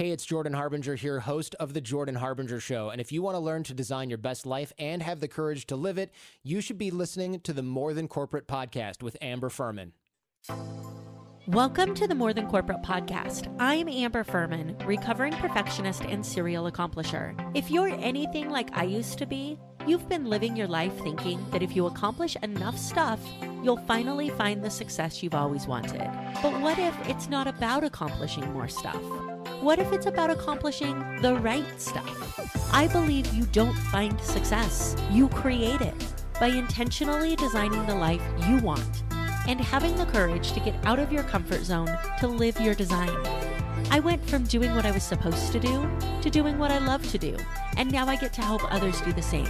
Hey, 0.00 0.12
it's 0.12 0.24
Jordan 0.24 0.54
Harbinger 0.54 0.94
here, 0.94 1.20
host 1.20 1.54
of 1.56 1.74
The 1.74 1.80
Jordan 1.82 2.14
Harbinger 2.14 2.58
Show. 2.58 2.88
And 2.88 3.02
if 3.02 3.12
you 3.12 3.20
want 3.20 3.34
to 3.34 3.38
learn 3.38 3.64
to 3.64 3.74
design 3.74 4.08
your 4.08 4.16
best 4.16 4.46
life 4.46 4.72
and 4.78 5.02
have 5.02 5.20
the 5.20 5.28
courage 5.28 5.66
to 5.66 5.76
live 5.76 5.98
it, 5.98 6.10
you 6.42 6.62
should 6.62 6.78
be 6.78 6.90
listening 6.90 7.38
to 7.40 7.52
the 7.52 7.62
More 7.62 7.92
Than 7.92 8.08
Corporate 8.08 8.48
podcast 8.48 9.02
with 9.02 9.14
Amber 9.20 9.50
Furman. 9.50 9.92
Welcome 11.46 11.94
to 11.96 12.08
the 12.08 12.14
More 12.14 12.32
Than 12.32 12.46
Corporate 12.46 12.80
podcast. 12.80 13.54
I'm 13.60 13.90
Amber 13.90 14.24
Furman, 14.24 14.74
recovering 14.86 15.34
perfectionist 15.34 16.00
and 16.04 16.24
serial 16.24 16.72
accomplisher. 16.72 17.34
If 17.54 17.70
you're 17.70 17.88
anything 17.88 18.48
like 18.48 18.74
I 18.74 18.84
used 18.84 19.18
to 19.18 19.26
be, 19.26 19.58
you've 19.86 20.08
been 20.08 20.24
living 20.24 20.56
your 20.56 20.68
life 20.68 20.96
thinking 21.02 21.44
that 21.50 21.62
if 21.62 21.76
you 21.76 21.84
accomplish 21.84 22.36
enough 22.42 22.78
stuff, 22.78 23.20
you'll 23.62 23.84
finally 23.86 24.30
find 24.30 24.64
the 24.64 24.70
success 24.70 25.22
you've 25.22 25.34
always 25.34 25.66
wanted. 25.66 26.10
But 26.42 26.58
what 26.62 26.78
if 26.78 26.96
it's 27.06 27.28
not 27.28 27.46
about 27.46 27.84
accomplishing 27.84 28.50
more 28.54 28.68
stuff? 28.68 29.02
What 29.60 29.78
if 29.78 29.92
it's 29.92 30.06
about 30.06 30.30
accomplishing 30.30 30.98
the 31.20 31.34
right 31.34 31.80
stuff? 31.80 32.70
I 32.72 32.86
believe 32.86 33.32
you 33.34 33.44
don't 33.46 33.74
find 33.74 34.18
success, 34.20 34.96
you 35.10 35.28
create 35.28 35.80
it 35.80 35.94
by 36.38 36.46
intentionally 36.46 37.36
designing 37.36 37.84
the 37.86 37.94
life 37.94 38.22
you 38.48 38.58
want 38.58 39.02
and 39.46 39.60
having 39.60 39.94
the 39.96 40.06
courage 40.06 40.52
to 40.52 40.60
get 40.60 40.74
out 40.86 40.98
of 40.98 41.12
your 41.12 41.24
comfort 41.24 41.64
zone 41.64 41.90
to 42.20 42.28
live 42.28 42.58
your 42.60 42.74
design. 42.74 43.14
I 43.90 44.00
went 44.00 44.24
from 44.28 44.44
doing 44.44 44.74
what 44.74 44.86
I 44.86 44.92
was 44.92 45.02
supposed 45.02 45.52
to 45.52 45.60
do 45.60 45.90
to 46.22 46.30
doing 46.30 46.58
what 46.58 46.70
I 46.70 46.78
love 46.78 47.06
to 47.10 47.18
do, 47.18 47.36
and 47.76 47.90
now 47.90 48.06
I 48.06 48.16
get 48.16 48.32
to 48.34 48.42
help 48.42 48.62
others 48.72 49.00
do 49.02 49.12
the 49.12 49.20
same. 49.20 49.48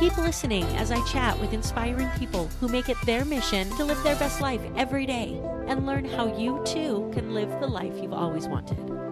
Keep 0.00 0.16
listening 0.18 0.64
as 0.76 0.90
I 0.90 1.04
chat 1.06 1.38
with 1.40 1.52
inspiring 1.52 2.08
people 2.18 2.48
who 2.60 2.68
make 2.68 2.88
it 2.88 2.96
their 3.04 3.24
mission 3.24 3.68
to 3.70 3.84
live 3.84 4.02
their 4.02 4.16
best 4.16 4.40
life 4.40 4.62
every 4.76 5.06
day 5.06 5.40
and 5.66 5.86
learn 5.86 6.04
how 6.04 6.34
you 6.36 6.62
too 6.64 7.10
can 7.12 7.34
live 7.34 7.50
the 7.60 7.66
life 7.66 7.94
you've 8.00 8.12
always 8.12 8.46
wanted. 8.46 9.07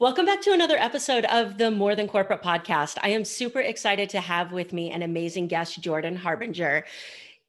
Welcome 0.00 0.26
back 0.26 0.40
to 0.42 0.52
another 0.52 0.76
episode 0.76 1.24
of 1.26 1.56
the 1.56 1.70
More 1.70 1.94
Than 1.94 2.08
Corporate 2.08 2.42
podcast. 2.42 2.98
I 3.04 3.10
am 3.10 3.24
super 3.24 3.60
excited 3.60 4.10
to 4.10 4.20
have 4.20 4.50
with 4.50 4.72
me 4.72 4.90
an 4.90 5.02
amazing 5.02 5.46
guest, 5.46 5.80
Jordan 5.80 6.16
Harbinger. 6.16 6.84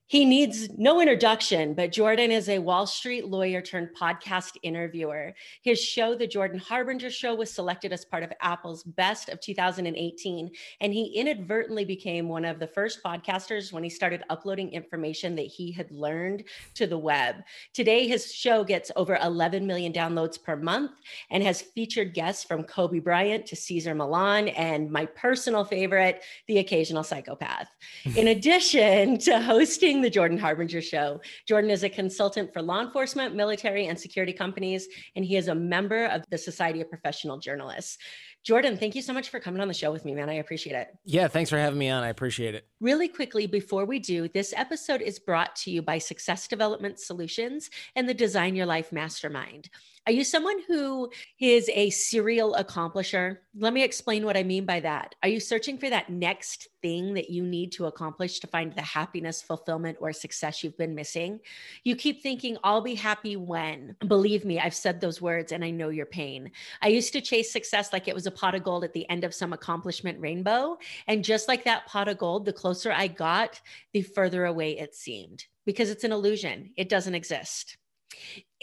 He 0.07 0.23
needs 0.23 0.69
no 0.77 1.01
introduction, 1.01 1.73
but 1.73 1.91
Jordan 1.91 2.29
is 2.29 2.47
a 2.47 2.59
Wall 2.59 2.85
Street 2.85 3.25
lawyer 3.25 3.59
turned 3.59 3.89
podcast 3.99 4.51
interviewer. 4.61 5.33
His 5.63 5.83
show, 5.83 6.13
The 6.13 6.27
Jordan 6.27 6.59
Harbinger 6.59 7.09
Show, 7.09 7.33
was 7.33 7.51
selected 7.51 7.91
as 7.91 8.05
part 8.05 8.21
of 8.21 8.31
Apple's 8.39 8.83
Best 8.83 9.29
of 9.29 9.39
2018. 9.39 10.51
And 10.79 10.93
he 10.93 11.05
inadvertently 11.05 11.85
became 11.85 12.29
one 12.29 12.45
of 12.45 12.59
the 12.59 12.67
first 12.67 12.99
podcasters 13.03 13.73
when 13.73 13.83
he 13.83 13.89
started 13.89 14.21
uploading 14.29 14.71
information 14.73 15.35
that 15.37 15.47
he 15.47 15.71
had 15.71 15.89
learned 15.89 16.43
to 16.75 16.85
the 16.85 16.99
web. 16.99 17.37
Today, 17.73 18.07
his 18.07 18.31
show 18.31 18.63
gets 18.63 18.91
over 18.95 19.17
11 19.23 19.65
million 19.65 19.91
downloads 19.91 20.41
per 20.41 20.55
month 20.55 20.91
and 21.31 21.41
has 21.41 21.61
featured 21.61 22.13
guests 22.13 22.43
from 22.43 22.63
Kobe 22.63 22.99
Bryant 22.99 23.47
to 23.47 23.55
Cesar 23.55 23.95
Millan 23.95 24.49
and 24.49 24.91
my 24.91 25.07
personal 25.07 25.65
favorite, 25.65 26.21
the 26.45 26.59
occasional 26.59 27.03
psychopath. 27.03 27.69
In 28.15 28.27
addition 28.27 29.17
to 29.19 29.41
hosting 29.41 29.94
the 30.01 30.09
Jordan 30.09 30.37
Harbinger 30.37 30.81
Show. 30.81 31.21
Jordan 31.47 31.69
is 31.69 31.83
a 31.83 31.89
consultant 31.89 32.53
for 32.53 32.61
law 32.61 32.81
enforcement, 32.81 33.35
military, 33.35 33.87
and 33.87 33.99
security 33.99 34.33
companies, 34.33 34.87
and 35.15 35.25
he 35.25 35.35
is 35.35 35.47
a 35.47 35.55
member 35.55 36.05
of 36.05 36.23
the 36.29 36.37
Society 36.37 36.81
of 36.81 36.89
Professional 36.89 37.37
Journalists. 37.37 37.97
Jordan, 38.45 38.77
thank 38.77 38.93
you 38.93 39.01
so 39.01 39.11
much 39.11 39.29
for 39.29 39.39
coming 39.39 39.59
on 39.59 39.67
the 39.67 39.73
show 39.73 39.91
with 39.91 40.05
me, 40.05 40.13
man. 40.13 40.29
I 40.29 40.33
appreciate 40.33 40.75
it. 40.75 40.95
Yeah, 41.03 41.27
thanks 41.27 41.49
for 41.49 41.57
having 41.57 41.79
me 41.79 41.89
on. 41.89 42.03
I 42.03 42.09
appreciate 42.09 42.53
it. 42.53 42.67
Really 42.79 43.07
quickly, 43.07 43.47
before 43.47 43.85
we 43.85 43.97
do, 43.97 44.27
this 44.27 44.53
episode 44.55 45.01
is 45.01 45.17
brought 45.17 45.55
to 45.57 45.71
you 45.71 45.81
by 45.81 45.97
Success 45.97 46.47
Development 46.47 46.99
Solutions 46.99 47.71
and 47.95 48.07
the 48.07 48.13
Design 48.13 48.55
Your 48.55 48.67
Life 48.67 48.91
Mastermind. 48.91 49.71
Are 50.07 50.11
you 50.11 50.23
someone 50.23 50.59
who 50.67 51.09
is 51.39 51.67
a 51.73 51.89
serial 51.89 52.53
accomplisher? 52.53 53.37
Let 53.57 53.73
me 53.73 53.83
explain 53.83 54.23
what 54.23 54.37
I 54.37 54.43
mean 54.43 54.63
by 54.63 54.81
that. 54.81 55.15
Are 55.23 55.29
you 55.29 55.39
searching 55.39 55.79
for 55.79 55.89
that 55.89 56.11
next 56.11 56.67
thing 56.83 57.15
that 57.15 57.31
you 57.31 57.41
need 57.41 57.71
to 57.71 57.87
accomplish 57.87 58.39
to 58.41 58.47
find 58.47 58.71
the 58.71 58.83
happiness, 58.83 59.41
fulfillment, 59.41 59.97
or 59.99 60.13
success 60.13 60.63
you've 60.63 60.77
been 60.77 60.93
missing? 60.93 61.39
You 61.83 61.95
keep 61.95 62.21
thinking, 62.21 62.55
I'll 62.63 62.81
be 62.81 62.93
happy 62.93 63.35
when. 63.35 63.95
Believe 64.07 64.45
me, 64.45 64.59
I've 64.59 64.75
said 64.75 65.01
those 65.01 65.23
words 65.23 65.51
and 65.51 65.65
I 65.65 65.71
know 65.71 65.89
your 65.89 66.05
pain. 66.05 66.51
I 66.83 66.89
used 66.89 67.13
to 67.13 67.21
chase 67.21 67.51
success 67.51 67.91
like 67.91 68.07
it 68.07 68.13
was 68.13 68.27
a 68.27 68.31
pot 68.35 68.55
of 68.55 68.63
gold 68.63 68.83
at 68.83 68.93
the 68.93 69.09
end 69.09 69.23
of 69.23 69.33
some 69.33 69.53
accomplishment 69.53 70.19
rainbow. 70.19 70.77
And 71.07 71.23
just 71.23 71.47
like 71.47 71.63
that 71.63 71.87
pot 71.87 72.07
of 72.07 72.17
gold, 72.17 72.45
the 72.45 72.53
closer 72.53 72.91
I 72.91 73.07
got, 73.07 73.59
the 73.93 74.01
further 74.01 74.45
away 74.45 74.77
it 74.77 74.93
seemed 74.93 75.45
because 75.65 75.89
it's 75.89 76.03
an 76.03 76.11
illusion, 76.11 76.71
it 76.77 76.89
doesn't 76.89 77.15
exist. 77.15 77.77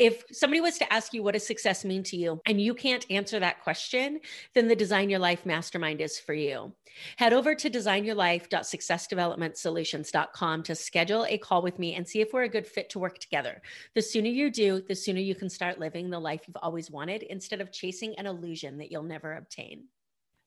If 0.02 0.24
somebody 0.32 0.60
was 0.60 0.76
to 0.78 0.92
ask 0.92 1.14
you 1.14 1.22
what 1.22 1.34
does 1.34 1.46
success 1.46 1.84
mean 1.84 2.02
to 2.02 2.16
you 2.16 2.40
and 2.44 2.60
you 2.60 2.74
can't 2.74 3.06
answer 3.08 3.38
that 3.38 3.62
question, 3.62 4.18
then 4.52 4.66
the 4.66 4.74
Design 4.74 5.08
Your 5.08 5.20
Life 5.20 5.46
Mastermind 5.46 6.00
is 6.00 6.18
for 6.18 6.34
you. 6.34 6.72
Head 7.18 7.32
over 7.32 7.54
to 7.54 7.70
designyourlife.successdevelopmentsolutions.com 7.70 10.62
to 10.64 10.74
schedule 10.74 11.24
a 11.26 11.38
call 11.38 11.62
with 11.62 11.78
me 11.78 11.94
and 11.94 12.08
see 12.08 12.20
if 12.20 12.32
we're 12.32 12.42
a 12.42 12.48
good 12.48 12.66
fit 12.66 12.90
to 12.90 12.98
work 12.98 13.20
together. 13.20 13.62
The 13.94 14.02
sooner 14.02 14.28
you 14.28 14.50
do, 14.50 14.80
the 14.80 14.96
sooner 14.96 15.20
you 15.20 15.36
can 15.36 15.48
start 15.48 15.78
living 15.78 16.10
the 16.10 16.19
life 16.19 16.40
you've 16.48 16.56
always 16.60 16.90
wanted 16.90 17.22
instead 17.22 17.60
of 17.60 17.70
chasing 17.70 18.16
an 18.16 18.26
illusion 18.26 18.78
that 18.78 18.90
you'll 18.90 19.04
never 19.04 19.34
obtain. 19.34 19.84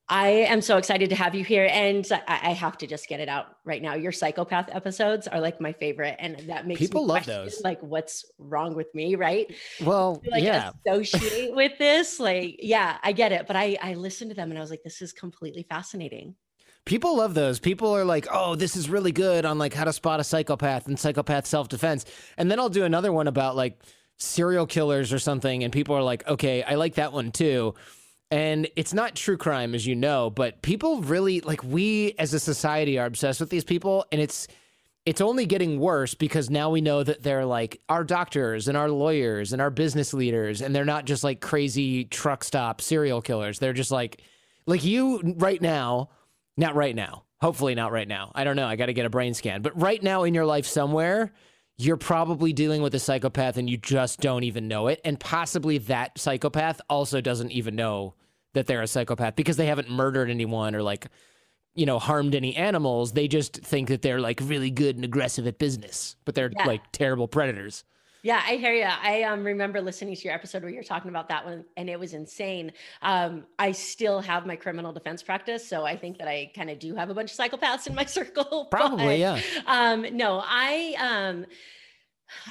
I 0.08 0.28
am 0.28 0.62
so 0.62 0.78
excited 0.78 1.10
to 1.10 1.16
have 1.16 1.34
you 1.34 1.44
here. 1.44 1.68
And 1.72 2.08
I, 2.28 2.54
have 2.54 2.78
to 2.78 2.88
just 2.88 3.08
get 3.08 3.20
it 3.20 3.28
out 3.28 3.48
right 3.64 3.82
now. 3.82 3.96
Your 3.96 4.12
psychopath 4.12 4.70
episodes 4.72 5.28
are 5.28 5.40
like 5.40 5.60
my 5.60 5.74
favorite. 5.74 6.16
And 6.20 6.38
that 6.48 6.68
makes 6.68 6.80
people 6.80 7.08
love 7.08 7.26
those. 7.26 7.60
Like, 7.64 7.82
what's 7.82 8.24
wrong 8.38 8.76
with 8.76 8.94
me? 8.94 9.16
Right. 9.16 9.54
Well, 9.84 10.22
like 10.30 10.44
yeah. 10.44 10.72
associate 10.86 11.56
with 11.56 11.78
this. 11.80 12.20
Like, 12.20 12.60
yeah, 12.60 12.98
I 13.04 13.14
get 13.14 13.32
it. 13.32 13.48
But 13.48 13.56
I, 13.56 13.78
I 13.82 13.96
listened 13.96 14.30
to 14.30 14.36
them 14.36 14.52
and 14.52 14.60
I 14.60 14.62
was 14.62 14.70
like, 14.70 14.84
this 14.84 15.02
is 15.02 15.12
completely 15.12 15.66
fascinating. 15.68 16.36
People 16.86 17.18
love 17.18 17.34
those. 17.34 17.60
People 17.60 17.96
are 17.96 18.06
like, 18.06 18.28
oh, 18.32 18.54
this 18.54 18.76
is 18.76 18.88
really 18.88 19.12
good 19.12 19.44
on 19.44 19.58
like 19.58 19.74
how 19.74 19.86
to 19.86 19.94
spot 19.94 20.20
a 20.20 20.24
psychopath 20.24 20.86
and 20.86 21.00
psychopath 21.00 21.48
self 21.48 21.68
defense. 21.68 22.06
And 22.38 22.52
then 22.52 22.60
I'll 22.60 22.70
do 22.70 22.84
another 22.84 23.12
one 23.12 23.28
about 23.28 23.56
like 23.56 23.82
serial 24.18 24.68
killers 24.68 25.12
or 25.12 25.18
something. 25.18 25.64
And 25.64 25.74
people 25.74 25.96
are 25.96 26.04
like, 26.04 26.28
okay, 26.28 26.62
I 26.62 26.76
like 26.76 26.96
that 26.96 27.12
one 27.12 27.32
too 27.32 27.74
and 28.32 28.68
it's 28.76 28.94
not 28.94 29.16
true 29.16 29.38
crime, 29.38 29.76
as 29.76 29.86
you 29.86 29.96
know, 29.96 30.30
but 30.30 30.62
people 30.62 31.02
really 31.02 31.42
like 31.42 31.64
we 31.64 32.16
as 32.18 32.34
a 32.34 32.40
society 32.40 32.98
are 32.98 33.06
obsessed 33.06 33.40
with 33.40 33.50
these 33.50 33.64
people, 33.64 34.06
and 34.12 34.22
it's 34.22 34.48
it's 35.06 35.22
only 35.22 35.46
getting 35.46 35.80
worse 35.80 36.16
because 36.16 36.50
now 36.50 36.72
we 36.72 36.82
know 36.82 37.04
that 37.04 37.22
they're 37.22 37.46
like 37.46 37.80
our 37.90 38.04
doctors 38.04 38.68
and 38.68 38.76
our 38.76 38.90
lawyers 38.90 39.54
and 39.54 39.62
our 39.62 39.70
business 39.70 40.14
leaders, 40.14 40.62
and 40.62 40.76
they're 40.76 40.84
not 40.86 41.06
just 41.06 41.24
like 41.24 41.40
crazy 41.42 42.06
truck 42.06 42.44
stop 42.44 42.82
serial 42.82 43.22
killers. 43.22 43.60
They're 43.60 43.74
just 43.74 43.92
like 43.92 44.22
like 44.66 44.84
you 44.84 45.36
right 45.38 45.62
now, 45.62 46.10
not 46.58 46.76
right 46.76 46.96
now. 46.96 47.24
Hopefully 47.42 47.76
not 47.76 47.92
right 47.92 48.08
now. 48.08 48.32
I 48.34 48.44
don't 48.44 48.56
know. 48.56 48.66
I 48.66 48.76
got 48.76 48.88
to 48.88 48.94
get 48.94 49.06
a 49.06 49.10
brain 49.10 49.34
scan. 49.36 49.62
But 49.62 49.80
right 49.80 50.02
now 50.02 50.24
in 50.24 50.34
your 50.34 50.46
life 50.46 50.66
somewhere, 50.66 51.32
you're 51.78 51.98
probably 51.98 52.54
dealing 52.54 52.82
with 52.82 52.96
a 52.96 53.00
psychopath 53.00 53.58
and 53.58 53.70
you 53.70 53.78
just 53.78 54.22
don't 54.22 54.44
even 54.44 54.68
know 54.68 54.88
it. 54.88 55.02
And 55.04 55.20
possibly 55.20 55.78
that 55.80 56.18
psychopath 56.18 56.80
also 56.90 57.20
doesn't 57.20 57.52
even 57.52 57.76
know 57.76 58.14
that 58.54 58.68
they're 58.68 58.82
a 58.82 58.88
psychopath 58.88 59.36
because 59.36 59.58
they 59.58 59.66
haven't 59.66 59.90
murdered 59.90 60.30
anyone 60.30 60.74
or 60.74 60.82
like, 60.82 61.08
you 61.74 61.86
know, 61.86 62.00
harmed 62.00 62.34
any 62.34 62.56
animals. 62.56 63.12
They 63.12 63.28
just 63.28 63.58
think 63.58 63.90
that 63.90 64.02
they're 64.02 64.22
like 64.22 64.40
really 64.44 64.72
good 64.72 64.96
and 64.96 65.04
aggressive 65.04 65.46
at 65.48 65.60
business, 65.60 66.16
but 66.24 66.34
they're 66.34 66.52
yeah. 66.56 66.66
like 66.66 66.92
terrible 66.94 67.28
predators. 67.28 67.84
Yeah, 68.26 68.42
I 68.44 68.56
hear 68.56 68.74
you. 68.74 68.88
I 68.88 69.22
um, 69.22 69.44
remember 69.44 69.80
listening 69.80 70.16
to 70.16 70.22
your 70.24 70.34
episode 70.34 70.64
where 70.64 70.72
you're 70.72 70.82
talking 70.82 71.10
about 71.10 71.30
that 71.30 71.46
one, 71.46 71.64
and 71.78 71.88
it 71.88 72.00
was 72.00 72.16
insane. 72.16 72.72
Um, 73.04 73.44
I 73.60 73.72
still 73.72 74.20
have 74.20 74.48
my 74.48 74.56
criminal 74.56 74.92
defense 74.92 75.22
practice, 75.22 75.64
so 75.64 75.86
I 75.86 75.96
think 75.96 76.18
that 76.18 76.28
I 76.28 76.50
kind 76.56 76.72
of 76.72 76.80
do 76.80 76.96
have 76.96 77.12
a 77.12 77.14
bunch 77.14 77.32
of 77.32 77.38
psychopaths 77.38 77.86
in 77.86 77.94
my 77.94 78.06
circle. 78.18 78.66
Probably, 78.72 79.06
but, 79.06 79.20
yeah. 79.20 79.40
Um, 79.68 80.08
no, 80.18 80.42
I 80.44 80.96
um, 81.00 81.46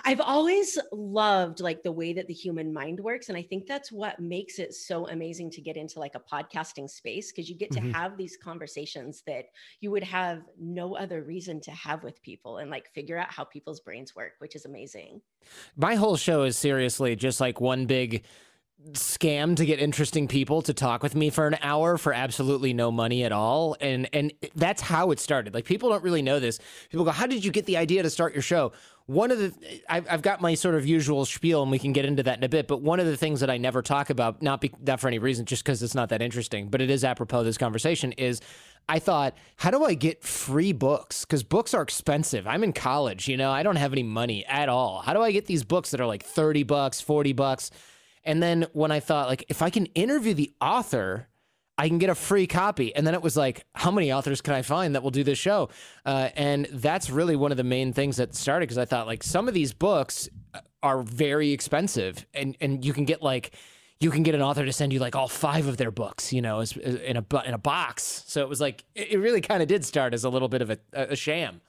I've 0.04 0.20
always 0.20 0.78
loved 0.92 1.60
like 1.60 1.82
the 1.82 1.92
way 1.92 2.12
that 2.12 2.26
the 2.26 2.34
human 2.34 2.72
mind 2.72 3.00
works. 3.00 3.28
And 3.28 3.38
I 3.38 3.42
think 3.42 3.66
that's 3.66 3.90
what 3.90 4.20
makes 4.20 4.58
it 4.58 4.74
so 4.74 5.08
amazing 5.08 5.50
to 5.52 5.60
get 5.60 5.76
into 5.76 5.98
like 5.98 6.14
a 6.14 6.20
podcasting 6.20 6.88
space 6.88 7.32
because 7.32 7.48
you 7.48 7.56
get 7.56 7.70
to 7.72 7.80
mm-hmm. 7.80 7.90
have 7.90 8.16
these 8.16 8.36
conversations 8.36 9.22
that 9.26 9.46
you 9.80 9.90
would 9.90 10.04
have 10.04 10.42
no 10.58 10.96
other 10.96 11.22
reason 11.22 11.60
to 11.62 11.70
have 11.72 12.04
with 12.04 12.22
people 12.22 12.58
and 12.58 12.70
like 12.70 12.88
figure 12.92 13.18
out 13.18 13.32
how 13.32 13.44
people's 13.44 13.80
brains 13.80 14.14
work, 14.14 14.32
which 14.38 14.56
is 14.56 14.64
amazing. 14.64 15.20
My 15.76 15.94
whole 15.94 16.16
show 16.16 16.42
is 16.42 16.56
seriously 16.56 17.16
just 17.16 17.40
like 17.40 17.60
one 17.60 17.86
big 17.86 18.24
scam 18.92 19.56
to 19.56 19.64
get 19.64 19.80
interesting 19.80 20.28
people 20.28 20.60
to 20.60 20.74
talk 20.74 21.02
with 21.02 21.14
me 21.14 21.30
for 21.30 21.46
an 21.46 21.56
hour 21.62 21.96
for 21.96 22.12
absolutely 22.12 22.74
no 22.74 22.90
money 22.90 23.24
at 23.24 23.32
all 23.32 23.76
and 23.80 24.08
and 24.12 24.32
that's 24.56 24.82
how 24.82 25.10
it 25.10 25.18
started 25.18 25.54
like 25.54 25.64
people 25.64 25.88
don't 25.88 26.04
really 26.04 26.20
know 26.20 26.38
this 26.38 26.58
people 26.90 27.04
go 27.04 27.10
how 27.10 27.26
did 27.26 27.42
you 27.42 27.50
get 27.50 27.64
the 27.64 27.78
idea 27.78 28.02
to 28.02 28.10
start 28.10 28.34
your 28.34 28.42
show 28.42 28.72
one 29.06 29.30
of 29.30 29.38
the 29.38 29.52
I've, 29.88 30.06
I've 30.10 30.22
got 30.22 30.40
my 30.40 30.54
sort 30.54 30.74
of 30.74 30.86
usual 30.86 31.24
spiel 31.24 31.62
and 31.62 31.70
we 31.70 31.78
can 31.78 31.92
get 31.92 32.04
into 32.04 32.22
that 32.22 32.38
in 32.38 32.44
a 32.44 32.48
bit 32.48 32.66
but 32.66 32.80
one 32.80 33.00
of 33.00 33.06
the 33.06 33.16
things 33.16 33.40
that 33.40 33.50
i 33.50 33.58
never 33.58 33.82
talk 33.82 34.08
about 34.08 34.40
not 34.40 34.60
be, 34.60 34.72
not 34.80 35.00
for 35.00 35.08
any 35.08 35.18
reason 35.18 35.44
just 35.44 35.62
because 35.62 35.82
it's 35.82 35.94
not 35.94 36.08
that 36.08 36.22
interesting 36.22 36.68
but 36.68 36.80
it 36.80 36.90
is 36.90 37.04
apropos 37.04 37.40
of 37.40 37.44
this 37.44 37.58
conversation 37.58 38.12
is 38.12 38.40
I 38.88 38.98
thought, 38.98 39.34
how 39.56 39.70
do 39.70 39.84
I 39.84 39.94
get 39.94 40.22
free 40.22 40.72
books? 40.72 41.24
Because 41.24 41.42
books 41.42 41.72
are 41.72 41.82
expensive. 41.82 42.46
I'm 42.46 42.62
in 42.62 42.72
college, 42.72 43.28
you 43.28 43.36
know, 43.36 43.50
I 43.50 43.62
don't 43.62 43.76
have 43.76 43.92
any 43.92 44.02
money 44.02 44.44
at 44.44 44.68
all. 44.68 45.00
How 45.00 45.14
do 45.14 45.22
I 45.22 45.32
get 45.32 45.46
these 45.46 45.64
books 45.64 45.90
that 45.92 46.00
are 46.00 46.06
like 46.06 46.22
30 46.22 46.64
bucks, 46.64 47.00
40 47.00 47.32
bucks? 47.32 47.70
And 48.24 48.42
then 48.42 48.66
when 48.72 48.90
I 48.90 49.00
thought, 49.00 49.28
like, 49.28 49.44
if 49.48 49.62
I 49.62 49.70
can 49.70 49.86
interview 49.86 50.34
the 50.34 50.52
author, 50.60 51.28
I 51.76 51.88
can 51.88 51.98
get 51.98 52.10
a 52.10 52.14
free 52.14 52.46
copy. 52.46 52.94
And 52.94 53.06
then 53.06 53.14
it 53.14 53.22
was 53.22 53.36
like, 53.36 53.64
how 53.74 53.90
many 53.90 54.12
authors 54.12 54.40
can 54.40 54.54
I 54.54 54.62
find 54.62 54.94
that 54.94 55.02
will 55.02 55.10
do 55.10 55.24
this 55.24 55.38
show? 55.38 55.70
Uh, 56.06 56.28
and 56.36 56.66
that's 56.72 57.10
really 57.10 57.36
one 57.36 57.50
of 57.50 57.56
the 57.56 57.64
main 57.64 57.92
things 57.92 58.16
that 58.16 58.34
started 58.34 58.64
because 58.64 58.78
I 58.78 58.84
thought, 58.84 59.06
like, 59.06 59.22
some 59.22 59.48
of 59.48 59.54
these 59.54 59.72
books 59.72 60.28
are 60.82 61.02
very 61.02 61.50
expensive 61.50 62.26
and, 62.34 62.56
and 62.60 62.84
you 62.84 62.92
can 62.92 63.04
get 63.04 63.22
like, 63.22 63.52
you 64.00 64.10
can 64.10 64.22
get 64.22 64.34
an 64.34 64.42
author 64.42 64.64
to 64.64 64.72
send 64.72 64.92
you 64.92 64.98
like 64.98 65.16
all 65.16 65.28
five 65.28 65.66
of 65.66 65.76
their 65.76 65.90
books, 65.90 66.32
you 66.32 66.42
know, 66.42 66.60
in 66.60 67.16
a 67.16 67.24
in 67.46 67.54
a 67.54 67.58
box. 67.58 68.24
So 68.26 68.42
it 68.42 68.48
was 68.48 68.60
like 68.60 68.84
it 68.94 69.18
really 69.18 69.40
kind 69.40 69.62
of 69.62 69.68
did 69.68 69.84
start 69.84 70.12
as 70.12 70.24
a 70.24 70.28
little 70.28 70.48
bit 70.48 70.62
of 70.62 70.70
a, 70.70 70.78
a 70.92 71.16
sham. 71.16 71.60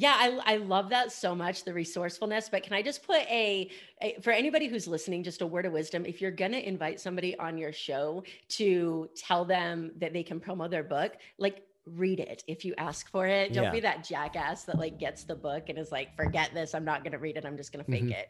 Yeah, 0.00 0.16
I, 0.16 0.54
I 0.54 0.56
love 0.56 0.88
that 0.88 1.12
so 1.12 1.34
much, 1.34 1.64
the 1.64 1.74
resourcefulness. 1.74 2.48
But 2.48 2.62
can 2.62 2.72
I 2.72 2.80
just 2.80 3.06
put 3.06 3.18
a, 3.28 3.68
a, 4.00 4.16
for 4.22 4.30
anybody 4.30 4.66
who's 4.66 4.88
listening, 4.88 5.22
just 5.22 5.42
a 5.42 5.46
word 5.46 5.66
of 5.66 5.74
wisdom? 5.74 6.06
If 6.06 6.22
you're 6.22 6.30
going 6.30 6.52
to 6.52 6.66
invite 6.66 6.98
somebody 6.98 7.38
on 7.38 7.58
your 7.58 7.70
show 7.70 8.24
to 8.48 9.10
tell 9.14 9.44
them 9.44 9.92
that 9.98 10.14
they 10.14 10.22
can 10.22 10.40
promo 10.40 10.70
their 10.70 10.82
book, 10.82 11.18
like 11.36 11.64
read 11.84 12.18
it 12.18 12.42
if 12.46 12.64
you 12.64 12.72
ask 12.78 13.10
for 13.10 13.26
it. 13.26 13.52
Don't 13.52 13.64
yeah. 13.64 13.70
be 13.72 13.80
that 13.80 14.02
jackass 14.02 14.64
that 14.64 14.78
like 14.78 14.98
gets 14.98 15.24
the 15.24 15.34
book 15.34 15.68
and 15.68 15.76
is 15.76 15.92
like, 15.92 16.16
forget 16.16 16.54
this. 16.54 16.74
I'm 16.74 16.86
not 16.86 17.04
going 17.04 17.12
to 17.12 17.18
read 17.18 17.36
it. 17.36 17.44
I'm 17.44 17.58
just 17.58 17.70
going 17.70 17.84
to 17.84 17.90
fake 17.90 18.04
mm-hmm. 18.04 18.12
it. 18.12 18.28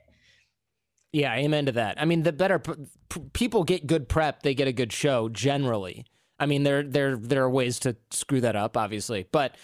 Yeah, 1.12 1.32
amen 1.36 1.66
to 1.66 1.72
that. 1.72 2.00
I 2.00 2.04
mean, 2.04 2.24
the 2.24 2.32
better 2.32 2.58
p- 2.58 3.20
people 3.32 3.62
get 3.62 3.86
good 3.86 4.08
prep, 4.08 4.42
they 4.42 4.56
get 4.56 4.66
a 4.66 4.72
good 4.72 4.92
show 4.92 5.28
generally. 5.28 6.04
I 6.40 6.46
mean, 6.46 6.64
there 6.64 6.82
there 6.82 7.16
there 7.16 7.44
are 7.44 7.50
ways 7.50 7.78
to 7.80 7.94
screw 8.10 8.40
that 8.40 8.56
up, 8.56 8.76
obviously, 8.76 9.26
but 9.30 9.54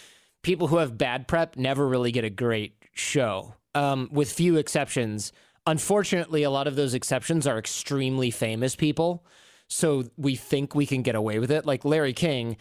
people 0.47 0.69
who 0.69 0.77
have 0.77 0.97
bad 0.97 1.27
prep 1.27 1.57
never 1.57 1.89
really 1.89 2.13
get 2.13 2.25
a 2.25 2.31
great 2.31 2.77
show, 2.93 3.53
um, 3.75 4.09
with 4.13 4.31
few 4.31 4.57
exceptions. 4.57 5.33
Unfortunately, 5.67 6.45
a 6.45 6.51
lot 6.51 6.69
of 6.69 6.77
those 6.77 6.95
exceptions 6.95 7.49
are 7.49 7.59
extremely 7.59 8.31
famous 8.31 8.77
people, 8.77 9.27
so 9.67 10.05
we 10.17 10.37
think 10.37 10.73
we 10.73 10.87
can 10.87 11.03
get 11.03 11.17
away 11.17 11.41
with 11.41 11.51
it. 11.51 11.67
Like 11.67 11.85
Larry 11.85 12.13
King, 12.13 12.59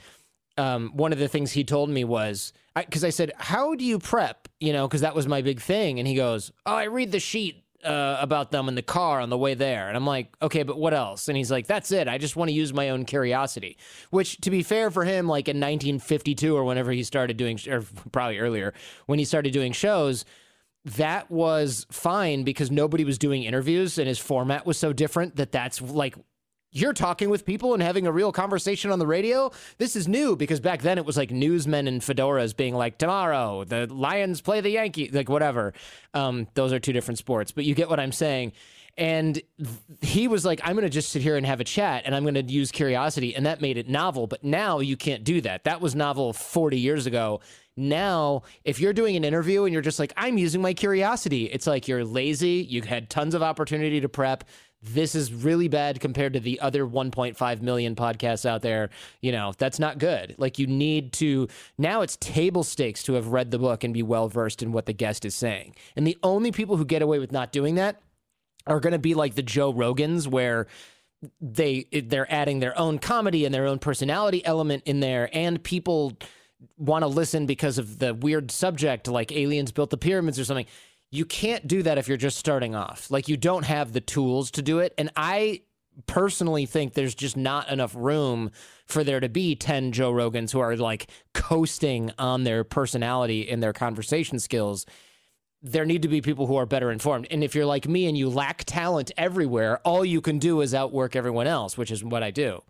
um, 0.58 0.94
one 0.96 1.14
of 1.14 1.20
the 1.20 1.28
things 1.28 1.52
he 1.52 1.64
told 1.64 1.92
me 1.92 2.04
was 2.04 2.54
because 2.76 3.04
I, 3.04 3.08
I 3.08 3.12
said, 3.12 3.32
"How 3.38 3.76
do 3.76 3.86
you 3.86 4.00
prep?" 4.00 4.48
You 4.60 4.74
know, 4.74 4.88
because 4.88 5.02
that 5.02 5.14
was 5.14 5.28
my 5.28 5.44
big 5.44 5.62
thing, 5.62 6.00
and 6.00 6.08
he 6.08 6.16
goes, 6.16 6.52
"Oh, 6.66 6.74
I 6.74 6.86
read 6.86 7.12
the 7.12 7.20
sheet 7.20 7.65
uh, 7.86 8.18
about 8.20 8.52
them 8.52 8.68
in 8.68 8.76
the 8.76 8.82
car 8.82 9.20
on 9.20 9.30
the 9.30 9.38
way 9.38 9.54
there. 9.54 9.88
And 9.88 9.96
I'm 9.96 10.06
like, 10.06 10.36
okay, 10.42 10.64
but 10.64 10.78
what 10.78 10.94
else? 10.94 11.28
And 11.28 11.38
he's 11.38 11.52
like, 11.52 11.68
that's 11.68 11.92
it. 11.92 12.08
I 12.08 12.18
just 12.18 12.36
want 12.36 12.50
to 12.50 12.54
use 12.54 12.74
my 12.74 12.90
own 12.90 13.06
curiosity. 13.06 13.78
Which, 14.10 14.38
to 14.42 14.50
be 14.50 14.64
fair 14.64 14.90
for 14.92 15.06
him, 15.06 15.28
like 15.28 15.48
in 15.48 15.58
1952 15.58 16.56
or 16.56 16.64
whenever 16.64 16.92
he 16.92 17.04
started 17.04 17.38
doing, 17.38 17.60
or 17.70 17.84
probably 18.12 18.40
earlier, 18.40 18.74
when 19.06 19.20
he 19.20 19.26
started 19.26 19.54
doing 19.54 19.72
shows, 19.72 20.26
that 20.86 21.32
was 21.32 21.88
fine 21.92 22.44
because 22.44 22.70
nobody 22.70 23.04
was 23.04 23.18
doing 23.18 23.44
interviews 23.44 23.98
and 23.98 24.08
his 24.08 24.20
format 24.20 24.66
was 24.66 24.78
so 24.78 24.94
different 24.94 25.36
that 25.36 25.52
that's 25.52 25.82
like 25.82 26.16
you're 26.76 26.94
talking 26.94 27.30
with 27.30 27.46
people 27.46 27.74
and 27.74 27.82
having 27.82 28.06
a 28.06 28.12
real 28.12 28.34
conversation 28.34 28.92
on 28.92 29.00
the 29.00 29.08
radio. 29.08 29.50
This 29.78 29.96
is 29.96 30.10
new 30.10 30.36
because 30.36 30.60
back 30.60 30.82
then 30.82 30.98
it 30.98 31.06
was 31.06 31.16
like 31.16 31.32
newsmen 31.32 31.88
and 31.88 32.02
fedoras 32.02 32.56
being 32.56 32.76
like, 32.76 32.98
tomorrow 32.98 33.64
the 33.64 33.88
Lions 33.88 34.42
play 34.42 34.60
the 34.60 34.72
Yankees, 34.72 35.14
like 35.14 35.30
whatever. 35.30 35.74
Um, 36.14 36.48
those 36.54 36.74
are 36.74 36.80
two 36.80 36.92
different 36.92 37.18
sports, 37.18 37.52
but 37.52 37.64
you 37.64 37.76
get 37.76 37.90
what 37.90 38.00
I'm 38.00 38.12
saying. 38.12 38.52
And 38.98 39.42
he 40.02 40.28
was 40.28 40.46
like, 40.46 40.60
I'm 40.64 40.74
going 40.74 40.84
to 40.84 40.90
just 40.90 41.10
sit 41.10 41.22
here 41.22 41.38
and 41.38 41.46
have 41.46 41.60
a 41.60 41.66
chat 41.66 42.04
and 42.06 42.14
I'm 42.14 42.24
going 42.24 42.36
to 42.36 42.44
use 42.44 42.72
curiosity. 42.72 43.36
And 43.36 43.46
that 43.46 43.62
made 43.62 43.78
it 43.78 43.90
novel. 43.90 44.28
But 44.28 44.44
now 44.44 44.80
you 44.80 44.98
can't 44.98 45.24
do 45.24 45.42
that. 45.42 45.64
That 45.64 45.82
was 45.82 45.96
novel 45.96 46.34
40 46.34 46.80
years 46.80 47.06
ago. 47.06 47.42
Now, 47.78 48.44
if 48.64 48.80
you're 48.80 48.94
doing 48.94 49.18
an 49.18 49.26
interview 49.26 49.66
and 49.66 49.74
you're 49.74 49.82
just 49.82 50.00
like, 50.00 50.14
I'm 50.16 50.38
using 50.38 50.62
my 50.62 50.74
curiosity, 50.74 51.46
it's 51.46 51.68
like 51.68 51.90
you're 51.90 52.06
lazy. 52.06 52.66
You 52.70 52.82
had 52.82 53.10
tons 53.10 53.36
of 53.36 53.44
opportunity 53.44 54.00
to 54.00 54.08
prep 54.08 54.46
this 54.86 55.16
is 55.16 55.34
really 55.34 55.68
bad 55.68 56.00
compared 56.00 56.34
to 56.34 56.40
the 56.40 56.60
other 56.60 56.86
1.5 56.86 57.62
million 57.62 57.96
podcasts 57.96 58.46
out 58.46 58.62
there. 58.62 58.90
You 59.22 59.32
know, 59.32 59.54
that's 59.58 59.80
not 59.80 59.98
good. 59.98 60.36
Like, 60.38 60.60
you 60.60 60.68
need 60.68 61.14
to, 61.14 61.48
now 61.78 62.02
it's 62.02 62.18
table 62.18 62.64
stakes 62.64 63.04
to 63.04 63.14
have 63.14 63.28
read 63.28 63.52
the 63.52 63.60
book 63.60 63.84
and 63.84 63.94
be 63.94 64.04
well 64.04 64.30
versed 64.30 64.62
in 64.62 64.72
what 64.72 64.86
the 64.86 64.94
guest 64.94 65.26
is 65.26 65.36
saying. 65.36 65.76
And 65.96 66.06
the 66.06 66.18
only 66.24 66.52
people 66.52 66.78
who 66.78 66.86
get 66.86 67.02
away 67.02 67.20
with 67.20 67.32
not 67.32 67.52
doing 67.52 67.76
that 67.76 68.02
are 68.68 68.80
going 68.80 68.94
to 68.94 69.00
be 69.00 69.14
like 69.14 69.36
the 69.36 69.44
Joe 69.44 69.74
Rogans, 69.74 70.28
where 70.28 70.68
they 71.42 71.88
they're 71.92 72.32
adding 72.32 72.60
their 72.60 72.78
own 72.78 73.00
comedy 73.00 73.46
and 73.46 73.54
their 73.54 73.66
own 73.66 73.80
personality 73.80 74.46
element 74.46 74.84
in 74.86 75.00
there 75.00 75.30
and 75.34 75.64
people 75.64 76.14
want 76.78 77.04
to 77.04 77.08
listen 77.08 77.46
because 77.46 77.78
of 77.78 78.00
the 78.00 78.14
weird 78.14 78.52
subject 78.52 79.08
like 79.08 79.32
aliens 79.32 79.72
built 79.72 79.90
the 79.90 79.98
pyramids 79.98 80.40
or 80.40 80.46
something 80.46 80.66
you 81.12 81.26
can't 81.26 81.68
do 81.68 81.84
that 81.84 81.98
if 81.98 82.08
you're 82.08 82.18
just 82.18 82.38
starting 82.38 82.76
off. 82.76 83.10
Like 83.10 83.28
you 83.28 83.38
don't 83.38 83.64
have 83.64 83.94
the 83.94 84.02
tools 84.02 84.52
to 84.52 84.62
do 84.62 84.80
it. 84.80 84.94
And 84.98 85.12
I 85.16 85.62
personally 86.08 86.66
think 86.66 86.94
there's 86.94 87.16
just 87.16 87.38
not 87.38 87.70
enough 87.70 87.94
room 87.96 88.52
for 88.86 89.04
there 89.04 89.20
to 89.20 89.30
be 89.30 89.56
10 89.56 89.92
Joe 89.92 90.12
Rogans 90.12 90.52
who 90.52 90.60
are 90.60 90.76
like 90.76 91.10
coasting 91.34 92.12
on 92.20 92.44
their 92.44 92.64
personality 92.64 93.50
and 93.50 93.64
their 93.64 93.74
conversation 93.74 94.40
skills. 94.40 94.86
There 95.62 95.86
need 95.86 96.02
to 96.04 96.08
be 96.08 96.22
people 96.22 96.48
who 96.48 96.58
are 96.58 96.66
better 96.66 96.92
informed. 96.92 97.28
And 97.32 97.44
if 97.44 97.56
you're 97.56 97.66
like 97.66 97.88
me 97.88 98.08
and 98.08 98.18
you 98.18 98.30
lack 98.30 98.66
talent 98.66 99.12
everywhere, 99.18 99.80
all 99.80 100.06
you 100.06 100.22
can 100.22 100.38
do 100.38 100.62
is 100.62 100.74
outwork 100.74 101.16
everyone 101.16 101.48
else, 101.48 101.78
which 101.78 101.92
is 101.92 102.04
what 102.04 102.24
I 102.24 102.32
do. 102.32 102.62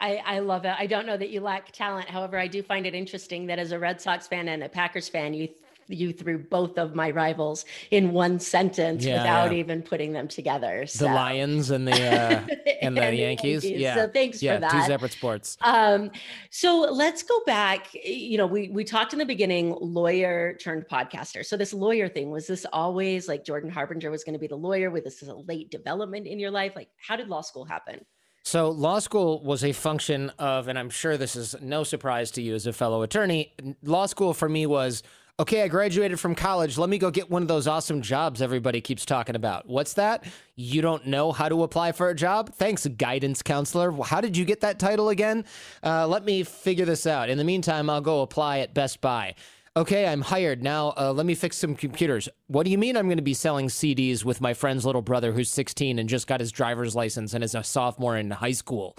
I, 0.00 0.22
I, 0.24 0.38
love 0.38 0.64
it. 0.64 0.74
I 0.78 0.86
don't 0.86 1.04
know 1.04 1.18
that 1.18 1.28
you 1.28 1.42
lack 1.42 1.72
talent. 1.72 2.08
However, 2.08 2.38
I 2.38 2.46
do 2.46 2.62
find 2.62 2.86
it 2.86 2.94
interesting 2.94 3.46
that 3.46 3.58
as 3.58 3.72
a 3.72 3.78
Red 3.78 4.00
Sox 4.00 4.26
fan 4.26 4.48
and 4.48 4.62
a 4.62 4.68
Packers 4.68 5.10
fan, 5.10 5.34
you 5.34 5.50
you 5.90 6.12
threw 6.12 6.38
both 6.38 6.78
of 6.78 6.94
my 6.94 7.10
rivals 7.10 7.64
in 7.90 8.12
one 8.12 8.38
sentence 8.38 9.04
yeah, 9.04 9.18
without 9.18 9.52
yeah. 9.52 9.58
even 9.58 9.82
putting 9.82 10.12
them 10.12 10.28
together. 10.28 10.86
So. 10.86 11.06
The 11.06 11.14
Lions 11.14 11.70
and 11.70 11.86
the 11.86 11.92
uh, 11.92 12.46
and, 12.82 12.96
the, 12.96 13.02
and 13.02 13.16
Yankees. 13.16 13.64
Yankees. 13.64 13.80
Yeah. 13.80 13.94
So 13.94 14.08
thanks 14.08 14.42
yeah, 14.42 14.54
for 14.54 14.60
that. 14.60 14.72
Two 14.72 14.82
separate 14.82 15.12
sports. 15.12 15.56
Um, 15.62 16.10
so 16.50 16.80
let's 16.90 17.22
go 17.22 17.40
back. 17.46 17.88
You 17.94 18.38
know, 18.38 18.46
we 18.46 18.68
we 18.68 18.84
talked 18.84 19.12
in 19.12 19.18
the 19.18 19.26
beginning, 19.26 19.76
lawyer 19.80 20.54
turned 20.54 20.86
podcaster. 20.88 21.44
So 21.44 21.56
this 21.56 21.72
lawyer 21.72 22.08
thing 22.08 22.30
was 22.30 22.46
this 22.46 22.66
always 22.72 23.28
like 23.28 23.44
Jordan 23.44 23.70
Harbinger 23.70 24.10
was 24.10 24.24
going 24.24 24.34
to 24.34 24.38
be 24.38 24.46
the 24.46 24.56
lawyer? 24.56 24.90
With 24.90 25.04
this 25.04 25.22
is 25.22 25.28
a 25.28 25.34
late 25.34 25.70
development 25.70 26.26
in 26.26 26.38
your 26.38 26.50
life? 26.50 26.72
Like, 26.76 26.88
how 26.96 27.16
did 27.16 27.28
law 27.28 27.40
school 27.40 27.64
happen? 27.64 28.04
So, 28.42 28.70
law 28.70 28.98
school 28.98 29.42
was 29.42 29.62
a 29.62 29.72
function 29.72 30.30
of, 30.38 30.68
and 30.68 30.78
I'm 30.78 30.90
sure 30.90 31.16
this 31.16 31.36
is 31.36 31.54
no 31.60 31.84
surprise 31.84 32.30
to 32.32 32.42
you 32.42 32.54
as 32.54 32.66
a 32.66 32.72
fellow 32.72 33.02
attorney. 33.02 33.54
Law 33.82 34.06
school 34.06 34.32
for 34.32 34.48
me 34.48 34.66
was 34.66 35.02
okay, 35.40 35.62
I 35.62 35.68
graduated 35.68 36.20
from 36.20 36.34
college. 36.34 36.76
Let 36.76 36.90
me 36.90 36.98
go 36.98 37.10
get 37.10 37.30
one 37.30 37.40
of 37.40 37.48
those 37.48 37.66
awesome 37.66 38.02
jobs 38.02 38.42
everybody 38.42 38.82
keeps 38.82 39.06
talking 39.06 39.34
about. 39.34 39.66
What's 39.66 39.94
that? 39.94 40.24
You 40.54 40.82
don't 40.82 41.06
know 41.06 41.32
how 41.32 41.48
to 41.48 41.62
apply 41.62 41.92
for 41.92 42.10
a 42.10 42.14
job? 42.14 42.52
Thanks, 42.54 42.86
guidance 42.86 43.42
counselor. 43.42 43.90
How 44.02 44.20
did 44.20 44.36
you 44.36 44.44
get 44.44 44.60
that 44.60 44.78
title 44.78 45.08
again? 45.08 45.46
Uh, 45.82 46.06
let 46.06 46.26
me 46.26 46.42
figure 46.42 46.84
this 46.84 47.06
out. 47.06 47.30
In 47.30 47.38
the 47.38 47.44
meantime, 47.44 47.88
I'll 47.88 48.02
go 48.02 48.20
apply 48.20 48.58
at 48.58 48.74
Best 48.74 49.00
Buy. 49.00 49.34
Okay, 49.76 50.06
I'm 50.06 50.20
hired. 50.20 50.62
Now, 50.62 50.92
uh, 50.98 51.12
let 51.12 51.24
me 51.24 51.34
fix 51.34 51.56
some 51.56 51.74
computers. 51.74 52.28
What 52.48 52.64
do 52.64 52.70
you 52.70 52.76
mean 52.76 52.96
I'm 52.96 53.06
going 53.06 53.16
to 53.16 53.22
be 53.22 53.34
selling 53.34 53.68
CDs 53.68 54.24
with 54.24 54.42
my 54.42 54.52
friend's 54.52 54.84
little 54.84 55.00
brother 55.00 55.32
who's 55.32 55.48
16 55.48 55.98
and 55.98 56.08
just 56.08 56.26
got 56.26 56.40
his 56.40 56.52
driver's 56.52 56.94
license 56.94 57.32
and 57.32 57.42
is 57.42 57.54
a 57.54 57.64
sophomore 57.64 58.18
in 58.18 58.30
high 58.30 58.52
school? 58.52 58.94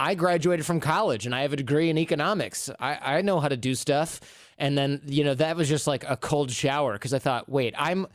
I 0.00 0.14
graduated 0.14 0.66
from 0.66 0.80
college 0.80 1.26
and 1.26 1.34
I 1.34 1.42
have 1.42 1.52
a 1.52 1.56
degree 1.56 1.90
in 1.90 1.96
economics. 1.96 2.70
I, 2.80 3.18
I 3.18 3.22
know 3.22 3.40
how 3.40 3.48
to 3.48 3.56
do 3.56 3.74
stuff. 3.74 4.20
And 4.58 4.76
then, 4.76 5.02
you 5.04 5.24
know, 5.24 5.34
that 5.34 5.56
was 5.56 5.68
just 5.68 5.86
like 5.86 6.04
a 6.08 6.16
cold 6.16 6.50
shower 6.50 6.94
because 6.94 7.12
I 7.12 7.18
thought, 7.18 7.48
wait, 7.48 7.74
I'm, 7.76 8.06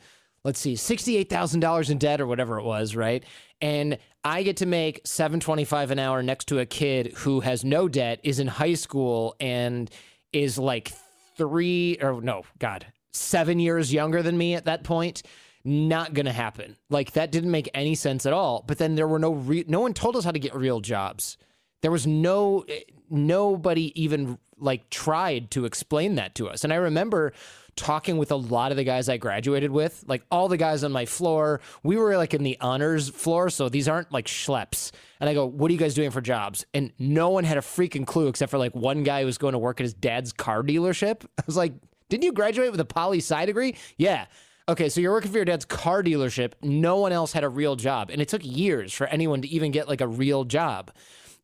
let's 0.44 0.58
see, 0.58 0.74
$68,000 0.74 1.90
in 1.90 1.98
debt 1.98 2.20
or 2.20 2.26
whatever 2.26 2.58
it 2.58 2.64
was, 2.64 2.96
right? 2.96 3.24
And 3.60 3.98
I 4.24 4.42
get 4.42 4.56
to 4.58 4.66
make 4.66 5.00
725 5.04 5.92
an 5.92 5.98
hour 5.98 6.22
next 6.22 6.46
to 6.46 6.58
a 6.58 6.66
kid 6.66 7.12
who 7.18 7.40
has 7.40 7.64
no 7.64 7.88
debt, 7.88 8.20
is 8.22 8.38
in 8.40 8.48
high 8.48 8.74
school 8.74 9.36
and 9.38 9.90
is 10.32 10.58
like 10.58 10.92
3 11.36 11.98
or 12.00 12.20
no, 12.20 12.42
god, 12.58 12.86
7 13.12 13.60
years 13.60 13.92
younger 13.92 14.22
than 14.22 14.36
me 14.36 14.54
at 14.54 14.64
that 14.64 14.82
point 14.84 15.22
not 15.64 16.14
going 16.14 16.26
to 16.26 16.32
happen. 16.32 16.76
Like 16.90 17.12
that 17.12 17.30
didn't 17.30 17.50
make 17.50 17.70
any 17.74 17.94
sense 17.94 18.26
at 18.26 18.32
all. 18.32 18.64
But 18.66 18.78
then 18.78 18.94
there 18.94 19.08
were 19.08 19.18
no 19.18 19.32
re- 19.32 19.64
no 19.68 19.80
one 19.80 19.94
told 19.94 20.16
us 20.16 20.24
how 20.24 20.32
to 20.32 20.38
get 20.38 20.54
real 20.54 20.80
jobs. 20.80 21.36
There 21.82 21.90
was 21.90 22.06
no 22.06 22.64
nobody 23.10 23.92
even 24.00 24.38
like 24.58 24.88
tried 24.90 25.50
to 25.50 25.64
explain 25.64 26.14
that 26.14 26.34
to 26.36 26.48
us. 26.48 26.64
And 26.64 26.72
I 26.72 26.76
remember 26.76 27.32
talking 27.76 28.18
with 28.18 28.30
a 28.30 28.36
lot 28.36 28.70
of 28.70 28.76
the 28.76 28.84
guys 28.84 29.08
I 29.08 29.16
graduated 29.16 29.70
with, 29.70 30.04
like 30.06 30.22
all 30.30 30.48
the 30.48 30.56
guys 30.56 30.84
on 30.84 30.92
my 30.92 31.06
floor. 31.06 31.60
We 31.82 31.96
were 31.96 32.16
like 32.16 32.34
in 32.34 32.42
the 32.42 32.58
honors 32.60 33.08
floor, 33.08 33.50
so 33.50 33.68
these 33.68 33.88
aren't 33.88 34.12
like 34.12 34.26
schleps. 34.26 34.92
And 35.20 35.28
I 35.28 35.34
go, 35.34 35.46
"What 35.46 35.70
are 35.70 35.72
you 35.72 35.78
guys 35.78 35.94
doing 35.94 36.10
for 36.10 36.20
jobs?" 36.20 36.64
And 36.74 36.92
no 36.98 37.30
one 37.30 37.44
had 37.44 37.58
a 37.58 37.62
freaking 37.62 38.06
clue 38.06 38.28
except 38.28 38.50
for 38.50 38.58
like 38.58 38.74
one 38.74 39.02
guy 39.02 39.20
who 39.20 39.26
was 39.26 39.38
going 39.38 39.52
to 39.52 39.58
work 39.58 39.80
at 39.80 39.84
his 39.84 39.94
dad's 39.94 40.32
car 40.32 40.62
dealership. 40.62 41.24
I 41.38 41.42
was 41.46 41.56
like, 41.56 41.72
"Didn't 42.08 42.24
you 42.24 42.32
graduate 42.32 42.70
with 42.70 42.80
a 42.80 42.84
poli 42.84 43.18
sci 43.18 43.44
degree?" 43.46 43.76
Yeah. 43.96 44.26
Okay, 44.68 44.88
so 44.88 45.00
you're 45.00 45.12
working 45.12 45.32
for 45.32 45.38
your 45.38 45.44
dad's 45.44 45.64
car 45.64 46.04
dealership. 46.04 46.52
No 46.62 46.96
one 46.96 47.10
else 47.10 47.32
had 47.32 47.42
a 47.42 47.48
real 47.48 47.74
job, 47.74 48.10
and 48.10 48.22
it 48.22 48.28
took 48.28 48.44
years 48.44 48.92
for 48.92 49.08
anyone 49.08 49.42
to 49.42 49.48
even 49.48 49.72
get 49.72 49.88
like 49.88 50.00
a 50.00 50.06
real 50.06 50.44
job. 50.44 50.92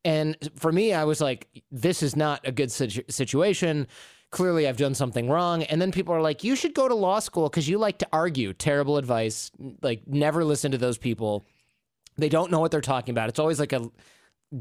And 0.05 0.37
for 0.55 0.71
me, 0.71 0.93
I 0.93 1.03
was 1.03 1.21
like, 1.21 1.47
this 1.71 2.01
is 2.01 2.15
not 2.15 2.47
a 2.47 2.51
good 2.51 2.71
situ- 2.71 3.03
situation. 3.09 3.87
Clearly, 4.31 4.67
I've 4.67 4.77
done 4.77 4.93
something 4.93 5.29
wrong. 5.29 5.63
And 5.63 5.81
then 5.81 5.91
people 5.91 6.13
are 6.13 6.21
like, 6.21 6.43
you 6.43 6.55
should 6.55 6.73
go 6.73 6.87
to 6.87 6.95
law 6.95 7.19
school 7.19 7.49
because 7.49 7.67
you 7.67 7.77
like 7.77 7.97
to 7.99 8.07
argue. 8.13 8.53
Terrible 8.53 8.97
advice. 8.97 9.51
Like, 9.81 10.07
never 10.07 10.45
listen 10.45 10.71
to 10.71 10.77
those 10.77 10.97
people. 10.97 11.45
They 12.17 12.29
don't 12.29 12.51
know 12.51 12.59
what 12.59 12.71
they're 12.71 12.81
talking 12.81 13.13
about. 13.13 13.29
It's 13.29 13.39
always 13.39 13.59
like 13.59 13.73
a 13.73 13.89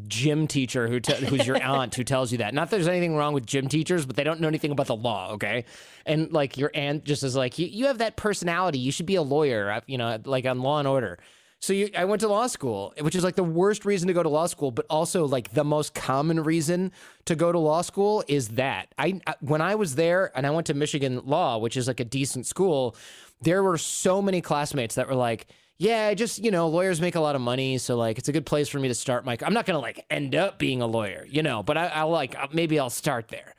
gym 0.07 0.47
teacher 0.47 0.87
who 0.87 1.01
te- 1.01 1.25
who's 1.27 1.47
your 1.47 1.63
aunt 1.63 1.95
who 1.95 2.05
tells 2.05 2.31
you 2.33 2.39
that. 2.39 2.55
Not 2.55 2.71
that 2.71 2.77
there's 2.77 2.89
anything 2.89 3.17
wrong 3.17 3.33
with 3.33 3.47
gym 3.47 3.69
teachers, 3.69 4.07
but 4.07 4.17
they 4.17 4.25
don't 4.25 4.41
know 4.41 4.49
anything 4.49 4.71
about 4.71 4.87
the 4.87 4.97
law. 4.97 5.33
Okay, 5.33 5.65
and 6.07 6.33
like 6.33 6.57
your 6.57 6.71
aunt 6.75 7.05
just 7.05 7.23
is 7.23 7.37
like, 7.37 7.59
you, 7.59 7.67
you 7.67 7.87
have 7.87 7.99
that 7.99 8.17
personality. 8.17 8.79
You 8.79 8.93
should 8.93 9.07
be 9.07 9.17
a 9.17 9.23
lawyer. 9.23 9.83
You 9.87 9.99
know, 9.99 10.19
like 10.25 10.47
on 10.47 10.61
Law 10.61 10.79
and 10.79 10.89
Order. 10.89 11.19
So 11.61 11.73
you, 11.73 11.91
I 11.97 12.05
went 12.05 12.21
to 12.21 12.29
law 12.29 12.47
school, 12.47 12.95
which 13.01 13.17
is 13.17 13.25
like 13.25 13.35
the 13.35 13.43
worst 13.43 13.85
reason 13.85 14.07
to 14.09 14.15
go 14.15 14.23
to 14.23 14.29
law 14.29 14.47
school, 14.47 14.71
but 14.71 14.87
also 14.89 15.27
like 15.27 15.53
the 15.55 15.65
most 15.65 15.93
common 15.93 16.43
reason 16.45 16.93
to 17.25 17.35
go 17.35 17.51
to 17.51 17.59
law 17.59 17.83
school 17.83 18.23
is 18.29 18.49
that 18.51 18.89
I 18.97 19.21
I- 19.27 19.35
when 19.41 19.61
I 19.61 19.75
was 19.75 19.97
there 19.97 20.31
and 20.37 20.47
I 20.47 20.51
went 20.51 20.69
to 20.69 20.75
Michigan 20.75 21.21
Law, 21.25 21.59
which 21.59 21.77
is 21.77 21.89
like 21.89 21.99
a 22.01 22.05
decent 22.05 22.47
school, 22.47 22.95
there 23.43 23.63
were 23.63 23.77
so 23.77 24.23
many 24.23 24.41
classmates 24.41 24.95
that 24.95 25.09
were 25.09 25.17
like, 25.17 25.49
yeah, 25.79 26.07
I 26.07 26.15
just 26.15 26.39
you 26.45 26.51
know 26.53 26.69
lawyers 26.69 27.01
make 27.01 27.17
a 27.17 27.21
lot 27.21 27.35
of 27.35 27.41
money, 27.41 27.79
so 27.79 27.97
like 27.97 28.19
it's 28.19 28.29
a 28.29 28.33
good 28.33 28.47
place 28.47 28.69
for 28.69 28.79
me 28.79 28.87
to 28.89 28.95
start 28.95 29.25
my. 29.25 29.37
I'm 29.43 29.53
not 29.55 29.67
gonna 29.67 29.79
like 29.81 30.05
end 30.11 30.37
up 30.37 30.59
being 30.61 30.81
a 30.81 30.87
lawyer, 30.87 31.27
you 31.29 31.43
know, 31.43 31.65
but 31.65 31.77
I, 31.77 31.87
I'll 31.89 32.11
like 32.11 32.55
maybe 32.55 32.79
I'll 32.79 32.89
start 32.91 33.29
there, 33.29 33.55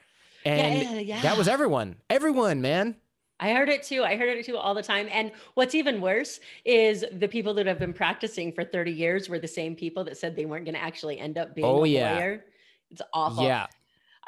and 0.46 0.82
Yeah, 0.84 1.00
yeah. 1.00 1.22
that 1.24 1.38
was 1.38 1.50
everyone, 1.50 1.98
everyone, 2.10 2.62
man. 2.62 2.96
I 3.40 3.54
heard 3.54 3.70
it 3.70 3.84
too. 3.84 4.04
I 4.04 4.18
heard 4.18 4.38
it 4.38 4.46
too 4.46 4.58
all 4.58 4.74
the 4.74 4.84
time. 4.84 5.08
And 5.12 5.32
what's 5.54 5.74
even 5.76 6.02
worse 6.02 6.40
is 6.66 7.06
the 7.12 7.28
people 7.28 7.54
that 7.56 7.66
have 7.68 7.80
been 7.80 7.94
practicing 7.94 8.52
for 8.52 8.64
30 8.64 8.92
years 8.92 9.30
were 9.30 9.40
the 9.40 9.48
same 9.48 9.76
people 9.76 10.04
that 10.06 10.18
said 10.18 10.36
they 10.36 10.46
weren't 10.46 10.66
going 10.66 10.76
to 10.76 10.84
actually 10.84 11.20
end 11.20 11.38
up 11.38 11.56
being 11.56 11.66
Oh, 11.66 11.84
a 11.84 11.88
yeah. 11.88 12.16
lawyer. 12.16 12.46
It's 12.92 13.02
awful. 13.14 13.44
Yeah, 13.46 13.68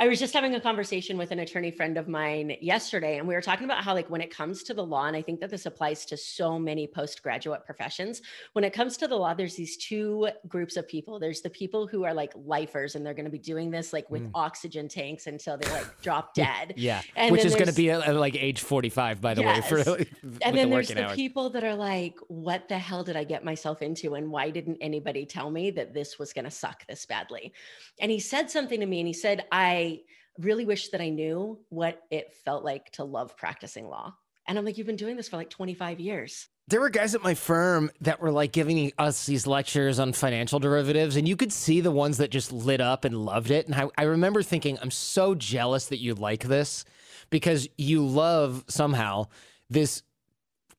I 0.01 0.07
was 0.07 0.17
just 0.17 0.33
having 0.33 0.55
a 0.55 0.59
conversation 0.59 1.15
with 1.15 1.29
an 1.29 1.37
attorney 1.37 1.69
friend 1.69 1.95
of 1.95 2.07
mine 2.07 2.57
yesterday, 2.59 3.19
and 3.19 3.27
we 3.27 3.35
were 3.35 3.41
talking 3.41 3.65
about 3.65 3.83
how, 3.83 3.93
like, 3.93 4.09
when 4.09 4.19
it 4.19 4.31
comes 4.35 4.63
to 4.63 4.73
the 4.73 4.83
law, 4.83 5.05
and 5.05 5.15
I 5.15 5.21
think 5.21 5.39
that 5.41 5.51
this 5.51 5.67
applies 5.67 6.05
to 6.05 6.17
so 6.17 6.57
many 6.57 6.87
postgraduate 6.87 7.63
professions, 7.67 8.23
when 8.53 8.63
it 8.63 8.73
comes 8.73 8.97
to 8.97 9.07
the 9.07 9.15
law, 9.15 9.35
there's 9.35 9.53
these 9.55 9.77
two 9.77 10.27
groups 10.47 10.75
of 10.75 10.87
people. 10.87 11.19
There's 11.19 11.41
the 11.41 11.51
people 11.51 11.85
who 11.85 12.03
are 12.03 12.15
like 12.15 12.33
lifers, 12.35 12.95
and 12.95 13.05
they're 13.05 13.13
going 13.13 13.25
to 13.25 13.31
be 13.31 13.37
doing 13.37 13.69
this 13.69 13.93
like 13.93 14.09
with 14.09 14.23
Mm. 14.23 14.31
oxygen 14.33 14.87
tanks 14.87 15.27
until 15.27 15.55
they 15.57 15.69
like 15.71 16.01
drop 16.01 16.33
dead. 16.33 16.73
yeah, 16.77 17.03
And 17.15 17.31
which 17.31 17.45
is 17.45 17.53
going 17.53 17.67
to 17.67 17.73
be 17.73 17.91
at, 17.91 18.01
at, 18.07 18.15
like 18.15 18.35
age 18.35 18.61
45, 18.61 19.21
by 19.21 19.35
the 19.35 19.43
way, 19.43 19.61
for 19.61 19.77
Yes. 19.77 19.87
and 20.41 20.57
then 20.57 20.71
the 20.71 20.77
there's 20.77 20.87
the 20.87 21.05
hours. 21.05 21.15
people 21.15 21.51
that 21.51 21.63
are 21.63 21.75
like, 21.75 22.17
what 22.27 22.67
the 22.69 22.79
hell 22.79 23.03
did 23.03 23.15
I 23.15 23.23
get 23.23 23.45
myself 23.45 23.83
into? 23.83 24.15
And 24.15 24.31
why 24.31 24.49
didn't 24.49 24.79
anybody 24.81 25.27
tell 25.27 25.51
me 25.51 25.69
that 25.71 25.93
this 25.93 26.17
was 26.17 26.33
going 26.33 26.45
to 26.45 26.51
suck 26.51 26.87
this 26.87 27.05
badly? 27.05 27.53
And 27.99 28.09
he 28.09 28.19
said 28.19 28.49
something 28.49 28.79
to 28.79 28.85
me 28.87 28.99
and 28.99 29.05
he 29.07 29.13
said, 29.13 29.45
I 29.51 29.90
really 30.39 30.65
wish 30.65 30.89
that 30.89 31.01
I 31.01 31.09
knew 31.09 31.59
what 31.69 32.01
it 32.09 32.33
felt 32.45 32.63
like 32.63 32.91
to 32.93 33.03
love 33.03 33.35
practicing 33.37 33.87
law. 33.87 34.13
And 34.47 34.57
I'm 34.57 34.65
like, 34.65 34.77
you've 34.77 34.87
been 34.87 34.95
doing 34.95 35.17
this 35.17 35.29
for 35.29 35.37
like 35.37 35.49
25 35.49 35.99
years. 35.99 36.47
there 36.67 36.79
were 36.79 36.89
guys 36.89 37.13
at 37.15 37.21
my 37.21 37.33
firm 37.33 37.91
that 37.99 38.21
were 38.21 38.31
like 38.31 38.53
giving 38.53 38.93
us 38.97 39.25
these 39.25 39.45
lectures 39.45 39.99
on 39.99 40.13
financial 40.13 40.57
derivatives, 40.59 41.17
and 41.17 41.27
you 41.27 41.35
could 41.35 41.51
see 41.51 41.81
the 41.81 41.91
ones 41.91 42.17
that 42.17 42.31
just 42.31 42.51
lit 42.51 42.79
up 42.79 43.03
and 43.03 43.25
loved 43.25 43.51
it. 43.51 43.65
And 43.65 43.75
I, 43.75 43.87
I 43.97 44.03
remember 44.03 44.41
thinking, 44.41 44.79
I'm 44.81 44.91
so 44.91 45.35
jealous 45.35 45.87
that 45.87 45.99
you 45.99 46.15
like 46.15 46.45
this 46.45 46.85
because 47.29 47.67
you 47.77 48.05
love 48.05 48.63
somehow 48.67 49.27
this 49.69 50.03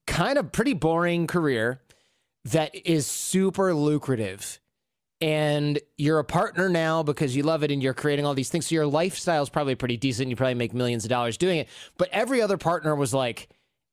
kind 0.07 0.39
of 0.39 0.51
pretty 0.51 0.73
boring 0.73 1.27
career 1.27 1.83
that 2.45 2.75
is 2.75 3.07
super 3.07 3.75
lucrative. 3.75 4.61
And 5.23 5.79
you're 5.97 6.19
a 6.19 6.25
partner 6.25 6.69
now 6.69 7.05
because 7.05 7.37
you 7.37 7.45
love 7.45 7.63
it 7.63 7.71
and 7.71 7.81
you're 7.81 7.95
creating 7.95 8.27
all 8.27 8.35
these 8.35 8.51
things. 8.51 8.67
So 8.67 8.75
your 8.75 8.87
lifestyle 8.87 9.43
is 9.43 9.49
probably 9.49 9.77
pretty 9.77 9.97
decent. 9.97 10.29
You 10.29 10.37
probably 10.37 10.55
make 10.55 10.75
millions 10.75 11.05
of 11.05 11.11
dollars 11.11 11.37
doing 11.37 11.59
it. 11.59 11.69
But 11.97 12.09
every 12.11 12.43
other 12.43 12.59
partner 12.59 12.97
was 12.97 13.15
like, 13.15 13.49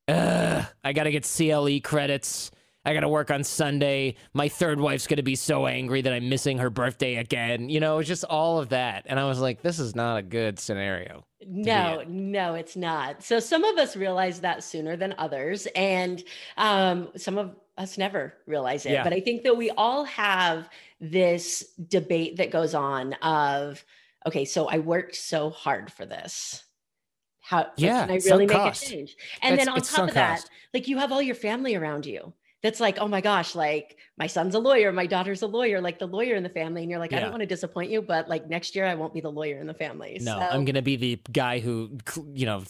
Ugh, 0.08 0.66
I 0.84 0.94
got 0.94 1.04
to 1.04 1.12
get 1.12 1.32
CLE 1.38 1.82
credits. 1.84 2.50
I 2.84 2.94
got 2.96 3.02
to 3.02 3.10
work 3.10 3.30
on 3.30 3.44
Sunday. 3.44 4.16
My 4.34 4.50
third 4.50 4.80
wife's 4.80 5.06
going 5.06 5.18
to 5.18 5.24
be 5.24 5.36
so 5.36 5.68
angry 5.68 6.02
that 6.02 6.12
I'm 6.12 6.30
missing 6.30 6.58
her 6.58 6.72
birthday 6.72 7.18
again. 7.18 7.70
You 7.70 7.80
know, 7.80 8.00
it's 8.00 8.08
just 8.08 8.24
all 8.24 8.58
of 8.58 8.70
that. 8.70 9.04
And 9.06 9.20
I 9.20 9.26
was 9.26 9.40
like, 9.40 9.62
this 9.62 9.78
is 9.78 9.96
not 9.96 10.18
a 10.18 10.24
good 10.24 10.58
scenario. 10.58 11.26
No, 11.46 12.04
no, 12.08 12.56
it's 12.56 12.76
not. 12.76 13.22
So 13.22 13.40
some 13.40 13.64
of 13.64 13.78
us 13.78 13.96
realize 13.96 14.40
that 14.42 14.64
sooner 14.64 14.98
than 14.98 15.14
others, 15.18 15.68
and 15.76 16.24
um, 16.58 17.10
some 17.16 17.38
of 17.38 17.56
us 17.80 17.98
never 17.98 18.34
realize 18.46 18.86
it. 18.86 18.92
Yeah. 18.92 19.04
But 19.04 19.14
I 19.14 19.22
think 19.22 19.44
that 19.44 19.58
we 19.58 19.72
all 19.72 20.04
have 20.04 20.70
this 21.00 21.64
debate 21.88 22.38
that 22.38 22.52
goes 22.52 22.76
on 22.76 23.14
of, 23.16 23.84
okay, 24.28 24.46
so 24.46 24.68
I 24.68 24.80
worked 24.80 25.16
so 25.16 25.50
hard 25.50 25.92
for 25.92 26.06
this. 26.06 26.64
How 27.40 27.60
like, 27.60 27.72
Yeah, 27.78 28.02
can 28.06 28.12
I 28.12 28.20
really 28.26 28.46
make 28.46 28.56
cost. 28.56 28.84
a 28.86 28.90
change? 28.90 29.16
And 29.42 29.54
It's- 29.54 29.66
then 29.66 29.74
on 29.74 29.82
top 29.82 30.10
of 30.10 30.14
that, 30.14 30.40
cost. 30.42 30.52
like 30.74 30.88
you 30.88 30.98
have 31.00 31.12
all 31.12 31.22
your 31.22 31.36
family 31.36 31.74
around 31.76 32.06
you. 32.06 32.34
That's 32.62 32.82
like, 32.82 32.98
oh 33.00 33.08
my 33.08 33.22
gosh, 33.22 33.56
like 33.56 33.98
my 34.20 34.28
son's 34.28 34.54
a 34.54 34.60
lawyer, 34.60 34.92
my 34.92 35.06
daughter's 35.06 35.42
a 35.44 35.48
lawyer, 35.48 35.80
like 35.80 35.98
the 35.98 36.06
lawyer 36.06 36.36
in 36.36 36.44
the 36.44 36.50
family. 36.50 36.82
And 36.82 36.92
you're 36.92 37.00
like, 37.00 37.14
I 37.14 37.22
don't 37.22 37.32
want 37.32 37.40
to 37.40 37.48
disappoint 37.48 37.90
you, 37.90 38.02
but 38.02 38.28
like 38.28 38.50
next 38.50 38.76
year 38.76 38.86
I 38.86 38.96
won't 38.96 39.14
be 39.14 39.22
the 39.22 39.32
lawyer 39.32 39.58
in 39.60 39.66
the 39.66 39.74
family. 39.74 40.18
No, 40.22 40.34
So- 40.34 40.40
I'm 40.40 40.66
going 40.66 40.76
to 40.76 40.82
be 40.82 40.98
the 40.98 41.20
guy 41.32 41.60
who, 41.60 41.98
you 42.34 42.46
know, 42.46 42.64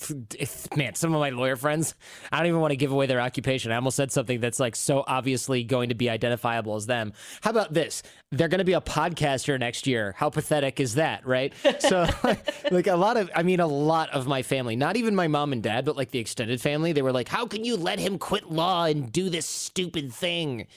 man, 0.75 0.93
some 0.93 1.11
of 1.15 1.19
my 1.19 1.31
lawyer 1.31 1.55
friends, 1.55 1.95
I 2.31 2.37
don't 2.37 2.45
even 2.45 2.59
want 2.59 2.71
to 2.71 2.77
give 2.77 2.91
away 2.91 3.07
their 3.07 3.19
occupation. 3.19 3.71
I 3.71 3.75
almost 3.75 3.97
said 3.97 4.11
something 4.11 4.39
that's 4.39 4.59
like 4.59 4.75
so 4.75 5.03
obviously 5.07 5.63
going 5.63 5.89
to 5.89 5.95
be 5.95 6.07
identifiable 6.07 6.75
as 6.75 6.85
them. 6.85 7.13
How 7.41 7.49
about 7.49 7.73
this? 7.73 8.03
They're 8.31 8.47
going 8.47 8.59
to 8.59 8.63
be 8.65 8.73
a 8.73 8.81
podcaster 8.81 9.59
next 9.59 9.87
year. 9.87 10.13
How 10.17 10.29
pathetic 10.29 10.79
is 10.79 10.95
that, 10.95 11.25
right? 11.25 11.51
So, 11.79 12.05
like 12.69 12.85
a 12.85 12.95
lot 12.95 13.17
of, 13.17 13.31
I 13.33 13.41
mean, 13.41 13.59
a 13.59 13.65
lot 13.65 14.11
of 14.11 14.27
my 14.27 14.43
family, 14.43 14.75
not 14.75 14.97
even 14.97 15.15
my 15.15 15.27
mom 15.27 15.51
and 15.51 15.63
dad, 15.63 15.83
but 15.83 15.97
like 15.97 16.11
the 16.11 16.19
extended 16.19 16.61
family, 16.61 16.91
they 16.93 17.01
were 17.01 17.11
like, 17.11 17.27
how 17.27 17.47
can 17.47 17.65
you 17.65 17.75
let 17.75 17.97
him 17.97 18.19
quit 18.19 18.51
law 18.51 18.85
and 18.85 19.11
do 19.11 19.31
this 19.31 19.47
stupid 19.47 20.13
thing? 20.13 20.67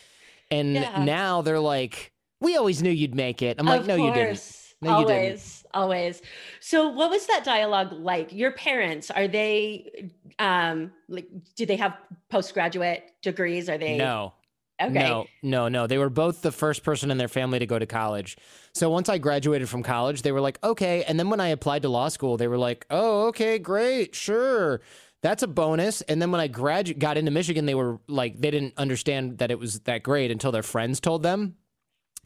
And 0.53 0.75
Yeah. 0.75 1.05
now 1.05 1.43
they're 1.43 1.61
like, 1.61 2.13
we 2.41 2.57
always 2.57 2.83
knew 2.83 2.91
you'd 2.91 3.15
make 3.15 3.43
it. 3.43 3.57
I'm 3.59 3.67
like, 3.67 3.81
Of 3.83 3.87
no, 3.87 3.95
you 3.97 4.13
didn't. 4.13 4.29
course. 4.35 4.75
No, 4.83 4.99
you 4.99 5.07
didn't. 5.07 5.23
always, 5.23 5.65
always. 5.75 6.23
So, 6.61 6.89
what 6.89 7.09
was 7.09 7.27
that 7.29 7.45
dialogue 7.45 7.93
like? 7.93 8.33
Your 8.33 8.51
parents 8.51 9.11
are 9.13 9.29
they 9.29 10.11
um 10.39 10.93
like? 11.09 11.29
Do 11.57 11.67
they 11.67 11.77
have 11.77 11.97
postgraduate 12.31 13.05
degrees? 13.23 13.69
Are 13.69 13.79
they 13.79 13.97
No. 13.97 14.35
Okay. 14.81 14.93
No, 14.93 15.27
no, 15.43 15.69
no. 15.69 15.87
They 15.87 15.99
were 15.99 16.11
both 16.11 16.43
the 16.43 16.51
first 16.51 16.83
person 16.83 17.13
in 17.13 17.19
their 17.19 17.29
family 17.29 17.61
to 17.61 17.67
go 17.67 17.79
to 17.79 17.87
college. 17.87 18.37
So 18.75 18.91
once 18.91 19.09
I 19.09 19.19
graduated 19.19 19.69
from 19.69 19.85
college, 19.85 20.23
they 20.23 20.33
were 20.33 20.41
like, 20.41 20.59
okay. 20.65 21.05
And 21.05 21.21
then 21.21 21.31
when 21.31 21.39
I 21.39 21.49
applied 21.49 21.83
to 21.83 21.89
law 21.89 22.09
school, 22.09 22.37
they 22.37 22.49
were 22.49 22.59
like, 22.59 22.85
oh, 22.91 23.29
okay, 23.29 23.59
great, 23.61 24.17
sure. 24.17 24.81
That's 25.23 25.43
a 25.43 25.47
bonus. 25.47 26.01
And 26.03 26.21
then 26.21 26.33
when 26.33 26.41
I 26.41 26.49
gradu- 26.49 26.99
got 26.99 27.17
into 27.17 27.31
Michigan, 27.31 27.67
they 27.67 27.75
were 27.75 28.01
like, 28.09 28.41
they 28.41 28.51
didn't 28.51 28.75
understand 28.77 29.39
that 29.39 29.51
it 29.51 29.59
was 29.59 29.81
that 29.81 30.03
great 30.03 30.31
until 30.31 30.53
their 30.53 30.63
friends 30.63 31.01
told 31.01 31.23
them. 31.23 31.57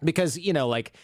Because, 0.02 0.38
you 0.38 0.52
know, 0.52 0.68
like, 0.68 0.94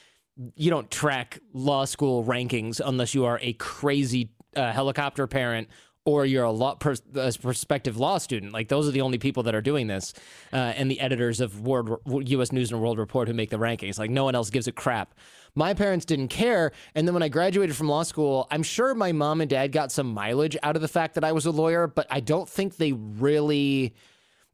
you 0.57 0.71
don't 0.71 0.91
track 0.91 1.41
law 1.53 1.85
school 1.85 2.25
rankings 2.25 2.81
unless 2.85 3.15
you 3.15 3.27
are 3.27 3.39
a 3.43 3.53
crazy 3.55 4.31
uh, 4.57 4.73
helicopter 4.73 5.27
parent 5.27 5.69
or 6.05 6.27
you're 6.27 6.45
a 6.45 6.51
law 6.51 6.75
pers- 6.75 7.03
a 7.15 7.33
prospective 7.41 7.97
law 7.97 8.19
student. 8.19 8.53
Like 8.53 8.69
those 8.69 8.89
are 8.89 8.91
the 8.91 9.03
only 9.03 9.19
people 9.19 9.45
that 9.45 9.55
are 9.55 9.61
doing 9.61 9.87
this, 9.87 10.15
uh, 10.53 10.57
and 10.57 10.91
the 10.91 11.01
editors 11.01 11.41
of 11.41 11.67
U.S. 12.07 12.53
News 12.53 12.73
and 12.73 12.81
World 12.81 12.99
Report 12.99 13.29
who 13.29 13.35
make 13.35 13.51
the 13.51 13.59
rankings. 13.59 13.99
Like 13.99 14.11
no 14.11 14.25
one 14.25 14.35
else 14.35 14.51
gives 14.51 14.67
a 14.67 14.73
crap. 14.73 15.15
My 15.55 15.75
parents 15.75 16.05
didn't 16.07 16.29
care, 16.29 16.73
and 16.95 17.07
then 17.07 17.13
when 17.15 17.23
I 17.23 17.29
graduated 17.29 17.77
from 17.77 17.89
law 17.89 18.03
school, 18.05 18.47
I'm 18.51 18.63
sure 18.63 18.95
my 18.95 19.13
mom 19.13 19.41
and 19.43 19.51
dad 19.51 19.71
got 19.73 19.93
some 19.93 20.15
mileage 20.15 20.57
out 20.63 20.77
of 20.77 20.83
the 20.83 20.89
fact 20.89 21.15
that 21.17 21.25
I 21.25 21.33
was 21.33 21.45
a 21.47 21.51
lawyer, 21.51 21.87
but 21.87 22.07
I 22.11 22.21
don't 22.21 22.49
think 22.49 22.77
they 22.77 22.93
really 22.93 23.95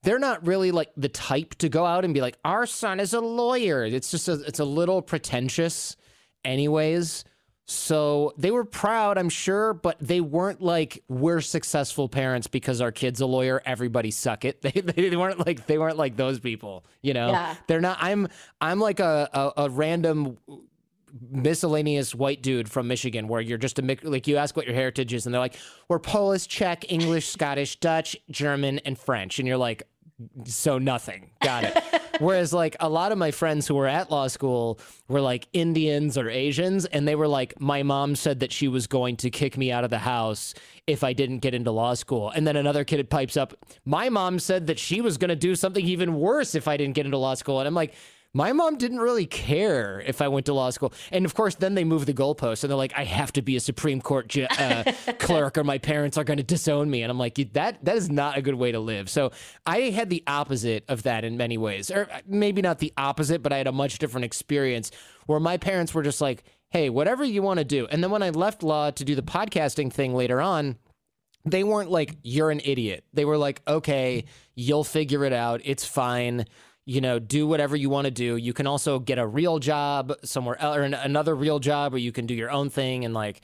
they're 0.03 0.19
not 0.21 0.47
really 0.47 0.71
like 0.71 0.91
the 0.97 1.09
type 1.09 1.57
to 1.57 1.69
go 1.69 1.85
out 1.85 2.05
and 2.05 2.15
be 2.15 2.21
like, 2.21 2.39
our 2.45 2.67
son 2.67 3.01
is 3.01 3.15
a 3.15 3.21
lawyer. 3.21 3.85
It's 3.85 4.13
just 4.13 4.29
a, 4.29 4.35
it's 4.47 4.61
a 4.61 4.65
little 4.65 5.03
pretentious, 5.03 5.97
anyways. 6.45 7.25
So 7.71 8.33
they 8.39 8.51
were 8.51 8.65
proud, 8.65 9.19
I'm 9.19 9.29
sure, 9.29 9.75
but 9.75 9.97
they 10.01 10.23
weren't 10.23 10.63
like 10.63 11.03
we're 11.09 11.43
successful 11.43 12.09
parents 12.09 12.47
because 12.47 12.81
our 12.81 12.91
kid's 12.93 13.21
a 13.21 13.27
lawyer. 13.27 13.61
Everybody 13.67 14.11
suck 14.11 14.45
it. 14.47 14.63
They, 14.63 14.71
they 14.81 15.17
weren't 15.17 15.45
like 15.47 15.67
they 15.67 15.77
weren't 15.79 15.99
like 15.99 16.17
those 16.17 16.39
people. 16.41 16.87
You 17.03 17.13
know, 17.15 17.29
Yeah. 17.29 17.55
they're 17.67 17.81
not. 17.83 17.99
I'm 18.01 18.29
I'm 18.61 18.81
like 18.81 19.01
a, 19.01 19.29
a, 19.57 19.65
a 19.65 19.71
random 19.71 20.39
miscellaneous 21.31 22.15
white 22.15 22.43
dude 22.43 22.71
from 22.71 22.89
Michigan 22.89 23.29
where 23.29 23.41
you're 23.41 23.59
just 23.59 23.79
a 23.79 23.99
like 24.03 24.27
you 24.27 24.37
ask 24.37 24.57
what 24.57 24.67
your 24.67 24.75
heritage 24.75 25.13
is 25.13 25.27
and 25.27 25.35
they're 25.35 25.41
like 25.41 25.57
we're 25.89 25.99
Polish, 25.99 26.47
Czech, 26.47 26.91
English, 26.91 27.29
Scottish, 27.29 27.79
Dutch, 27.81 28.17
German 28.31 28.79
and 28.81 28.99
French 28.99 29.39
and 29.39 29.47
you're 29.49 29.57
like 29.57 29.85
so 30.45 30.79
nothing. 30.79 31.31
Got 31.43 31.65
it. 31.65 31.85
Whereas 32.21 32.53
like 32.53 32.77
a 32.81 32.89
lot 32.89 33.13
of 33.13 33.19
my 33.19 33.31
friends 33.31 33.67
who 33.69 33.77
were 33.77 33.87
at 33.87 34.11
law 34.11 34.27
school 34.27 34.81
were 35.07 35.21
like 35.21 35.47
Indians 35.53 36.19
or 36.19 36.29
Asians 36.29 36.85
and 36.87 37.07
they 37.07 37.15
were 37.15 37.29
like 37.29 37.61
my 37.61 37.85
mom 37.85 38.17
said 38.17 38.41
that 38.41 38.51
she 38.51 38.67
was 38.67 38.89
going 38.89 39.17
to 39.19 39.31
kick 39.31 39.57
me 39.57 39.71
out 39.71 39.85
of 39.85 39.91
the 39.91 39.99
house 39.99 40.55
if 40.89 41.05
I 41.05 41.13
didn't 41.13 41.39
get 41.39 41.55
into 41.55 41.71
law 41.71 41.95
school. 41.95 42.31
And 42.31 42.47
then 42.47 42.57
another 42.57 42.83
kid 42.83 43.09
pipes 43.09 43.37
up, 43.37 43.55
my 43.85 44.09
mom 44.09 44.41
said 44.41 44.67
that 44.67 44.79
she 44.79 45.01
was 45.01 45.19
going 45.19 45.29
to 45.29 45.37
do 45.37 45.55
something 45.55 45.85
even 45.85 46.15
worse 46.15 46.55
if 46.57 46.67
I 46.67 46.77
didn't 46.77 46.95
get 46.95 47.07
into 47.07 47.19
law 47.19 47.35
school. 47.35 47.61
And 47.61 47.69
I'm 47.69 47.75
like 47.75 47.95
my 48.35 48.53
mom 48.53 48.77
didn't 48.77 49.01
really 49.01 49.25
care 49.27 50.01
if 50.07 50.21
I 50.21 50.29
went 50.29 50.47
to 50.47 50.53
law 50.53 50.69
school. 50.71 50.93
And 51.11 51.25
of 51.25 51.35
course, 51.35 51.55
then 51.55 51.75
they 51.75 51.85
move 51.85 52.05
the 52.05 52.13
goalposts 52.13 52.63
and 52.63 52.71
they're 52.71 52.77
like, 52.77 52.93
I 52.97 53.05
have 53.05 53.33
to 53.33 53.43
be 53.43 53.57
a 53.57 53.61
Supreme 53.61 54.01
Court 54.01 54.29
ju- 54.29 54.47
uh, 54.59 54.93
clerk 55.19 55.57
or 55.57 55.65
my 55.65 55.79
parents 55.79 56.19
are 56.19 56.25
going 56.25 56.37
to 56.37 56.43
disown 56.43 56.91
me. 56.91 57.03
And 57.03 57.11
I'm 57.11 57.19
like, 57.19 57.37
that 57.55 57.85
that 57.85 57.97
is 57.97 58.11
not 58.11 58.37
a 58.37 58.43
good 58.43 58.55
way 58.55 58.71
to 58.73 58.81
live. 58.81 59.09
So 59.09 59.33
I 59.65 59.91
had 59.91 60.11
the 60.11 60.23
opposite 60.27 60.85
of 60.89 61.05
that 61.05 61.25
in 61.25 61.37
many 61.39 61.57
ways, 61.57 61.91
or 61.91 62.09
maybe 62.27 62.61
not 62.61 62.81
the 62.81 62.93
opposite, 62.99 63.43
but 63.43 63.53
I 63.53 63.57
had 63.57 63.67
a 63.67 63.73
much 63.73 63.99
different 63.99 64.27
experience 64.27 64.91
where 65.27 65.41
my 65.41 65.57
parents 65.57 65.95
were 65.95 66.03
just 66.03 66.21
like, 66.21 66.45
hey, 66.71 66.91
whatever 66.91 67.25
you 67.25 67.41
want 67.41 67.59
to 67.59 67.65
do. 67.65 67.87
And 67.87 68.05
then 68.05 68.11
when 68.11 68.23
I 68.23 68.29
left 68.31 68.63
law 68.63 68.91
to 68.91 69.05
do 69.05 69.15
the 69.15 69.23
podcasting 69.23 69.91
thing 69.91 70.15
later 70.15 70.41
on, 70.41 70.77
they 71.47 71.65
weren't 71.65 71.91
like, 71.91 72.19
you're 72.23 72.51
an 72.51 72.61
idiot. 72.63 73.05
They 73.15 73.25
were 73.25 73.39
like, 73.39 73.63
okay, 73.67 74.27
you'll 74.55 74.85
figure 74.85 75.25
it 75.25 75.33
out. 75.33 75.63
It's 75.65 75.87
fine 75.87 76.45
you 76.89 77.03
know, 77.03 77.19
do 77.19 77.47
whatever 77.47 77.77
you 77.77 77.91
want 77.91 78.07
to 78.07 78.11
do. 78.11 78.39
You 78.39 78.55
can 78.55 78.67
also 78.67 78.99
get 78.99 79.19
a 79.19 79.27
real 79.27 79.59
job 79.59 80.11
somewhere 80.25 80.59
else, 80.59 80.75
or 80.79 80.85
another 80.85 81.37
real 81.37 81.59
job 81.59 81.93
where 81.93 82.01
you 82.01 82.13
can 82.13 82.25
do 82.25 82.33
your 82.33 82.51
own 82.51 82.71
thing. 82.71 83.05
And 83.05 83.13
like, 83.13 83.43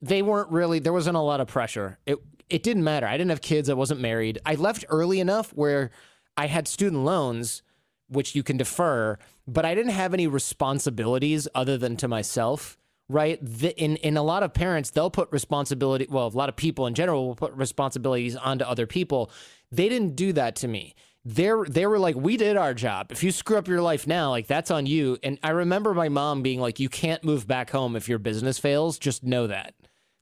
they 0.00 0.22
weren't 0.22 0.48
really, 0.52 0.78
there 0.78 0.92
wasn't 0.92 1.16
a 1.16 1.20
lot 1.20 1.40
of 1.40 1.48
pressure. 1.48 1.98
It, 2.06 2.18
it 2.48 2.62
didn't 2.62 2.84
matter. 2.84 3.08
I 3.08 3.16
didn't 3.16 3.30
have 3.30 3.40
kids. 3.40 3.68
I 3.68 3.74
wasn't 3.74 3.98
married. 3.98 4.38
I 4.46 4.54
left 4.54 4.84
early 4.88 5.18
enough 5.18 5.50
where 5.50 5.90
I 6.36 6.46
had 6.46 6.68
student 6.68 7.02
loans, 7.02 7.62
which 8.06 8.36
you 8.36 8.44
can 8.44 8.58
defer, 8.58 9.18
but 9.44 9.64
I 9.64 9.74
didn't 9.74 9.90
have 9.90 10.14
any 10.14 10.28
responsibilities 10.28 11.48
other 11.52 11.76
than 11.76 11.96
to 11.96 12.06
myself. 12.06 12.78
Right. 13.08 13.40
The, 13.42 13.76
in 13.76 13.96
in 13.96 14.16
a 14.16 14.22
lot 14.22 14.44
of 14.44 14.54
parents, 14.54 14.90
they'll 14.90 15.10
put 15.10 15.32
responsibility. 15.32 16.06
Well, 16.08 16.28
a 16.28 16.38
lot 16.38 16.48
of 16.48 16.54
people 16.54 16.86
in 16.86 16.94
general 16.94 17.26
will 17.26 17.34
put 17.34 17.52
responsibilities 17.54 18.36
onto 18.36 18.64
other 18.64 18.86
people. 18.86 19.32
They 19.72 19.88
didn't 19.88 20.14
do 20.14 20.32
that 20.34 20.54
to 20.56 20.68
me 20.68 20.94
they're 21.24 21.64
they 21.64 21.86
were 21.86 21.98
like 21.98 22.16
we 22.16 22.36
did 22.36 22.56
our 22.56 22.74
job. 22.74 23.10
If 23.10 23.22
you 23.22 23.32
screw 23.32 23.56
up 23.56 23.66
your 23.66 23.80
life 23.80 24.06
now 24.06 24.30
like 24.30 24.46
that's 24.46 24.70
on 24.70 24.86
you. 24.86 25.18
And 25.22 25.38
i 25.42 25.50
remember 25.50 25.94
my 25.94 26.08
mom 26.08 26.42
being 26.42 26.60
like 26.60 26.78
you 26.78 26.88
can't 26.88 27.24
move 27.24 27.46
back 27.46 27.70
home 27.70 27.96
if 27.96 28.08
your 28.08 28.18
business 28.18 28.58
fails. 28.58 28.98
Just 28.98 29.22
know 29.22 29.46
that. 29.46 29.74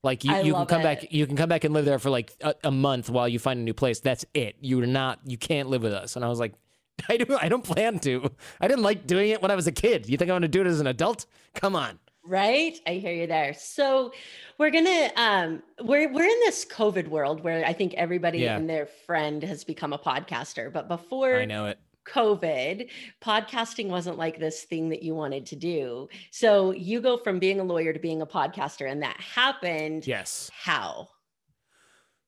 Like 0.04 0.24
you, 0.24 0.34
you 0.42 0.54
can 0.54 0.66
come 0.66 0.80
it. 0.80 0.84
back 0.84 1.12
you 1.12 1.26
can 1.26 1.36
come 1.36 1.48
back 1.48 1.64
and 1.64 1.74
live 1.74 1.84
there 1.84 1.98
for 1.98 2.10
like 2.10 2.32
a, 2.40 2.54
a, 2.64 2.70
month 2.70 3.08
while 3.08 3.28
you 3.28 3.38
find 3.38 3.60
a 3.60 3.62
new 3.62 3.74
place. 3.74 4.00
That's 4.00 4.24
it. 4.34 4.56
You're 4.60 4.86
not 4.86 5.20
you 5.24 5.38
can't 5.38 5.68
live 5.68 5.82
with 5.82 5.92
us. 5.92 6.16
And 6.16 6.24
i 6.24 6.28
was 6.28 6.38
like 6.38 6.54
i 7.08 7.16
do 7.16 7.36
i 7.40 7.48
don't 7.48 7.64
plan 7.64 7.98
to. 8.00 8.30
I 8.60 8.68
didn't 8.68 8.84
like 8.84 9.06
doing 9.06 9.30
it 9.30 9.42
when 9.42 9.50
i 9.50 9.56
was 9.56 9.66
a 9.66 9.72
kid. 9.72 10.08
You 10.08 10.16
think 10.16 10.30
i'm 10.30 10.34
going 10.34 10.42
to 10.42 10.48
do 10.48 10.60
it 10.60 10.66
as 10.66 10.80
an 10.80 10.86
adult? 10.86 11.26
Come 11.54 11.74
on 11.74 11.98
Right? 12.24 12.78
I 12.86 12.92
hear 12.94 13.12
you 13.12 13.26
there. 13.26 13.54
So 13.54 14.12
we're 14.58 14.70
gonna 14.70 15.10
um 15.16 15.62
we're 15.82 16.12
we're 16.12 16.24
in 16.24 16.40
this 16.40 16.64
COVID 16.64 17.08
world 17.08 17.42
where 17.42 17.64
I 17.64 17.72
think 17.72 17.94
everybody 17.94 18.40
yeah. 18.40 18.56
and 18.56 18.68
their 18.68 18.86
friend 18.86 19.42
has 19.42 19.64
become 19.64 19.92
a 19.92 19.98
podcaster. 19.98 20.72
But 20.72 20.88
before 20.88 21.36
I 21.36 21.44
know 21.44 21.66
it. 21.66 21.78
COVID, 22.04 22.88
podcasting 23.22 23.88
wasn't 23.88 24.18
like 24.18 24.38
this 24.38 24.64
thing 24.64 24.88
that 24.88 25.04
you 25.04 25.14
wanted 25.14 25.46
to 25.46 25.56
do. 25.56 26.08
So 26.32 26.72
you 26.72 27.00
go 27.00 27.16
from 27.16 27.38
being 27.38 27.60
a 27.60 27.64
lawyer 27.64 27.92
to 27.92 27.98
being 28.00 28.22
a 28.22 28.26
podcaster, 28.26 28.90
and 28.90 29.02
that 29.02 29.20
happened. 29.20 30.06
Yes. 30.06 30.50
How? 30.52 31.08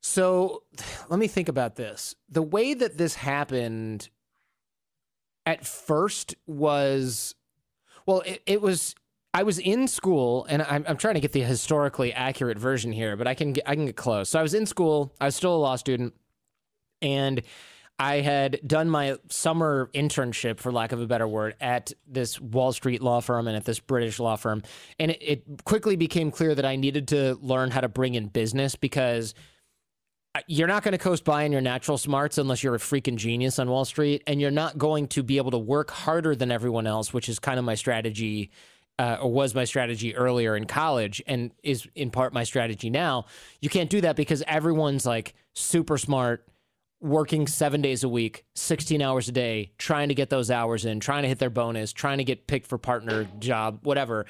So 0.00 0.62
let 1.08 1.18
me 1.18 1.26
think 1.28 1.48
about 1.48 1.76
this. 1.76 2.14
The 2.28 2.42
way 2.42 2.74
that 2.74 2.98
this 2.98 3.14
happened 3.14 4.08
at 5.46 5.66
first 5.66 6.34
was 6.46 7.34
well, 8.06 8.20
it, 8.20 8.42
it 8.46 8.60
was 8.60 8.94
I 9.34 9.42
was 9.42 9.58
in 9.58 9.88
school, 9.88 10.46
and 10.48 10.62
I'm, 10.62 10.84
I'm 10.86 10.96
trying 10.96 11.14
to 11.14 11.20
get 11.20 11.32
the 11.32 11.42
historically 11.42 12.12
accurate 12.12 12.56
version 12.56 12.92
here, 12.92 13.16
but 13.16 13.26
I 13.26 13.34
can 13.34 13.52
get, 13.52 13.68
I 13.68 13.74
can 13.74 13.86
get 13.86 13.96
close. 13.96 14.28
So 14.28 14.38
I 14.38 14.42
was 14.42 14.54
in 14.54 14.64
school. 14.64 15.12
I 15.20 15.26
was 15.26 15.34
still 15.34 15.56
a 15.56 15.58
law 15.58 15.74
student, 15.74 16.14
and 17.02 17.42
I 17.98 18.20
had 18.20 18.60
done 18.64 18.88
my 18.88 19.16
summer 19.28 19.90
internship, 19.92 20.60
for 20.60 20.70
lack 20.70 20.92
of 20.92 21.00
a 21.00 21.06
better 21.06 21.26
word, 21.26 21.56
at 21.60 21.92
this 22.06 22.40
Wall 22.40 22.72
Street 22.72 23.02
law 23.02 23.20
firm 23.20 23.48
and 23.48 23.56
at 23.56 23.64
this 23.64 23.80
British 23.80 24.20
law 24.20 24.36
firm. 24.36 24.62
And 25.00 25.10
it, 25.10 25.18
it 25.20 25.64
quickly 25.64 25.96
became 25.96 26.30
clear 26.30 26.54
that 26.54 26.64
I 26.64 26.76
needed 26.76 27.08
to 27.08 27.36
learn 27.42 27.72
how 27.72 27.80
to 27.80 27.88
bring 27.88 28.14
in 28.14 28.28
business 28.28 28.76
because 28.76 29.34
uh, 30.36 30.40
you're 30.46 30.68
not 30.68 30.84
going 30.84 30.92
to 30.92 30.98
coast 30.98 31.24
by 31.24 31.44
on 31.44 31.50
your 31.50 31.60
natural 31.60 31.98
smarts 31.98 32.38
unless 32.38 32.62
you're 32.62 32.74
a 32.76 32.78
freaking 32.78 33.16
genius 33.16 33.58
on 33.58 33.68
Wall 33.68 33.84
Street. 33.84 34.22
And 34.28 34.40
you're 34.40 34.52
not 34.52 34.78
going 34.78 35.08
to 35.08 35.24
be 35.24 35.38
able 35.38 35.52
to 35.52 35.58
work 35.58 35.90
harder 35.90 36.36
than 36.36 36.52
everyone 36.52 36.86
else, 36.86 37.12
which 37.12 37.28
is 37.28 37.40
kind 37.40 37.58
of 37.58 37.64
my 37.64 37.74
strategy 37.74 38.52
uh, 38.98 39.18
or 39.20 39.30
was 39.30 39.54
my 39.54 39.64
strategy 39.64 40.14
earlier 40.14 40.56
in 40.56 40.66
college 40.66 41.22
and 41.26 41.52
is 41.62 41.86
in 41.94 42.10
part 42.10 42.32
my 42.32 42.44
strategy 42.44 42.90
now. 42.90 43.26
You 43.60 43.68
can't 43.68 43.90
do 43.90 44.00
that 44.02 44.16
because 44.16 44.42
everyone's 44.46 45.04
like 45.04 45.34
super 45.52 45.98
smart, 45.98 46.46
working 47.00 47.46
seven 47.46 47.82
days 47.82 48.04
a 48.04 48.08
week, 48.08 48.44
16 48.54 49.02
hours 49.02 49.28
a 49.28 49.32
day, 49.32 49.72
trying 49.78 50.08
to 50.08 50.14
get 50.14 50.30
those 50.30 50.50
hours 50.50 50.84
in, 50.84 51.00
trying 51.00 51.22
to 51.22 51.28
hit 51.28 51.38
their 51.38 51.50
bonus, 51.50 51.92
trying 51.92 52.18
to 52.18 52.24
get 52.24 52.46
picked 52.46 52.66
for 52.66 52.78
partner 52.78 53.28
job, 53.40 53.80
whatever. 53.82 54.26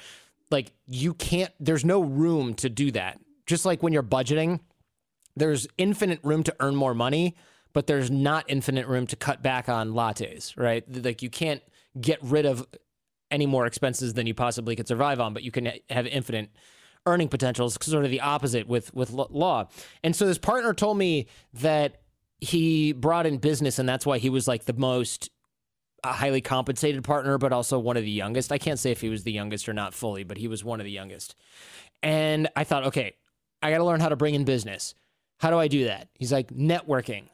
Like 0.49 0.71
you 0.87 1.13
can't, 1.13 1.51
there's 1.59 1.85
no 1.85 2.01
room 2.01 2.55
to 2.55 2.69
do 2.69 2.91
that. 2.91 3.19
Just 3.45 3.65
like 3.65 3.83
when 3.83 3.93
you're 3.93 4.03
budgeting, 4.03 4.59
there's 5.35 5.67
infinite 5.77 6.19
room 6.23 6.43
to 6.43 6.55
earn 6.59 6.75
more 6.75 6.95
money, 6.95 7.35
but 7.73 7.87
there's 7.87 8.09
not 8.09 8.45
infinite 8.47 8.87
room 8.87 9.05
to 9.07 9.15
cut 9.15 9.43
back 9.43 9.69
on 9.69 9.91
lattes, 9.91 10.57
right? 10.57 10.83
Like 11.03 11.21
you 11.21 11.29
can't 11.29 11.61
get 11.99 12.19
rid 12.23 12.45
of 12.45 12.65
any 13.35 13.45
more 13.45 13.67
expenses 13.67 14.13
than 14.13 14.25
you 14.25 14.33
possibly 14.33 14.75
could 14.75 14.87
survive 14.87 15.19
on, 15.19 15.33
but 15.33 15.43
you 15.43 15.51
can 15.51 15.71
have 15.89 16.07
infinite 16.07 16.49
earning 17.05 17.27
potentials. 17.27 17.77
Sort 17.81 18.05
of 18.05 18.09
the 18.09 18.21
opposite 18.21 18.67
with 18.67 18.93
with 18.95 19.11
law. 19.11 19.67
And 20.03 20.15
so 20.15 20.25
this 20.25 20.39
partner 20.39 20.73
told 20.73 20.97
me 20.97 21.27
that 21.53 22.01
he 22.39 22.93
brought 22.93 23.25
in 23.25 23.37
business, 23.37 23.77
and 23.77 23.87
that's 23.87 24.05
why 24.05 24.17
he 24.17 24.29
was 24.29 24.47
like 24.47 24.65
the 24.65 24.73
most 24.73 25.29
uh, 26.03 26.13
highly 26.13 26.41
compensated 26.41 27.03
partner, 27.03 27.37
but 27.37 27.51
also 27.51 27.77
one 27.77 27.97
of 27.97 28.03
the 28.03 28.11
youngest. 28.11 28.51
I 28.51 28.57
can't 28.57 28.79
say 28.79 28.91
if 28.91 29.01
he 29.01 29.09
was 29.09 29.23
the 29.23 29.31
youngest 29.31 29.67
or 29.69 29.73
not 29.73 29.93
fully, 29.93 30.23
but 30.23 30.37
he 30.37 30.47
was 30.47 30.63
one 30.63 30.79
of 30.79 30.85
the 30.85 30.91
youngest. 30.91 31.35
And 32.01 32.47
I 32.55 32.63
thought, 32.63 32.85
okay, 32.85 33.15
I 33.61 33.71
got 33.71 33.77
to 33.77 33.83
learn 33.83 33.99
how 33.99 34.09
to 34.09 34.15
bring 34.15 34.35
in 34.35 34.45
business. 34.45 34.95
How 35.39 35.49
do 35.49 35.59
I 35.59 35.67
do 35.67 35.85
that? 35.85 36.07
He's 36.17 36.31
like, 36.31 36.49
networking 36.53 37.25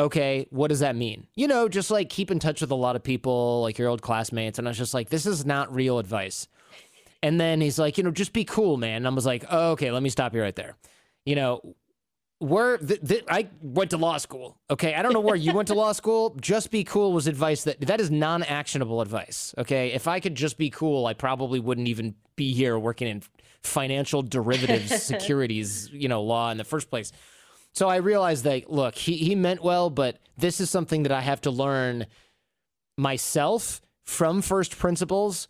okay, 0.00 0.46
what 0.50 0.68
does 0.68 0.80
that 0.80 0.96
mean? 0.96 1.26
You 1.34 1.48
know, 1.48 1.68
just 1.68 1.90
like 1.90 2.08
keep 2.08 2.30
in 2.30 2.38
touch 2.38 2.60
with 2.60 2.70
a 2.70 2.76
lot 2.76 2.96
of 2.96 3.02
people, 3.02 3.62
like 3.62 3.78
your 3.78 3.88
old 3.88 4.02
classmates. 4.02 4.58
And 4.58 4.68
I 4.68 4.70
was 4.70 4.78
just 4.78 4.94
like, 4.94 5.10
this 5.10 5.26
is 5.26 5.44
not 5.44 5.74
real 5.74 5.98
advice. 5.98 6.48
And 7.22 7.40
then 7.40 7.60
he's 7.60 7.78
like, 7.78 7.98
you 7.98 8.04
know, 8.04 8.12
just 8.12 8.32
be 8.32 8.44
cool, 8.44 8.76
man. 8.76 8.98
And 8.98 9.06
I 9.06 9.10
was 9.10 9.26
like, 9.26 9.44
oh, 9.50 9.72
okay, 9.72 9.90
let 9.90 10.02
me 10.02 10.08
stop 10.08 10.34
you 10.34 10.40
right 10.40 10.54
there. 10.54 10.76
You 11.24 11.34
know, 11.34 11.74
where 12.38 12.78
th- 12.78 13.00
th- 13.06 13.24
I 13.28 13.48
went 13.60 13.90
to 13.90 13.96
law 13.96 14.16
school. 14.18 14.56
Okay, 14.70 14.94
I 14.94 15.02
don't 15.02 15.12
know 15.12 15.20
where 15.20 15.34
you 15.34 15.52
went 15.52 15.68
to 15.68 15.74
law 15.74 15.90
school. 15.92 16.36
Just 16.40 16.70
be 16.70 16.84
cool 16.84 17.12
was 17.12 17.26
advice 17.26 17.64
that 17.64 17.80
that 17.80 18.00
is 18.00 18.10
non-actionable 18.10 19.00
advice. 19.00 19.54
Okay, 19.58 19.92
if 19.92 20.06
I 20.06 20.20
could 20.20 20.36
just 20.36 20.56
be 20.56 20.70
cool, 20.70 21.06
I 21.06 21.14
probably 21.14 21.58
wouldn't 21.58 21.88
even 21.88 22.14
be 22.36 22.54
here 22.54 22.78
working 22.78 23.08
in 23.08 23.22
financial 23.62 24.22
derivatives, 24.22 25.02
securities, 25.02 25.90
you 25.92 26.08
know, 26.08 26.22
law 26.22 26.50
in 26.52 26.58
the 26.58 26.64
first 26.64 26.90
place. 26.90 27.10
So 27.74 27.88
I 27.88 27.96
realized 27.96 28.44
that 28.44 28.70
look, 28.70 28.94
he 28.94 29.16
he 29.16 29.34
meant 29.34 29.62
well, 29.62 29.90
but 29.90 30.18
this 30.36 30.60
is 30.60 30.70
something 30.70 31.04
that 31.04 31.12
I 31.12 31.20
have 31.20 31.40
to 31.42 31.50
learn 31.50 32.06
myself 32.96 33.80
from 34.04 34.42
first 34.42 34.78
principles, 34.78 35.48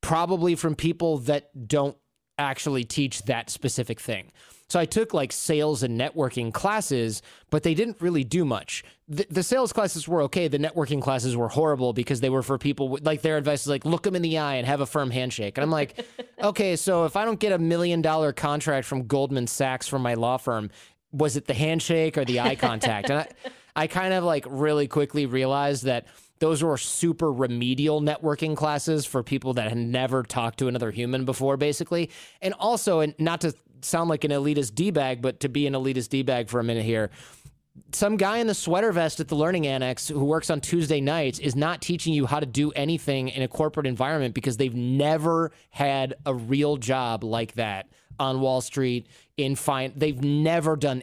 probably 0.00 0.54
from 0.54 0.74
people 0.74 1.18
that 1.18 1.68
don't 1.68 1.96
actually 2.38 2.84
teach 2.84 3.22
that 3.24 3.50
specific 3.50 4.00
thing. 4.00 4.32
So 4.70 4.78
I 4.78 4.84
took 4.84 5.12
like 5.12 5.32
sales 5.32 5.82
and 5.82 6.00
networking 6.00 6.54
classes, 6.54 7.22
but 7.50 7.64
they 7.64 7.74
didn't 7.74 8.00
really 8.00 8.22
do 8.22 8.44
much. 8.44 8.84
The, 9.08 9.26
the, 9.28 9.42
sales 9.42 9.72
classes 9.72 10.06
were 10.06 10.22
okay. 10.22 10.46
The 10.46 10.60
networking 10.60 11.02
classes 11.02 11.36
were 11.36 11.48
horrible 11.48 11.92
because 11.92 12.20
they 12.20 12.30
were 12.30 12.44
for 12.44 12.56
people 12.56 12.96
like 13.02 13.22
their 13.22 13.36
advice 13.36 13.62
is 13.62 13.66
like 13.66 13.84
look 13.84 14.04
them 14.04 14.14
in 14.14 14.22
the 14.22 14.38
eye 14.38 14.54
and 14.54 14.66
have 14.68 14.80
a 14.80 14.86
firm 14.86 15.10
handshake. 15.10 15.58
And 15.58 15.64
I'm 15.64 15.72
like, 15.72 16.06
okay, 16.42 16.76
so 16.76 17.04
if 17.04 17.16
I 17.16 17.24
don't 17.24 17.40
get 17.40 17.50
a 17.50 17.58
million 17.58 18.00
dollar 18.00 18.32
contract 18.32 18.86
from 18.86 19.08
Goldman 19.08 19.48
Sachs 19.48 19.88
from 19.88 20.02
my 20.02 20.14
law 20.14 20.36
firm, 20.36 20.70
was 21.12 21.36
it 21.36 21.46
the 21.46 21.54
handshake 21.54 22.16
or 22.16 22.24
the 22.24 22.40
eye 22.40 22.56
contact? 22.56 23.10
and 23.10 23.20
I, 23.20 23.28
I 23.76 23.86
kind 23.86 24.14
of 24.14 24.24
like 24.24 24.44
really 24.48 24.88
quickly 24.88 25.26
realized 25.26 25.84
that 25.84 26.06
those 26.40 26.62
were 26.62 26.78
super 26.78 27.30
remedial 27.30 28.00
networking 28.00 28.56
classes 28.56 29.04
for 29.04 29.22
people 29.22 29.54
that 29.54 29.68
had 29.68 29.78
never 29.78 30.22
talked 30.22 30.58
to 30.58 30.68
another 30.68 30.90
human 30.90 31.24
before, 31.24 31.56
basically. 31.56 32.10
And 32.40 32.54
also, 32.54 33.00
and 33.00 33.14
not 33.18 33.42
to 33.42 33.54
sound 33.82 34.08
like 34.08 34.24
an 34.24 34.30
elitist 34.30 34.74
D 34.74 34.90
bag, 34.90 35.20
but 35.22 35.40
to 35.40 35.48
be 35.48 35.66
an 35.66 35.74
elitist 35.74 36.08
D 36.08 36.22
bag 36.22 36.48
for 36.48 36.58
a 36.58 36.64
minute 36.64 36.84
here. 36.84 37.10
Some 37.92 38.16
guy 38.16 38.38
in 38.38 38.46
the 38.46 38.54
sweater 38.54 38.90
vest 38.90 39.20
at 39.20 39.28
the 39.28 39.34
Learning 39.34 39.66
Annex 39.66 40.08
who 40.08 40.24
works 40.24 40.50
on 40.50 40.60
Tuesday 40.60 41.00
nights 41.00 41.38
is 41.38 41.54
not 41.54 41.80
teaching 41.80 42.12
you 42.12 42.26
how 42.26 42.40
to 42.40 42.46
do 42.46 42.72
anything 42.72 43.28
in 43.28 43.42
a 43.42 43.48
corporate 43.48 43.86
environment 43.86 44.34
because 44.34 44.56
they've 44.56 44.74
never 44.74 45.52
had 45.70 46.14
a 46.26 46.34
real 46.34 46.76
job 46.76 47.22
like 47.22 47.52
that 47.54 47.86
on 48.20 48.40
Wall 48.40 48.60
Street 48.60 49.08
in 49.36 49.56
fine. 49.56 49.92
They've 49.96 50.22
never 50.22 50.76
done 50.76 51.02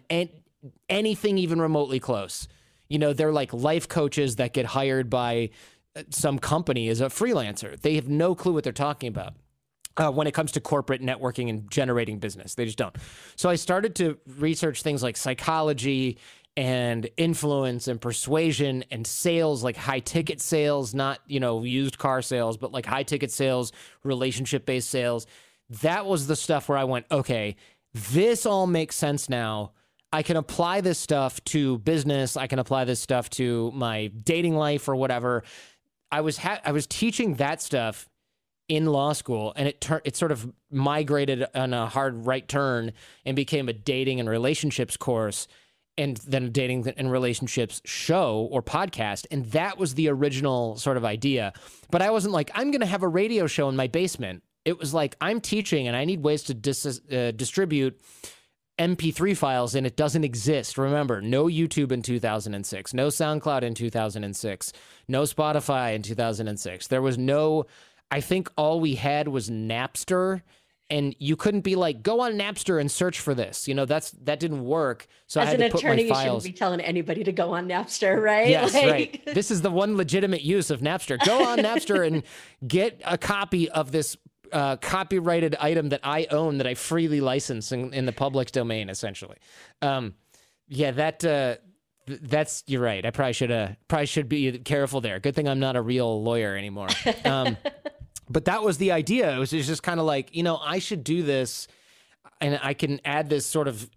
anything 0.88 1.38
even 1.38 1.60
remotely 1.60 2.00
close. 2.00 2.48
You 2.88 3.00
know, 3.00 3.12
they're 3.12 3.34
like 3.34 3.52
life 3.52 3.90
coaches 3.90 4.38
that 4.38 4.54
get 4.54 4.66
hired 4.66 5.10
by 5.10 5.50
uh, 5.96 6.04
some 6.12 6.40
company 6.40 6.88
as 6.88 7.02
a 7.02 7.08
freelancer. 7.08 7.78
They 7.80 7.96
have 7.96 8.08
no 8.08 8.36
clue 8.36 8.54
what 8.54 8.64
they're 8.64 8.72
talking 8.72 9.10
about. 9.10 9.34
Uh, 10.00 10.12
when 10.12 10.28
it 10.28 10.32
comes 10.32 10.52
to 10.52 10.62
corporate 10.62 11.02
networking 11.02 11.50
and 11.50 11.72
generating 11.72 12.20
business. 12.20 12.54
They 12.54 12.66
just 12.66 12.78
don't. 12.78 12.96
So 13.36 13.50
I 13.50 13.56
started 13.56 13.96
to 13.96 14.20
research 14.38 14.84
things 14.84 15.02
like 15.02 15.18
psychology 15.18 16.20
and 16.56 17.10
influence 17.18 17.88
and 17.88 18.02
persuasion 18.02 18.84
and 18.92 19.08
sales 19.08 19.64
like 19.64 19.78
high 19.78 20.00
ticket 20.00 20.42
sales 20.42 20.96
not 20.96 21.20
you 21.28 21.40
know 21.40 21.64
used 21.64 22.00
car 22.00 22.20
sales 22.22 22.58
but 22.58 22.72
like 22.72 22.86
high 22.86 23.04
ticket 23.04 23.32
sales 23.32 23.72
relationship 24.04 24.66
based 24.66 24.90
sales 24.90 25.28
that 25.70 26.06
was 26.06 26.28
the 26.28 26.36
stuff 26.36 26.70
where 26.70 26.78
i 26.78 26.84
went 26.84 27.06
okay 27.12 27.56
this 27.94 28.46
all 28.46 28.68
makes 28.68 28.96
sense 28.96 29.30
now. 29.30 29.72
I 30.14 30.24
can 30.24 30.38
apply 30.38 30.82
this 30.82 31.00
stuff 31.00 31.44
to 31.46 31.80
business. 31.80 32.38
I 32.38 32.48
can 32.48 32.60
apply 32.60 32.86
this 32.86 33.00
stuff 33.00 33.30
to 33.32 33.72
my 33.74 34.08
dating 34.08 34.56
life 34.56 34.88
or 34.88 34.96
whatever. 34.96 35.44
I 36.12 36.22
was 36.22 36.38
ha- 36.38 36.62
i 36.64 36.72
was 36.72 36.88
teaching 36.88 37.36
that 37.36 37.62
stuff 37.62 38.08
in 38.70 38.86
law 38.86 39.14
school 39.14 39.54
and 39.56 39.68
it 39.68 39.82
tur- 39.82 40.02
it 40.06 40.16
sort 40.16 40.32
of 40.32 40.50
migrated 40.72 41.46
on 41.54 41.74
a 41.74 41.88
hard 41.88 42.26
right 42.26 42.48
turn 42.48 42.94
and 43.26 43.36
became 43.36 43.68
a 43.68 43.74
dating 43.74 44.20
and 44.20 44.30
relationships 44.30 44.96
course 44.96 45.48
and 45.98 46.18
then 46.18 46.46
a 46.46 46.50
dating 46.50 46.88
and 46.96 47.12
relationships 47.12 47.82
show 47.84 48.48
or 48.52 48.62
podcast. 48.62 49.26
And 49.32 49.46
that 49.48 49.78
was 49.78 49.96
the 49.96 50.10
original 50.10 50.78
sort 50.78 50.96
of 50.96 51.04
idea. 51.04 51.52
But 51.92 52.02
i 52.02 52.10
wasn't 52.10 52.34
like 52.34 52.52
i'm 52.56 52.72
going 52.72 52.82
to 52.82 52.88
have 52.88 53.04
a 53.04 53.08
radio 53.08 53.48
show 53.48 53.68
in 53.68 53.76
my 53.76 53.88
basement 53.88 54.44
it 54.68 54.78
was 54.78 54.94
like 54.94 55.16
i'm 55.22 55.40
teaching 55.42 55.88
and 55.88 55.96
i 55.96 56.04
need 56.06 56.22
ways 56.22 56.44
to 56.44 56.54
dis- 56.54 57.02
uh, 57.12 57.32
distribute 57.36 58.00
mp3 58.80 59.36
files 59.36 59.74
and 59.74 59.88
it 59.88 59.96
doesn't 59.98 60.24
exist 60.24 60.78
remember 60.78 61.22
no 61.22 61.46
youtube 61.46 61.92
in 61.92 62.02
2006 62.04 62.94
no 62.94 63.08
soundcloud 63.08 63.64
in 63.64 63.74
2006 63.74 64.74
no 65.08 65.24
spotify 65.24 65.96
in 65.96 66.02
2006 66.04 66.88
there 66.88 67.02
was 67.02 67.18
no 67.18 67.66
I 68.10 68.22
think 68.22 68.50
all 68.56 68.80
we 68.80 68.96
had 68.96 69.28
was 69.28 69.50
Napster 69.50 70.42
and 70.90 71.14
you 71.20 71.36
couldn't 71.36 71.66
be 71.66 71.76
like 71.76 72.02
go 72.04 72.22
on 72.22 72.36
Napster 72.36 72.80
and 72.80 72.90
search 72.90 73.20
for 73.20 73.34
this. 73.36 73.68
You 73.68 73.74
know, 73.76 73.84
that's 73.84 74.12
that 74.24 74.40
didn't 74.40 74.64
work. 74.64 75.08
So 75.26 75.42
as 75.42 75.48
I 75.48 75.52
had 75.52 75.60
an 75.60 75.72
to 75.72 75.78
attorney, 75.78 75.96
put 75.96 76.04
you 76.06 76.10
my 76.12 76.16
files. 76.16 76.44
shouldn't 76.44 76.56
be 76.56 76.58
telling 76.58 76.80
anybody 76.80 77.26
to 77.26 77.34
go 77.34 77.52
on 77.54 77.68
Napster, 77.68 78.18
right? 78.24 78.48
Yes, 78.48 78.74
Like- 78.74 78.86
right. 78.86 79.22
This 79.36 79.52
is 79.52 79.62
the 79.62 79.70
one 79.70 79.98
legitimate 79.98 80.42
use 80.44 80.70
of 80.70 80.80
Napster. 80.80 81.20
Go 81.26 81.44
on 81.50 81.58
Napster 81.68 82.08
and 82.08 82.24
get 82.66 83.02
a 83.04 83.18
copy 83.18 83.70
of 83.70 83.92
this 83.92 84.16
uh, 84.52 84.78
copyrighted 84.78 85.56
item 85.56 85.90
that 85.90 86.02
I 86.04 86.28
own 86.32 86.58
that 86.58 86.68
I 86.68 86.74
freely 86.74 87.22
license 87.22 87.72
in, 87.72 87.94
in 87.94 88.06
the 88.06 88.12
public 88.12 88.52
domain, 88.52 88.90
essentially. 88.90 89.38
Um, 89.82 90.16
yeah, 90.68 90.92
that 90.92 91.24
uh, 91.24 91.56
th- 92.08 92.20
that's 92.22 92.64
you're 92.68 92.82
right. 92.82 93.06
I 93.06 93.12
probably 93.12 93.34
should 93.34 93.52
uh, 93.52 93.70
probably 93.88 94.06
should 94.06 94.30
be 94.30 94.60
careful 94.60 95.02
there. 95.02 95.20
Good 95.20 95.36
thing 95.36 95.48
I'm 95.48 95.60
not 95.60 95.76
a 95.76 95.82
real 95.82 96.24
lawyer 96.24 96.56
anymore. 96.56 96.90
Um, 97.26 97.58
but 98.30 98.46
that 98.46 98.64
was 98.64 98.78
the 98.78 98.92
idea. 98.92 99.36
It 99.36 99.40
was 99.40 99.52
just 99.52 99.84
kind 99.84 100.00
of 100.00 100.06
like 100.06 100.36
you 100.36 100.44
know 100.44 100.58
I 100.58 100.80
should 100.80 101.04
do 101.04 101.24
this, 101.24 101.68
and 102.42 102.60
I 102.62 102.74
can 102.74 103.00
add 103.06 103.30
this 103.30 103.46
sort 103.46 103.68
of 103.68 103.90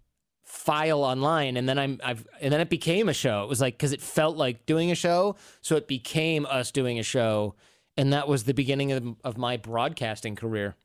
file 0.43 1.01
online 1.01 1.55
and 1.55 1.67
then 1.67 1.79
I'm 1.79 1.97
I've 2.03 2.27
and 2.41 2.51
then 2.51 2.59
it 2.59 2.69
became 2.69 3.07
a 3.07 3.13
show. 3.13 3.43
It 3.43 3.49
was 3.49 3.61
like 3.61 3.79
cuz 3.79 3.93
it 3.93 4.01
felt 4.01 4.35
like 4.35 4.65
doing 4.65 4.91
a 4.91 4.95
show, 4.95 5.37
so 5.61 5.77
it 5.77 5.87
became 5.87 6.45
us 6.45 6.71
doing 6.71 6.99
a 6.99 7.03
show 7.03 7.55
and 7.97 8.13
that 8.13 8.27
was 8.27 8.43
the 8.43 8.53
beginning 8.53 8.91
of, 8.91 9.15
of 9.23 9.37
my 9.37 9.57
broadcasting 9.57 10.35
career. 10.35 10.75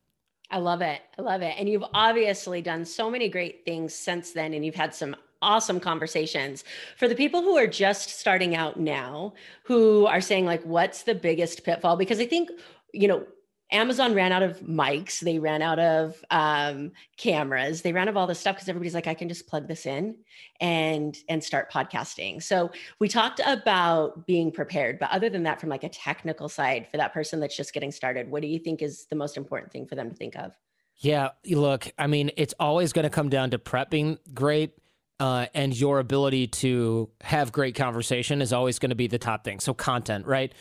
I 0.51 0.59
love 0.59 0.81
it. 0.81 1.01
I 1.19 1.23
love 1.23 1.43
it. 1.43 1.55
And 1.59 1.69
you've 1.69 1.85
obviously 1.93 2.63
done 2.63 2.85
so 2.85 3.11
many 3.11 3.29
great 3.29 3.65
things 3.65 3.95
since 3.95 4.33
then, 4.33 4.55
and 4.55 4.65
you've 4.65 4.75
had 4.75 4.95
some 4.95 5.17
awesome 5.43 5.81
conversations. 5.81 6.65
For 6.97 7.09
the 7.09 7.15
people 7.15 7.43
who 7.43 7.57
are 7.57 7.67
just 7.67 8.11
starting 8.11 8.55
out 8.55 8.79
now, 8.79 9.35
who 9.65 10.07
are 10.07 10.21
saying, 10.21 10.47
like, 10.47 10.63
what's 10.63 11.03
the 11.03 11.15
biggest 11.15 11.65
pitfall? 11.65 11.97
Because 11.97 12.21
I 12.21 12.27
think, 12.27 12.51
you 12.93 13.09
know, 13.09 13.27
Amazon 13.73 14.15
ran 14.15 14.31
out 14.31 14.43
of 14.43 14.61
mics, 14.61 15.19
they 15.21 15.39
ran 15.39 15.61
out 15.61 15.79
of 15.79 16.25
um, 16.31 16.93
cameras, 17.17 17.83
they 17.83 17.93
ran 17.93 18.03
out 18.03 18.09
of 18.09 18.17
all 18.17 18.27
this 18.27 18.39
stuff 18.39 18.55
because 18.55 18.69
everybody's 18.69 18.95
like, 18.95 19.09
I 19.09 19.15
can 19.15 19.29
just 19.29 19.49
plug 19.49 19.67
this 19.67 19.87
in 19.87 20.17
and 20.61 21.17
and 21.29 21.43
start 21.43 21.71
podcasting. 21.71 22.43
So 22.43 22.71
we 23.01 23.09
talked 23.09 23.41
about 23.45 24.27
being 24.27 24.53
prepared, 24.53 24.99
but 24.99 25.11
other 25.11 25.29
than 25.29 25.43
that, 25.45 25.61
from 25.61 25.69
like 25.69 25.83
a 25.83 25.89
technical 25.89 26.49
side, 26.49 26.87
for 26.91 26.97
that 26.97 27.13
person 27.13 27.41
that's 27.41 27.57
just 27.57 27.73
getting 27.73 27.91
started, 27.91 28.31
what 28.31 28.43
do 28.43 28.49
you 28.49 28.59
think 28.59 28.83
is 28.83 29.07
the 29.07 29.17
most 29.17 29.37
important 29.37 29.73
thing 29.73 29.87
for 29.87 29.97
them 29.97 30.11
to 30.11 30.17
think 30.17 30.37
of? 30.37 30.53
Yeah, 30.99 31.31
look, 31.51 31.93
I 31.99 32.07
mean, 32.07 32.31
it's 32.37 32.55
always 32.59 32.93
going 32.93 33.03
to 33.03 33.11
come 33.11 33.29
down 33.29 33.51
to 33.51 33.59
prep 33.59 33.91
being 33.91 34.19
great. 34.33 34.73
Uh, 35.19 35.47
and 35.55 35.75
your 35.75 35.99
ability 35.99 36.47
to 36.47 37.09
have 37.23 37.51
great 37.51 37.75
conversation 37.75 38.43
is 38.43 38.53
always 38.53 38.79
going 38.79 38.91
to 38.91 38.97
be 38.97 39.07
the 39.07 39.19
top 39.19 39.45
thing. 39.45 39.61
So, 39.61 39.73
content, 39.73 40.27
right? 40.27 40.53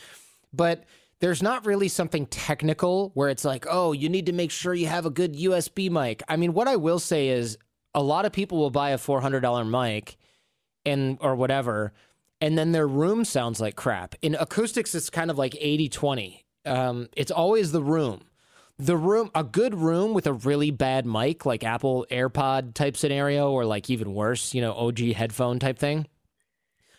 But 0.50 0.84
there's 1.20 1.42
not 1.42 1.64
really 1.64 1.88
something 1.88 2.26
technical 2.26 3.10
where 3.14 3.28
it's 3.28 3.44
like, 3.44 3.66
oh, 3.68 3.92
you 3.92 4.08
need 4.08 4.26
to 4.26 4.32
make 4.32 4.50
sure 4.50 4.74
you 4.74 4.86
have 4.86 5.06
a 5.06 5.10
good 5.10 5.34
USB 5.34 5.90
mic. 5.90 6.22
I 6.28 6.36
mean, 6.36 6.52
what 6.52 6.68
I 6.68 6.76
will 6.76 6.98
say 6.98 7.28
is 7.28 7.56
a 7.94 8.02
lot 8.02 8.26
of 8.26 8.32
people 8.32 8.58
will 8.58 8.70
buy 8.70 8.90
a 8.90 8.98
$400 8.98 9.68
mic 9.68 10.16
and 10.84 11.18
or 11.20 11.34
whatever, 11.34 11.92
and 12.40 12.56
then 12.56 12.72
their 12.72 12.86
room 12.86 13.24
sounds 13.24 13.60
like 13.60 13.76
crap. 13.76 14.14
In 14.20 14.34
acoustics, 14.34 14.94
it's 14.94 15.10
kind 15.10 15.30
of 15.30 15.38
like 15.38 15.56
80 15.58 15.88
20. 15.88 16.44
Um, 16.66 17.08
it's 17.16 17.30
always 17.30 17.72
the 17.72 17.82
room. 17.82 18.22
The 18.78 18.96
room, 18.96 19.30
a 19.34 19.42
good 19.42 19.74
room 19.74 20.12
with 20.12 20.26
a 20.26 20.34
really 20.34 20.70
bad 20.70 21.06
mic, 21.06 21.46
like 21.46 21.64
Apple 21.64 22.06
AirPod 22.10 22.74
type 22.74 22.96
scenario, 22.96 23.50
or 23.50 23.64
like 23.64 23.88
even 23.88 24.12
worse, 24.12 24.52
you 24.52 24.60
know, 24.60 24.74
OG 24.74 24.98
headphone 25.14 25.58
type 25.58 25.78
thing. 25.78 26.06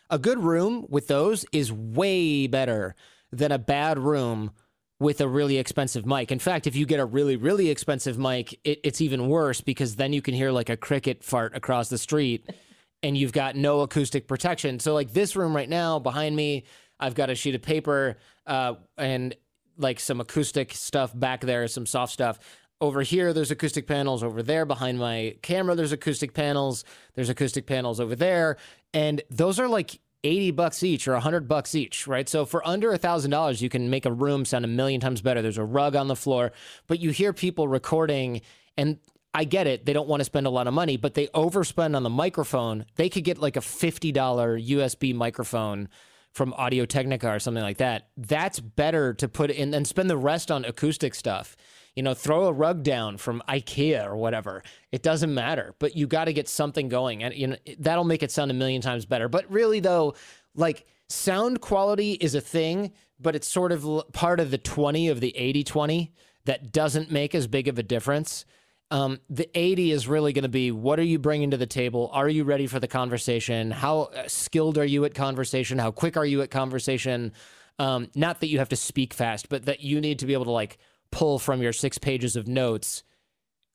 A 0.10 0.18
good 0.18 0.40
room 0.40 0.88
with 0.90 1.08
those 1.08 1.46
is 1.52 1.72
way 1.72 2.48
better 2.48 2.96
than 3.32 3.52
a 3.52 3.60
bad 3.60 4.00
room 4.00 4.52
with 5.00 5.22
a 5.22 5.28
really 5.28 5.58
expensive 5.58 6.06
mic. 6.06 6.32
In 6.32 6.40
fact, 6.40 6.66
if 6.66 6.76
you 6.76 6.86
get 6.86 7.00
a 7.00 7.06
really, 7.06 7.36
really 7.36 7.70
expensive 7.70 8.18
mic, 8.18 8.60
it, 8.64 8.80
it's 8.84 9.02
even 9.02 9.28
worse 9.28 9.62
because 9.62 9.96
then 9.96 10.12
you 10.12 10.22
can 10.22 10.34
hear 10.34 10.52
like 10.52 10.70
a 10.70 10.78
cricket 10.78 11.24
fart 11.24 11.56
across 11.56 11.90
the 11.90 11.98
street 11.98 12.50
and 13.04 13.18
you've 13.18 13.32
got 13.32 13.56
no 13.56 13.82
acoustic 13.82 14.28
protection. 14.28 14.80
So, 14.80 14.94
like 14.94 15.14
this 15.14 15.36
room 15.36 15.56
right 15.56 15.70
now 15.70 16.00
behind 16.00 16.36
me, 16.36 16.66
I've 17.00 17.16
got 17.16 17.30
a 17.30 17.36
sheet 17.36 17.54
of 17.54 17.62
paper 17.62 18.18
uh, 18.48 18.76
and 18.98 19.36
like 19.78 20.00
some 20.00 20.20
acoustic 20.20 20.74
stuff 20.74 21.18
back 21.18 21.42
there, 21.42 21.68
some 21.68 21.86
soft 21.86 22.12
stuff. 22.14 22.40
Over 22.80 23.02
here, 23.02 23.34
there's 23.34 23.52
acoustic 23.52 23.88
panels. 23.88 24.24
Over 24.24 24.44
there, 24.44 24.66
behind 24.66 25.00
my 25.00 25.36
camera, 25.42 25.76
there's 25.76 25.92
acoustic 25.92 26.34
panels. 26.34 26.84
There's 27.16 27.30
acoustic 27.30 27.66
panels 27.66 28.00
over 28.00 28.16
there. 28.16 28.58
And 28.94 29.22
those 29.30 29.60
are 29.60 29.68
like 29.68 30.00
80 30.24 30.52
bucks 30.52 30.84
each 30.84 31.08
or 31.08 31.14
100 31.14 31.48
bucks 31.48 31.76
each, 31.76 32.08
right? 32.08 32.28
So 32.28 32.46
for 32.46 32.66
under 32.68 32.92
a 32.92 33.00
$1,000, 33.00 33.62
you 33.62 33.70
can 33.70 33.90
make 33.90 34.06
a 34.06 34.12
room 34.12 34.46
sound 34.46 34.66
a 34.66 34.68
million 34.68 35.00
times 35.00 35.22
better. 35.22 35.42
There's 35.42 35.58
a 35.58 35.64
rug 35.64 35.96
on 35.96 36.08
the 36.08 36.16
floor, 36.16 36.52
but 36.88 37.00
you 37.00 37.12
hear 37.12 37.34
people 37.34 37.68
recording 37.68 38.42
and 38.78 39.00
I 39.34 39.44
get 39.44 39.68
it. 39.68 39.86
They 39.86 39.94
don't 39.94 40.08
want 40.08 40.22
to 40.22 40.26
spend 40.26 40.48
a 40.48 40.50
lot 40.50 40.68
of 40.68 40.74
money, 40.74 40.98
but 40.98 41.14
they 41.14 41.28
overspend 41.28 41.96
on 41.96 42.04
the 42.04 42.10
microphone. 42.10 42.86
They 42.96 43.10
could 43.10 43.24
get 43.24 43.38
like 43.38 43.56
a 43.56 43.62
$50 43.62 44.14
USB 44.14 45.14
microphone 45.14 45.90
from 46.34 46.54
Audio 46.54 46.86
Technica 46.86 47.30
or 47.30 47.40
something 47.40 47.64
like 47.64 47.78
that. 47.78 48.10
That's 48.18 48.60
better 48.60 49.14
to 49.16 49.28
put 49.28 49.52
in 49.52 49.74
and 49.74 49.88
spend 49.88 50.10
the 50.10 50.18
rest 50.18 50.50
on 50.50 50.66
acoustic 50.66 51.14
stuff. 51.14 51.56
You 51.98 52.04
know, 52.04 52.14
throw 52.14 52.46
a 52.46 52.54
rug 52.54 52.84
down 52.84 53.18
from 53.18 53.42
IKEA 53.50 54.06
or 54.06 54.16
whatever. 54.16 54.62
It 54.92 55.02
doesn't 55.02 55.34
matter, 55.34 55.74
but 55.80 55.96
you 55.96 56.06
got 56.06 56.26
to 56.26 56.34
get 56.34 56.48
something 56.48 56.90
going, 56.90 57.24
and 57.24 57.34
you 57.34 57.48
know 57.48 57.58
that'll 57.80 58.04
make 58.04 58.22
it 58.22 58.30
sound 58.32 58.52
a 58.52 58.54
million 58.54 58.84
times 58.84 59.08
better. 59.08 59.28
But 59.28 59.52
really, 59.52 59.80
though, 59.80 60.14
like 60.54 60.86
sound 61.10 61.60
quality 61.60 62.14
is 62.14 62.36
a 62.36 62.42
thing, 62.42 62.92
but 63.20 63.36
it's 63.36 63.48
sort 63.48 63.72
of 63.72 63.86
part 64.14 64.40
of 64.40 64.52
the 64.52 64.60
20 64.60 65.10
of 65.10 65.22
the 65.22 65.36
80 65.36 65.64
20 65.64 66.14
that 66.46 66.72
doesn't 66.72 67.12
make 67.12 67.34
as 67.34 67.48
big 67.48 67.68
of 67.68 67.80
a 67.80 67.84
difference. 67.84 68.46
Um, 68.90 69.20
the 69.30 69.50
80 69.58 69.92
is 69.92 70.08
really 70.08 70.32
going 70.34 70.44
to 70.44 70.50
be 70.50 70.72
what 70.72 71.00
are 71.00 71.04
you 71.04 71.20
bringing 71.20 71.52
to 71.52 71.58
the 71.58 71.66
table? 71.66 72.10
Are 72.14 72.30
you 72.30 72.44
ready 72.44 72.68
for 72.68 72.80
the 72.80 72.88
conversation? 72.88 73.72
How 73.72 74.04
uh, 74.04 74.28
skilled 74.28 74.78
are 74.78 74.86
you 74.86 75.04
at 75.04 75.14
conversation? 75.14 75.78
How 75.78 75.92
quick 75.92 76.16
are 76.16 76.26
you 76.26 76.42
at 76.42 76.52
conversation? 76.52 77.34
Um, 77.80 78.10
not 78.16 78.40
that 78.40 78.48
you 78.48 78.60
have 78.60 78.70
to 78.70 78.76
speak 78.76 79.14
fast, 79.14 79.50
but 79.50 79.66
that 79.66 79.82
you 79.82 80.00
need 80.00 80.20
to 80.20 80.26
be 80.26 80.34
able 80.34 80.46
to 80.46 80.52
like 80.52 80.78
pull 81.18 81.40
from 81.40 81.64
your 81.64 81.74
six 81.74 81.98
pages 81.98 82.36
of 82.36 82.48
notes 82.48 83.02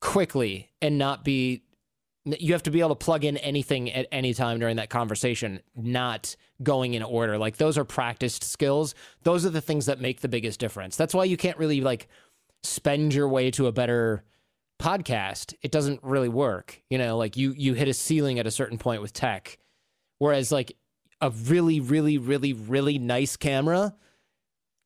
quickly 0.00 0.70
and 0.80 0.96
not 0.96 1.24
be 1.24 1.64
you 2.24 2.52
have 2.52 2.62
to 2.62 2.70
be 2.70 2.78
able 2.78 2.90
to 2.90 2.94
plug 2.94 3.24
in 3.24 3.36
anything 3.38 3.90
at 3.90 4.06
any 4.12 4.32
time 4.32 4.60
during 4.60 4.76
that 4.76 4.88
conversation, 4.88 5.58
not 5.74 6.36
going 6.62 6.94
in 6.94 7.02
order. 7.02 7.36
Like 7.36 7.56
those 7.56 7.76
are 7.76 7.84
practiced 7.84 8.44
skills. 8.44 8.94
Those 9.24 9.44
are 9.44 9.50
the 9.50 9.60
things 9.60 9.86
that 9.86 10.00
make 10.00 10.20
the 10.20 10.28
biggest 10.28 10.60
difference. 10.60 10.96
That's 10.96 11.14
why 11.14 11.24
you 11.24 11.36
can't 11.36 11.58
really 11.58 11.80
like 11.80 12.06
spend 12.62 13.12
your 13.12 13.28
way 13.28 13.50
to 13.50 13.66
a 13.66 13.72
better 13.72 14.22
podcast. 14.80 15.52
It 15.62 15.72
doesn't 15.72 15.98
really 16.04 16.28
work. 16.28 16.80
You 16.90 16.98
know, 16.98 17.16
like 17.16 17.36
you 17.36 17.54
you 17.56 17.74
hit 17.74 17.88
a 17.88 17.94
ceiling 17.94 18.38
at 18.38 18.46
a 18.46 18.52
certain 18.52 18.78
point 18.78 19.02
with 19.02 19.12
tech. 19.12 19.58
Whereas 20.20 20.52
like 20.52 20.76
a 21.20 21.30
really, 21.30 21.80
really, 21.80 22.18
really, 22.18 22.52
really 22.52 22.98
nice 22.98 23.36
camera 23.36 23.96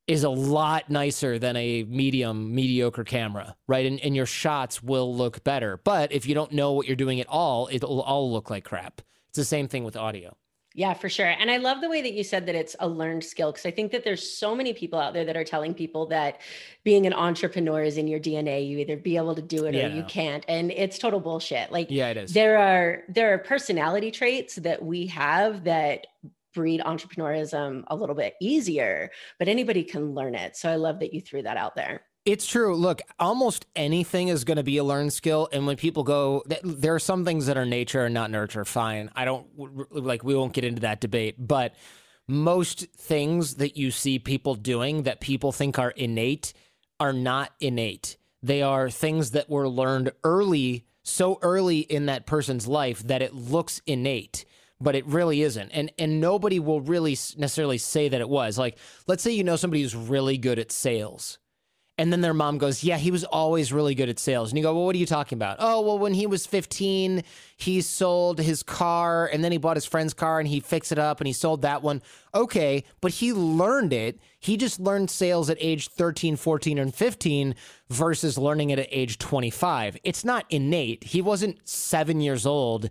is 0.07 0.23
a 0.23 0.31
lot 0.31 0.89
nicer 0.89 1.39
than 1.39 1.57
a 1.57 1.83
medium, 1.85 2.55
mediocre 2.55 3.05
camera, 3.05 3.57
right? 3.67 3.87
And, 3.87 4.01
and 4.01 4.15
your 4.15 4.27
shots 4.27 4.83
will 4.83 5.15
look 5.15 5.43
better. 5.43 5.81
But 5.83 6.13
if 6.13 6.27
you 6.27 6.35
don't 6.35 6.53
know 6.53 6.73
what 6.73 6.87
you're 6.87 6.97
doing 6.97 7.21
at 7.21 7.29
all, 7.29 7.69
it'll 7.73 8.03
all 8.03 8.33
look 8.33 8.49
like 8.49 8.65
crap. 8.65 9.03
It's 9.29 9.39
the 9.39 9.45
same 9.45 9.69
thing 9.69 9.85
with 9.85 9.97
audio. 9.97 10.37
Yeah, 10.77 10.93
for 10.93 11.09
sure. 11.09 11.27
And 11.27 11.51
I 11.51 11.57
love 11.57 11.81
the 11.81 11.89
way 11.89 12.03
that 12.03 12.13
you 12.13 12.23
said 12.23 12.45
that 12.47 12.55
it's 12.55 12.77
a 12.81 12.87
learned 12.87 13.25
skill 13.25 13.51
because 13.51 13.65
I 13.65 13.71
think 13.71 13.93
that 13.93 14.05
there's 14.05 14.31
so 14.31 14.55
many 14.55 14.75
people 14.75 14.99
out 14.99 15.15
there 15.15 15.25
that 15.25 15.35
are 15.35 15.43
telling 15.43 15.73
people 15.73 16.05
that 16.09 16.43
being 16.85 17.07
an 17.07 17.15
entrepreneur 17.15 17.83
is 17.83 17.97
in 17.97 18.07
your 18.07 18.21
DNA. 18.21 18.69
You 18.69 18.79
either 18.79 18.99
be 18.99 19.17
able 19.17 19.35
to 19.35 19.41
do 19.41 19.65
it 19.65 19.75
yeah. 19.75 19.87
or 19.87 19.89
you 19.89 20.05
can't. 20.05 20.45
And 20.49 20.71
it's 20.71 20.99
total 20.99 21.19
bullshit. 21.19 21.73
Like 21.73 21.91
yeah, 21.91 22.11
it 22.11 22.19
is. 22.19 22.35
There 22.35 22.59
are 22.59 23.05
there 23.09 23.33
are 23.33 23.39
personality 23.39 24.11
traits 24.11 24.57
that 24.57 24.85
we 24.85 25.07
have 25.07 25.65
that 25.65 26.09
breed 26.57 26.81
entrepreneurism 26.81 27.85
a 27.87 27.95
little 27.95 28.17
bit 28.17 28.35
easier, 28.41 29.11
but 29.39 29.47
anybody 29.47 29.85
can 29.85 30.15
learn 30.15 30.35
it. 30.35 30.57
So 30.57 30.69
I 30.69 30.77
love 30.77 30.99
that 31.01 31.15
you 31.15 31.21
threw 31.21 31.43
that 31.43 31.57
out 31.57 31.77
there. 31.77 32.03
It's 32.25 32.47
true. 32.47 32.75
Look, 32.75 33.03
almost 33.21 33.67
anything 33.77 34.29
is 34.29 34.43
going 34.43 34.57
to 34.57 34.65
be 34.65 34.79
a 34.79 34.85
learned 34.85 35.13
skill. 35.13 35.49
And 35.53 35.65
when 35.65 35.77
people 35.77 36.03
go, 36.03 36.43
there 36.65 36.95
are 36.95 36.99
some 36.99 37.25
things 37.25 37.47
that 37.47 37.57
are 37.57 37.67
nature 37.67 38.07
and 38.07 38.15
not 38.15 38.33
nurture. 38.33 38.65
Fine. 38.65 39.11
I 39.15 39.25
don't 39.25 39.47
like, 39.93 40.25
we 40.25 40.35
won't 40.35 40.53
get 40.53 40.65
into 40.65 40.81
that 40.81 41.01
debate. 41.01 41.37
But 41.39 41.75
most 42.27 42.87
things 42.97 43.57
that 43.57 43.77
you 43.77 43.93
see 43.93 44.19
people 44.19 44.57
doing 44.57 45.05
that 45.05 45.21
people 45.21 45.53
think 45.53 45.79
are 45.79 45.91
innate 45.91 46.53
are 46.99 47.13
not 47.13 47.53
innate. 47.61 48.17
They 48.43 48.63
are 48.63 48.91
things 48.91 49.31
that 49.33 49.49
were 49.49 49.69
learned 49.69 50.11
early, 50.25 50.87
so 51.05 51.39
early 51.43 51.81
in 51.81 52.07
that 52.07 52.27
person's 52.27 52.67
life 52.67 53.05
that 53.05 53.23
it 53.23 53.35
looks 53.35 53.81
innate 53.87 54.45
but 54.81 54.95
it 54.95 55.07
really 55.07 55.43
isn't. 55.43 55.71
And 55.71 55.93
and 55.99 56.21
nobody 56.21 56.59
will 56.61 56.81
really 56.81 57.13
necessarily 57.37 57.79
say 57.79 58.09
that 58.09 58.21
it 58.21 58.29
was. 58.29 58.59
Like 58.59 58.79
let's 59.07 59.23
say 59.23 59.31
you 59.31 59.45
know 59.45 59.57
somebody 59.57 59.83
who's 59.83 59.97
really 59.97 60.39
good 60.39 60.59
at 60.59 60.73
sales 60.73 61.39
and 61.99 62.13
then 62.13 62.21
their 62.21 62.35
mom 62.35 62.59
goes, 62.59 62.85
Yeah, 62.85 62.99
he 62.99 63.11
was 63.11 63.25
always 63.25 63.73
really 63.73 63.95
good 63.95 64.09
at 64.09 64.19
sales. 64.19 64.51
And 64.51 64.59
you 64.59 64.63
go, 64.63 64.75
Well, 64.75 64.85
what 64.85 64.95
are 64.95 64.99
you 64.99 65.07
talking 65.07 65.37
about? 65.37 65.57
Oh, 65.61 65.81
well, 65.81 65.99
when 65.99 66.15
he 66.15 66.27
was 66.27 66.47
15, 66.47 67.23
he 67.57 67.81
sold 67.81 68.39
his 68.39 68.63
car 68.63 69.27
and 69.33 69.43
then 69.43 69.53
he 69.53 69.59
bought 69.59 69.77
his 69.77 69.87
friend's 69.87 70.13
car 70.13 70.39
and 70.39 70.49
he 70.49 70.61
fixed 70.61 70.93
it 70.93 70.99
up 70.99 71.21
and 71.21 71.27
he 71.27 71.33
sold 71.33 71.63
that 71.63 71.83
one. 71.83 72.03
Okay, 72.35 72.85
but 73.01 73.13
he 73.13 73.33
learned 73.33 73.93
it. 73.93 74.21
He 74.39 74.57
just 74.57 74.79
learned 74.79 75.11
sales 75.11 75.49
at 75.49 75.57
age 75.61 75.89
13, 75.89 76.37
14, 76.37 76.79
and 76.79 76.95
15 76.95 77.55
versus 77.89 78.37
learning 78.37 78.71
it 78.71 78.79
at 78.79 78.89
age 78.91 79.19
25. 79.19 79.97
It's 80.05 80.25
not 80.25 80.45
innate. 80.51 81.03
He 81.03 81.23
wasn't 81.23 81.67
seven 81.67 82.21
years 82.21 82.45
old 82.45 82.91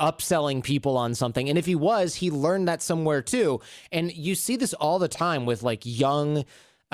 upselling 0.00 0.62
people 0.62 0.96
on 0.96 1.14
something. 1.14 1.48
And 1.48 1.58
if 1.58 1.66
he 1.66 1.74
was, 1.74 2.16
he 2.16 2.30
learned 2.30 2.68
that 2.68 2.82
somewhere 2.82 3.22
too. 3.22 3.60
And 3.92 4.12
you 4.12 4.34
see 4.34 4.56
this 4.56 4.74
all 4.74 4.98
the 4.98 5.08
time 5.08 5.46
with 5.46 5.62
like 5.62 5.82
young 5.84 6.44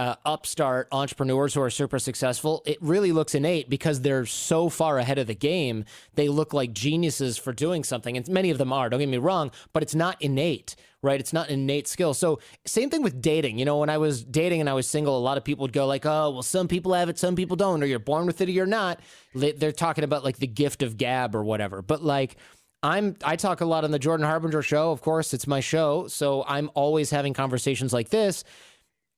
uh, 0.01 0.15
upstart 0.25 0.89
entrepreneurs 0.93 1.53
who 1.53 1.61
are 1.61 1.69
super 1.69 1.99
successful, 1.99 2.63
it 2.65 2.79
really 2.81 3.13
looks 3.13 3.35
innate 3.35 3.69
because 3.69 4.01
they're 4.01 4.25
so 4.25 4.71
far 4.71 4.99
ahead 4.99 5.19
of 5.19 5.27
the 5.27 5.35
game. 5.35 5.85
They 6.15 6.29
look 6.29 6.55
like 6.55 6.73
geniuses 6.73 7.37
for 7.37 7.53
doing 7.53 7.85
something. 7.85 8.17
And 8.17 8.27
many 8.27 8.49
of 8.49 8.57
them 8.57 8.73
are, 8.73 8.89
don't 8.89 9.01
get 9.01 9.11
me 9.11 9.19
wrong, 9.19 9.51
but 9.75 9.83
it's 9.83 9.95
not 9.95 10.17
innate, 10.23 10.75
right? 11.03 11.21
It's 11.21 11.35
not 11.35 11.51
innate 11.51 11.87
skill. 11.87 12.15
So, 12.15 12.39
same 12.65 12.89
thing 12.89 13.03
with 13.03 13.21
dating. 13.21 13.59
You 13.59 13.67
know, 13.67 13.77
when 13.77 13.91
I 13.91 13.99
was 13.99 14.25
dating 14.25 14.61
and 14.61 14.71
I 14.71 14.75
was 14.75 14.89
single, 14.89 15.19
a 15.19 15.21
lot 15.21 15.37
of 15.37 15.45
people 15.45 15.65
would 15.65 15.75
go, 15.75 15.87
like, 15.87 16.07
oh, 16.07 16.31
well, 16.31 16.43
some 16.43 16.67
people 16.67 16.95
have 16.95 17.11
it, 17.11 17.19
some 17.19 17.37
people 17.37 17.57
don't, 17.57 17.83
or 17.83 17.87
you're 17.87 17.99
born 17.99 18.25
with 18.25 18.41
it 18.41 18.49
or 18.49 18.53
you're 18.53 18.65
not. 18.65 19.01
They're 19.35 19.71
talking 19.71 20.05
about 20.05 20.25
like 20.25 20.39
the 20.39 20.47
gift 20.47 20.83
of 20.83 20.97
gab 20.97 21.35
or 21.35 21.45
whatever. 21.45 21.83
But 21.83 22.03
like, 22.03 22.37
I'm 22.83 23.17
I 23.25 23.37
talk 23.37 23.61
a 23.61 23.67
lot 23.67 23.85
on 23.85 23.91
the 23.91 23.99
Jordan 23.99 24.27
Harbinger 24.27 24.63
show. 24.63 24.91
Of 24.91 25.03
course, 25.03 25.35
it's 25.35 25.47
my 25.47 25.61
show, 25.61 26.07
so 26.09 26.45
I'm 26.47 26.71
always 26.75 27.11
having 27.11 27.35
conversations 27.35 27.93
like 27.93 28.09
this. 28.09 28.45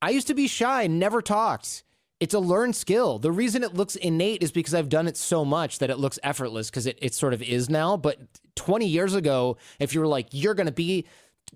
I 0.00 0.10
used 0.10 0.26
to 0.26 0.34
be 0.34 0.48
shy, 0.48 0.88
never 0.88 1.22
talked. 1.22 1.84
It's 2.18 2.34
a 2.34 2.40
learned 2.40 2.76
skill. 2.76 3.18
The 3.18 3.32
reason 3.32 3.64
it 3.64 3.74
looks 3.74 3.96
innate 3.96 4.42
is 4.42 4.52
because 4.52 4.74
I've 4.74 4.88
done 4.88 5.08
it 5.08 5.16
so 5.16 5.44
much 5.44 5.78
that 5.78 5.90
it 5.90 5.98
looks 5.98 6.18
effortless 6.22 6.70
because 6.70 6.86
it, 6.86 6.98
it 7.02 7.14
sort 7.14 7.34
of 7.34 7.42
is 7.42 7.68
now. 7.68 7.96
But 7.96 8.18
20 8.54 8.86
years 8.86 9.14
ago, 9.14 9.56
if 9.80 9.94
you 9.94 10.00
were 10.00 10.06
like, 10.06 10.28
you're 10.30 10.54
going 10.54 10.66
to 10.66 10.72
be 10.72 11.06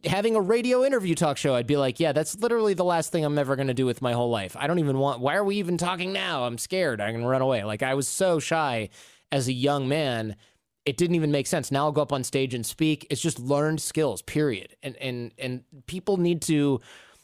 having 0.04 0.34
a 0.34 0.40
radio 0.40 0.84
interview 0.84 1.14
talk 1.14 1.36
show, 1.36 1.54
I'd 1.54 1.68
be 1.68 1.76
like, 1.76 2.00
yeah, 2.00 2.12
that's 2.12 2.36
literally 2.38 2.74
the 2.74 2.84
last 2.84 3.12
thing 3.12 3.24
I'm 3.24 3.38
ever 3.38 3.54
going 3.54 3.68
to 3.68 3.74
do 3.74 3.86
with 3.86 4.02
my 4.02 4.12
whole 4.12 4.30
life. 4.30 4.56
I 4.58 4.66
don't 4.66 4.80
even 4.80 4.98
want, 4.98 5.20
why 5.20 5.36
are 5.36 5.44
we 5.44 5.56
even 5.56 5.78
talking 5.78 6.12
now? 6.12 6.44
I'm 6.44 6.58
scared. 6.58 7.00
I'm 7.00 7.12
going 7.12 7.22
to 7.22 7.28
run 7.28 7.42
away. 7.42 7.62
Like 7.64 7.82
I 7.84 7.94
was 7.94 8.08
so 8.08 8.40
shy 8.40 8.90
as 9.30 9.48
a 9.48 9.52
young 9.52 9.88
man. 9.88 10.34
It 10.86 10.96
didn't 10.96 11.16
even 11.16 11.32
make 11.32 11.46
sense. 11.46 11.70
Now 11.70 11.84
I'll 11.84 11.92
go 11.92 12.02
up 12.02 12.12
on 12.12 12.24
stage 12.24 12.54
and 12.54 12.64
speak. 12.64 13.06
It's 13.10 13.20
just 13.20 13.38
learned 13.38 13.82
skills, 13.82 14.22
period. 14.22 14.76
And 14.82 14.96
and 14.96 15.34
and 15.38 15.64
people 15.86 16.16
need 16.16 16.42
to 16.42 16.80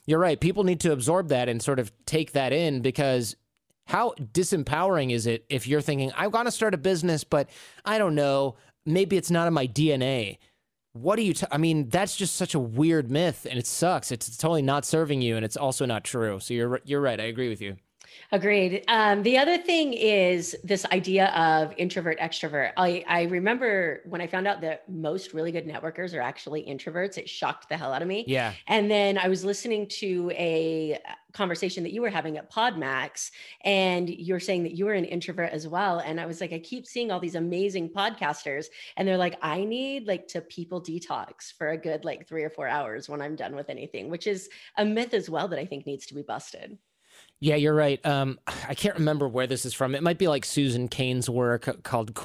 you're 0.06 0.18
right. 0.18 0.40
People 0.40 0.64
need 0.64 0.80
to 0.80 0.92
absorb 0.92 1.28
that 1.28 1.48
and 1.48 1.62
sort 1.62 1.78
of 1.78 1.92
take 2.06 2.32
that 2.32 2.52
in 2.52 2.82
because 2.82 3.36
how 3.86 4.14
disempowering 4.32 5.12
is 5.12 5.26
it 5.26 5.44
if 5.48 5.66
you're 5.66 5.80
thinking, 5.80 6.12
I 6.16 6.26
want 6.26 6.46
to 6.46 6.52
start 6.52 6.74
a 6.74 6.78
business, 6.78 7.24
but 7.24 7.50
I 7.84 7.98
don't 7.98 8.14
know, 8.14 8.56
maybe 8.84 9.16
it's 9.16 9.30
not 9.30 9.46
in 9.46 9.54
my 9.54 9.66
DNA. 9.66 10.38
What 10.92 11.16
do 11.16 11.22
you, 11.22 11.34
t- 11.34 11.46
I 11.50 11.56
mean, 11.58 11.88
that's 11.88 12.16
just 12.16 12.36
such 12.36 12.54
a 12.54 12.58
weird 12.58 13.10
myth 13.10 13.46
and 13.48 13.58
it 13.58 13.66
sucks. 13.66 14.12
It's 14.12 14.36
totally 14.36 14.62
not 14.62 14.84
serving 14.84 15.22
you 15.22 15.36
and 15.36 15.44
it's 15.44 15.56
also 15.56 15.86
not 15.86 16.04
true. 16.04 16.38
So 16.40 16.52
you're, 16.52 16.80
you're 16.84 17.00
right. 17.00 17.20
I 17.20 17.24
agree 17.24 17.48
with 17.48 17.60
you. 17.60 17.76
Agreed. 18.30 18.84
Um, 18.88 19.22
the 19.22 19.38
other 19.38 19.58
thing 19.58 19.92
is 19.92 20.56
this 20.64 20.86
idea 20.86 21.26
of 21.28 21.74
introvert 21.76 22.18
extrovert. 22.18 22.72
I, 22.76 23.04
I 23.06 23.22
remember 23.24 24.00
when 24.06 24.20
I 24.20 24.26
found 24.26 24.46
out 24.46 24.60
that 24.62 24.88
most 24.88 25.34
really 25.34 25.52
good 25.52 25.66
networkers 25.66 26.14
are 26.14 26.20
actually 26.20 26.64
introverts, 26.64 27.18
it 27.18 27.28
shocked 27.28 27.68
the 27.68 27.76
hell 27.76 27.92
out 27.92 28.00
of 28.02 28.08
me. 28.08 28.24
Yeah. 28.26 28.54
And 28.66 28.90
then 28.90 29.18
I 29.18 29.28
was 29.28 29.44
listening 29.44 29.86
to 29.88 30.30
a 30.34 30.98
conversation 31.32 31.82
that 31.82 31.92
you 31.92 32.02
were 32.02 32.10
having 32.10 32.36
at 32.36 32.50
Podmax, 32.50 33.30
and 33.64 34.08
you're 34.08 34.40
saying 34.40 34.62
that 34.64 34.72
you 34.72 34.86
were 34.86 34.92
an 34.92 35.04
introvert 35.04 35.50
as 35.50 35.66
well. 35.66 35.98
And 35.98 36.20
I 36.20 36.26
was 36.26 36.40
like, 36.40 36.52
I 36.52 36.58
keep 36.58 36.86
seeing 36.86 37.10
all 37.10 37.20
these 37.20 37.34
amazing 37.34 37.90
podcasters, 37.90 38.66
and 38.96 39.06
they're 39.06 39.16
like, 39.16 39.38
I 39.42 39.64
need 39.64 40.06
like 40.06 40.28
to 40.28 40.40
people 40.40 40.82
detox 40.82 41.52
for 41.56 41.70
a 41.70 41.76
good 41.76 42.04
like 42.04 42.28
three 42.28 42.44
or 42.44 42.50
four 42.50 42.68
hours 42.68 43.08
when 43.08 43.20
I'm 43.20 43.36
done 43.36 43.54
with 43.54 43.70
anything, 43.70 44.10
which 44.10 44.26
is 44.26 44.48
a 44.76 44.84
myth 44.84 45.14
as 45.14 45.28
well 45.28 45.48
that 45.48 45.58
I 45.58 45.66
think 45.66 45.86
needs 45.86 46.06
to 46.06 46.14
be 46.14 46.22
busted. 46.22 46.78
Yeah, 47.42 47.56
you're 47.56 47.74
right. 47.74 47.98
Um, 48.06 48.38
I 48.68 48.76
can't 48.76 48.94
remember 48.94 49.26
where 49.26 49.48
this 49.48 49.66
is 49.66 49.74
from. 49.74 49.96
It 49.96 50.02
might 50.04 50.16
be 50.16 50.28
like 50.28 50.44
Susan 50.44 50.86
Cain's 50.86 51.28
work 51.28 51.82
called 51.82 52.16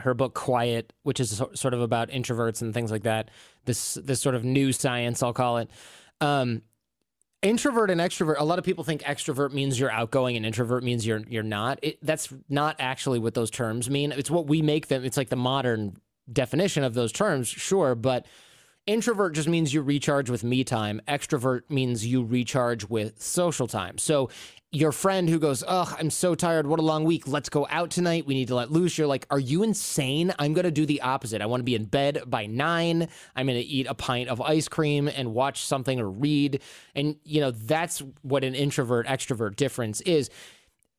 her 0.00 0.12
book 0.12 0.34
Quiet, 0.34 0.92
which 1.02 1.18
is 1.18 1.40
sort 1.54 1.72
of 1.72 1.80
about 1.80 2.10
introverts 2.10 2.60
and 2.60 2.74
things 2.74 2.90
like 2.90 3.04
that. 3.04 3.30
This 3.64 3.94
this 3.94 4.20
sort 4.20 4.34
of 4.34 4.44
new 4.44 4.74
science, 4.74 5.22
I'll 5.22 5.32
call 5.32 5.56
it. 5.56 5.70
Um, 6.20 6.60
introvert 7.40 7.90
and 7.90 8.02
extrovert. 8.02 8.34
A 8.36 8.44
lot 8.44 8.58
of 8.58 8.66
people 8.66 8.84
think 8.84 9.00
extrovert 9.00 9.54
means 9.54 9.80
you're 9.80 9.90
outgoing 9.90 10.36
and 10.36 10.44
introvert 10.44 10.84
means 10.84 11.06
you're 11.06 11.22
you're 11.26 11.42
not. 11.42 11.78
It, 11.80 11.98
that's 12.02 12.28
not 12.50 12.76
actually 12.78 13.18
what 13.18 13.32
those 13.32 13.50
terms 13.50 13.88
mean. 13.88 14.12
It's 14.12 14.30
what 14.30 14.46
we 14.46 14.60
make 14.60 14.88
them. 14.88 15.06
It's 15.06 15.16
like 15.16 15.30
the 15.30 15.36
modern 15.36 15.96
definition 16.30 16.84
of 16.84 16.92
those 16.92 17.12
terms, 17.12 17.48
sure, 17.48 17.94
but 17.94 18.26
Introvert 18.86 19.34
just 19.34 19.48
means 19.48 19.74
you 19.74 19.82
recharge 19.82 20.30
with 20.30 20.44
me 20.44 20.62
time. 20.62 21.00
Extrovert 21.08 21.62
means 21.68 22.06
you 22.06 22.22
recharge 22.22 22.84
with 22.88 23.20
social 23.20 23.66
time. 23.66 23.98
So 23.98 24.30
your 24.72 24.92
friend 24.92 25.28
who 25.28 25.38
goes, 25.38 25.64
"Ugh, 25.66 25.94
I'm 25.98 26.10
so 26.10 26.34
tired. 26.34 26.66
What 26.66 26.80
a 26.80 26.82
long 26.82 27.04
week. 27.04 27.26
Let's 27.26 27.48
go 27.48 27.66
out 27.70 27.90
tonight. 27.90 28.26
We 28.26 28.34
need 28.34 28.48
to 28.48 28.54
let 28.54 28.70
loose." 28.70 28.98
You're 28.98 29.06
like, 29.06 29.26
"Are 29.30 29.38
you 29.38 29.62
insane? 29.62 30.34
I'm 30.38 30.54
going 30.54 30.64
to 30.64 30.70
do 30.70 30.86
the 30.86 31.00
opposite. 31.02 31.40
I 31.40 31.46
want 31.46 31.60
to 31.60 31.64
be 31.64 31.74
in 31.74 31.84
bed 31.84 32.22
by 32.26 32.46
9. 32.46 33.08
I'm 33.34 33.46
going 33.46 33.58
to 33.58 33.64
eat 33.64 33.86
a 33.86 33.94
pint 33.94 34.28
of 34.28 34.40
ice 34.40 34.68
cream 34.68 35.08
and 35.08 35.32
watch 35.32 35.64
something 35.64 36.00
or 36.00 36.10
read." 36.10 36.62
And 36.94 37.16
you 37.24 37.40
know, 37.40 37.50
that's 37.50 38.02
what 38.22 38.44
an 38.44 38.54
introvert 38.54 39.06
extrovert 39.06 39.56
difference 39.56 40.00
is 40.02 40.30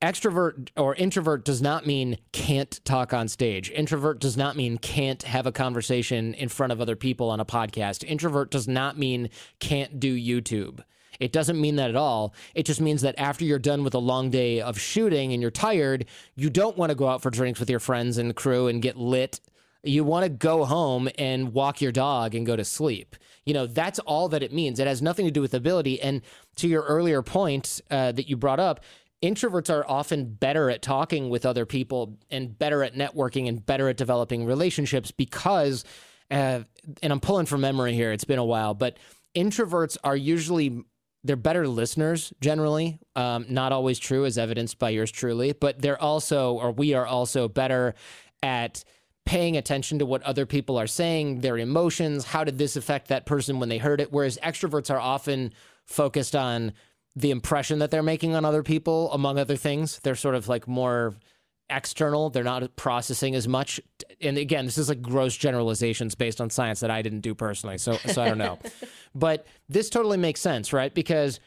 extrovert 0.02 0.70
or 0.78 0.94
introvert 0.96 1.44
does 1.44 1.62
not 1.62 1.88
mean 1.88 2.18
can't 2.32 2.80
talk 2.86 3.14
on 3.14 3.28
stage. 3.28 3.72
Introvert 3.72 4.20
does 4.20 4.38
not 4.38 4.56
mean 4.56 4.78
can't 4.78 5.24
have 5.24 5.48
a 5.48 5.52
conversation 5.52 6.34
in 6.36 6.50
front 6.50 6.72
of 6.72 6.80
other 6.80 6.96
people 6.96 7.30
on 7.30 7.40
a 7.40 7.46
podcast. 7.46 8.04
Introvert 8.04 8.52
does 8.52 8.68
not 8.68 8.98
mean 8.98 9.30
can't 9.60 10.00
do 10.00 10.16
YouTube. 10.16 10.84
It 11.20 11.32
doesn't 11.32 11.60
mean 11.60 11.76
that 11.78 11.90
at 11.90 11.96
all. 11.96 12.34
It 12.56 12.66
just 12.66 12.82
means 12.82 13.02
that 13.02 13.16
after 13.18 13.46
you're 13.46 13.60
done 13.60 13.84
with 13.84 13.94
a 13.94 14.00
long 14.00 14.30
day 14.30 14.62
of 14.62 14.80
shooting 14.80 15.34
and 15.34 15.42
you're 15.42 15.52
tired, 15.52 16.06
you 16.36 16.50
don't 16.50 16.78
want 16.78 16.90
to 16.90 16.96
go 16.96 17.08
out 17.08 17.22
for 17.22 17.30
drinks 17.30 17.60
with 17.60 17.70
your 17.70 17.80
friends 17.80 18.18
and 18.18 18.36
crew 18.36 18.68
and 18.68 18.82
get 18.82 18.98
lit. 18.98 19.40
You 19.84 20.04
want 20.04 20.24
to 20.24 20.30
go 20.30 20.66
home 20.66 21.08
and 21.18 21.54
walk 21.54 21.82
your 21.82 21.92
dog 21.92 22.36
and 22.36 22.46
go 22.46 22.56
to 22.56 22.66
sleep. 22.66 23.16
You 23.46 23.54
know, 23.54 23.68
that's 23.68 24.00
all 24.00 24.28
that 24.30 24.44
it 24.44 24.52
means. 24.52 24.80
It 24.80 24.88
has 24.88 25.02
nothing 25.02 25.26
to 25.26 25.32
do 25.32 25.42
with 25.42 25.54
ability. 25.54 26.02
And 26.02 26.22
to 26.58 26.68
your 26.68 26.84
earlier 26.84 27.22
point 27.22 27.80
uh, 27.90 28.12
that 28.12 28.28
you 28.28 28.36
brought 28.36 28.60
up, 28.60 28.82
introverts 29.22 29.74
are 29.74 29.86
often 29.88 30.26
better 30.26 30.70
at 30.70 30.82
talking 30.82 31.30
with 31.30 31.46
other 31.46 31.66
people 31.66 32.18
and 32.30 32.58
better 32.58 32.84
at 32.84 32.96
networking 32.96 33.48
and 33.48 33.66
better 33.66 33.90
at 33.90 33.98
developing 33.98 34.46
relationships 34.46 35.12
because 35.12 35.84
uh, 36.30 36.60
and 37.02 37.12
i'm 37.12 37.20
pulling 37.20 37.46
from 37.46 37.62
memory 37.62 37.94
here 37.94 38.12
it's 38.12 38.26
been 38.26 38.38
a 38.38 38.46
while 38.46 38.76
but 38.76 38.98
introverts 39.36 39.98
are 40.04 40.16
usually 40.16 40.84
they're 41.28 41.36
better 41.36 41.68
listeners 41.68 42.34
generally 42.42 43.00
um, 43.16 43.46
not 43.50 43.72
always 43.72 44.00
true 44.00 44.26
as 44.26 44.38
evidenced 44.38 44.80
by 44.80 44.90
yours 44.90 45.12
truly 45.12 45.54
but 45.54 45.82
they're 45.82 46.02
also 46.02 46.54
or 46.54 46.72
we 46.72 46.94
are 46.94 47.06
also 47.06 47.48
better 47.48 47.94
at 48.42 48.84
paying 49.26 49.58
attention 49.58 50.00
to 50.00 50.06
what 50.06 50.24
other 50.24 50.46
people 50.46 50.78
are 50.78 50.88
saying 50.88 51.42
their 51.42 51.58
emotions 51.58 52.26
how 52.26 52.44
did 52.44 52.58
this 52.58 52.76
affect 52.76 53.10
that 53.10 53.26
person 53.26 53.60
when 53.60 53.70
they 53.70 53.78
heard 53.78 54.02
it 54.02 54.12
whereas 54.12 54.38
extroverts 54.42 54.90
are 54.90 55.00
often 55.00 55.54
focused 55.86 56.36
on 56.36 56.74
the 57.18 57.32
impression 57.32 57.80
that 57.80 57.90
they're 57.90 58.04
making 58.04 58.36
on 58.36 58.46
other 58.46 58.62
people, 58.62 59.12
among 59.12 59.40
other 59.40 59.56
things. 59.56 60.00
They're 60.04 60.16
sort 60.16 60.36
of 60.36 60.48
like 60.48 60.68
more 60.68 61.16
external. 61.70 62.30
They're 62.30 62.44
not 62.44 62.76
processing 62.76 63.36
as 63.36 63.48
much. 63.48 63.80
And 64.22 64.38
again, 64.38 64.66
this 64.66 64.78
is 64.78 64.90
like 64.90 65.02
gross 65.02 65.36
generalizations 65.36 66.16
based 66.16 66.40
on 66.40 66.50
science 66.50 66.80
that 66.80 66.92
I 66.92 67.02
didn't 67.02 67.22
do 67.22 67.36
personally. 67.36 67.78
So 67.78 67.94
so 67.94 68.22
I 68.22 68.30
don't 68.30 68.38
know. 68.38 68.60
but 69.16 69.46
this 69.70 69.90
totally 69.90 70.18
makes 70.18 70.40
sense, 70.40 70.74
right? 70.74 70.94
Because 70.94 71.40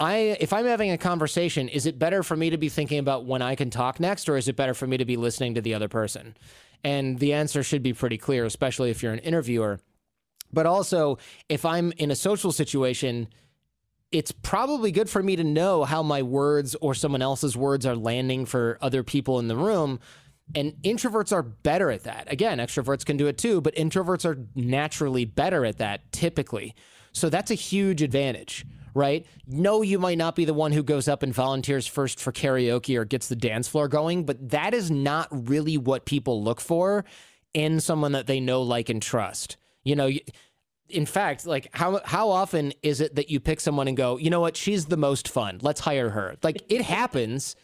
I 0.00 0.36
if 0.40 0.52
I'm 0.52 0.66
having 0.66 0.90
a 0.90 0.98
conversation, 0.98 1.68
is 1.68 1.86
it 1.86 1.98
better 1.98 2.22
for 2.22 2.36
me 2.36 2.50
to 2.50 2.58
be 2.58 2.68
thinking 2.68 2.98
about 2.98 3.26
when 3.26 3.42
I 3.42 3.54
can 3.54 3.70
talk 3.70 4.00
next 4.00 4.28
or 4.28 4.36
is 4.36 4.48
it 4.48 4.56
better 4.56 4.74
for 4.74 4.86
me 4.86 4.96
to 4.96 5.04
be 5.04 5.16
listening 5.16 5.54
to 5.54 5.60
the 5.60 5.74
other 5.74 5.88
person? 5.88 6.36
And 6.84 7.18
the 7.18 7.32
answer 7.32 7.62
should 7.62 7.82
be 7.82 7.92
pretty 7.92 8.18
clear, 8.18 8.44
especially 8.44 8.90
if 8.90 9.02
you're 9.02 9.12
an 9.12 9.18
interviewer. 9.20 9.80
But 10.52 10.66
also, 10.66 11.18
if 11.48 11.64
I'm 11.64 11.92
in 11.98 12.10
a 12.10 12.16
social 12.16 12.52
situation, 12.52 13.28
it's 14.10 14.32
probably 14.32 14.90
good 14.90 15.10
for 15.10 15.22
me 15.22 15.36
to 15.36 15.44
know 15.44 15.84
how 15.84 16.02
my 16.02 16.22
words 16.22 16.74
or 16.80 16.94
someone 16.94 17.22
else's 17.22 17.56
words 17.56 17.84
are 17.84 17.96
landing 17.96 18.46
for 18.46 18.78
other 18.80 19.02
people 19.02 19.38
in 19.38 19.48
the 19.48 19.56
room. 19.56 20.00
And 20.54 20.72
introverts 20.82 21.30
are 21.30 21.42
better 21.42 21.90
at 21.90 22.04
that. 22.04 22.32
Again, 22.32 22.58
extroverts 22.58 23.04
can 23.04 23.18
do 23.18 23.26
it 23.26 23.36
too, 23.36 23.60
but 23.60 23.74
introverts 23.74 24.24
are 24.24 24.46
naturally 24.54 25.26
better 25.26 25.66
at 25.66 25.78
that 25.78 26.10
typically. 26.10 26.74
So 27.12 27.28
that's 27.28 27.50
a 27.50 27.54
huge 27.54 28.00
advantage, 28.00 28.64
right? 28.94 29.26
No, 29.46 29.82
you 29.82 29.98
might 29.98 30.16
not 30.16 30.34
be 30.34 30.46
the 30.46 30.54
one 30.54 30.72
who 30.72 30.82
goes 30.82 31.06
up 31.06 31.22
and 31.22 31.34
volunteers 31.34 31.86
first 31.86 32.18
for 32.18 32.32
karaoke 32.32 32.96
or 32.96 33.04
gets 33.04 33.28
the 33.28 33.36
dance 33.36 33.68
floor 33.68 33.88
going, 33.88 34.24
but 34.24 34.50
that 34.50 34.72
is 34.72 34.90
not 34.90 35.28
really 35.30 35.76
what 35.76 36.06
people 36.06 36.42
look 36.42 36.60
for 36.62 37.04
in 37.52 37.80
someone 37.80 38.12
that 38.12 38.26
they 38.26 38.40
know, 38.40 38.62
like, 38.62 38.88
and 38.88 39.02
trust. 39.02 39.58
You 39.84 39.96
know, 39.96 40.10
in 40.88 41.06
fact, 41.06 41.46
like 41.46 41.68
how 41.72 42.00
how 42.04 42.30
often 42.30 42.72
is 42.82 43.00
it 43.00 43.16
that 43.16 43.30
you 43.30 43.40
pick 43.40 43.60
someone 43.60 43.88
and 43.88 43.96
go, 43.96 44.16
you 44.16 44.30
know 44.30 44.40
what, 44.40 44.56
she's 44.56 44.86
the 44.86 44.96
most 44.96 45.28
fun. 45.28 45.58
Let's 45.62 45.80
hire 45.80 46.10
her. 46.10 46.36
Like 46.42 46.62
it 46.68 46.82
happens, 46.82 47.56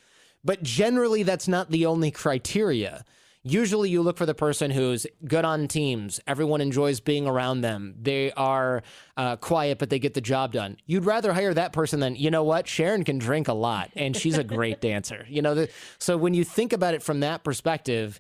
but 0.45 0.63
generally 0.63 1.23
that's 1.23 1.49
not 1.49 1.71
the 1.71 1.87
only 1.87 2.11
criteria. 2.11 3.05
Usually 3.47 3.91
you 3.91 4.01
look 4.01 4.17
for 4.17 4.25
the 4.25 4.35
person 4.35 4.71
who's 4.71 5.07
good 5.27 5.45
on 5.45 5.69
teams. 5.69 6.19
Everyone 6.27 6.63
enjoys 6.63 7.01
being 7.01 7.27
around 7.27 7.61
them. 7.61 7.95
They 8.01 8.33
are 8.33 8.83
uh, 9.19 9.37
quiet, 9.37 9.79
but 9.79 9.91
they 9.91 9.99
get 9.99 10.15
the 10.15 10.23
job 10.23 10.53
done. 10.53 10.79
You'd 10.87 11.05
rather 11.05 11.35
hire 11.35 11.53
that 11.53 11.75
person 11.75 12.01
than, 12.01 12.17
you 12.17 12.31
know 12.31 12.43
what, 12.43 12.67
Sharon 12.67 13.05
can 13.05 13.19
drink 13.19 13.49
a 13.49 13.53
lot 13.53 13.91
and 13.97 14.17
she's 14.17 14.39
a 14.39 14.45
great 14.45 14.81
dancer. 14.81 15.27
You 15.29 15.43
know, 15.43 15.55
the, 15.55 15.69
so 15.99 16.17
when 16.17 16.33
you 16.33 16.43
think 16.43 16.73
about 16.73 16.95
it 16.95 17.03
from 17.03 17.21
that 17.21 17.45
perspective, 17.45 18.19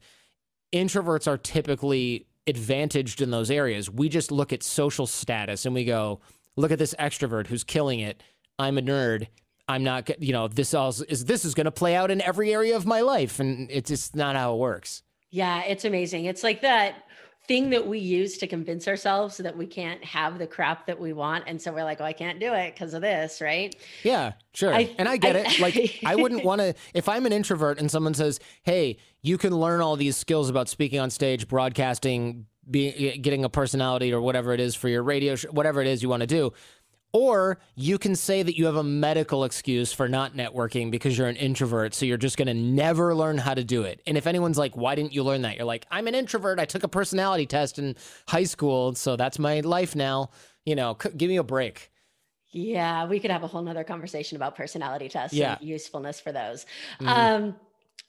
introverts 0.75 1.27
are 1.27 1.39
typically 1.39 2.27
advantaged 2.47 3.21
in 3.21 3.31
those 3.31 3.51
areas. 3.51 3.91
We 3.91 4.09
just 4.09 4.31
look 4.31 4.53
at 4.53 4.63
social 4.63 5.07
status 5.07 5.67
and 5.67 5.75
we 5.75 5.85
go, 5.85 6.21
look 6.57 6.71
at 6.71 6.79
this 6.79 6.95
extrovert 6.99 7.47
who's 7.47 7.65
killing 7.65 8.01
it. 8.01 8.23
I'm 8.59 8.79
a 8.79 8.83
nerd. 8.83 9.29
I'm 9.67 9.83
not, 9.83 10.23
you 10.23 10.33
know, 10.33 10.47
this 10.47 10.75
all 10.75 10.91
is 10.91 11.25
this 11.25 11.45
is 11.45 11.55
going 11.55 11.65
to 11.65 11.71
play 11.71 11.95
out 11.97 12.11
in 12.11 12.21
every 12.21 12.53
area 12.53 12.77
of 12.77 12.85
my 12.85 13.01
life, 13.01 13.41
and 13.41 13.71
it's 13.71 13.89
just 13.89 14.15
not 14.15 14.37
how 14.37 14.55
it 14.55 14.59
works. 14.59 15.03
Yeah, 15.31 15.63
it's 15.63 15.87
amazing. 15.87 16.27
It's 16.27 16.43
like 16.43 16.61
that 16.61 16.97
thing 17.47 17.71
that 17.71 17.87
we 17.87 17.99
use 17.99 18.39
to 18.39 18.47
convince 18.47 18.89
ourselves 18.89 19.37
that 19.37 19.57
we 19.57 19.67
can't 19.67 20.03
have 20.05 20.39
the 20.39 20.47
crap 20.47 20.87
that 20.87 20.99
we 20.99 21.13
want 21.13 21.45
and 21.47 21.61
so 21.61 21.73
we're 21.73 21.85
like 21.85 22.01
oh 22.01 22.05
i 22.05 22.13
can't 22.13 22.41
do 22.41 22.53
it 22.53 22.75
because 22.75 22.95
of 22.95 23.03
this 23.03 23.41
right? 23.41 23.77
Yeah 24.03 24.33
sure. 24.53 24.75
I, 24.75 24.95
and 24.99 25.09
i 25.09 25.17
get 25.17 25.37
I, 25.37 25.41
it. 25.41 25.61
Like 25.61 26.01
i 26.05 26.15
wouldn't 26.21 26.45
want 26.45 26.61
to 26.61 26.75
if 26.95 27.09
i'm 27.09 27.27
an 27.27 27.33
introvert 27.33 27.79
and 27.79 27.91
someone 27.91 28.15
says 28.15 28.41
hey 28.63 28.97
you 29.23 29.39
can 29.39 29.55
learn 29.55 29.81
all 29.81 29.97
these 29.97 30.17
skills 30.17 30.49
about 30.49 30.69
speaking 30.69 31.01
on 31.01 31.11
stage 31.11 31.47
broadcasting 31.49 32.47
being 32.71 33.21
getting 33.21 33.45
a 33.45 33.49
personality 33.49 34.13
or 34.13 34.21
whatever 34.21 34.53
it 34.53 34.61
is 34.61 34.75
for 34.75 34.89
your 34.89 35.03
radio 35.03 35.35
sh- 35.37 35.47
whatever 35.51 35.81
it 35.81 35.87
is 35.87 36.03
you 36.03 36.09
want 36.09 36.21
to 36.21 36.27
do 36.27 36.53
or 37.15 37.59
you 37.77 37.97
can 37.97 38.17
say 38.17 38.43
that 38.43 38.59
you 38.59 38.67
have 38.67 38.75
a 38.75 38.83
medical 38.83 39.45
excuse 39.45 39.93
for 39.93 40.09
not 40.09 40.35
networking 40.35 40.91
because 40.91 41.17
you're 41.17 41.29
an 41.29 41.37
introvert. 41.37 41.95
So 41.95 42.05
you're 42.05 42.19
just 42.19 42.37
going 42.37 42.49
to 42.49 42.55
never 42.55 43.15
learn 43.15 43.39
how 43.39 43.55
to 43.55 43.63
do 43.63 43.85
it. 43.85 44.03
And 44.05 44.19
if 44.19 44.27
anyone's 44.27 44.59
like, 44.59 44.77
why 44.77 44.97
didn't 44.97 45.15
you 45.15 45.23
learn 45.23 45.43
that? 45.43 45.57
You're 45.57 45.65
like, 45.65 45.87
I'm 45.93 46.09
an 46.09 46.17
introvert. 46.17 46.59
I 46.59 46.65
took 46.65 46.83
a 46.83 46.89
personality 46.89 47.47
test 47.47 47.79
in 47.79 47.95
high 48.27 48.43
school. 48.43 48.97
So 48.97 49.15
that's 49.15 49.39
my 49.39 49.61
life 49.61 49.95
now. 49.95 50.31
You 50.65 50.75
know, 50.75 50.97
c- 51.01 51.11
give 51.17 51.29
me 51.29 51.37
a 51.37 51.45
break. 51.45 51.93
Yeah, 52.51 53.07
we 53.07 53.21
could 53.21 53.31
have 53.31 53.45
a 53.45 53.47
whole 53.47 53.63
nother 53.63 53.85
conversation 53.85 54.35
about 54.35 54.57
personality 54.57 55.09
tests 55.09 55.37
yeah. 55.37 55.57
and 55.59 55.69
usefulness 55.69 56.19
for 56.19 56.33
those. 56.33 56.67
Mm-hmm. 57.01 57.09
Um, 57.09 57.57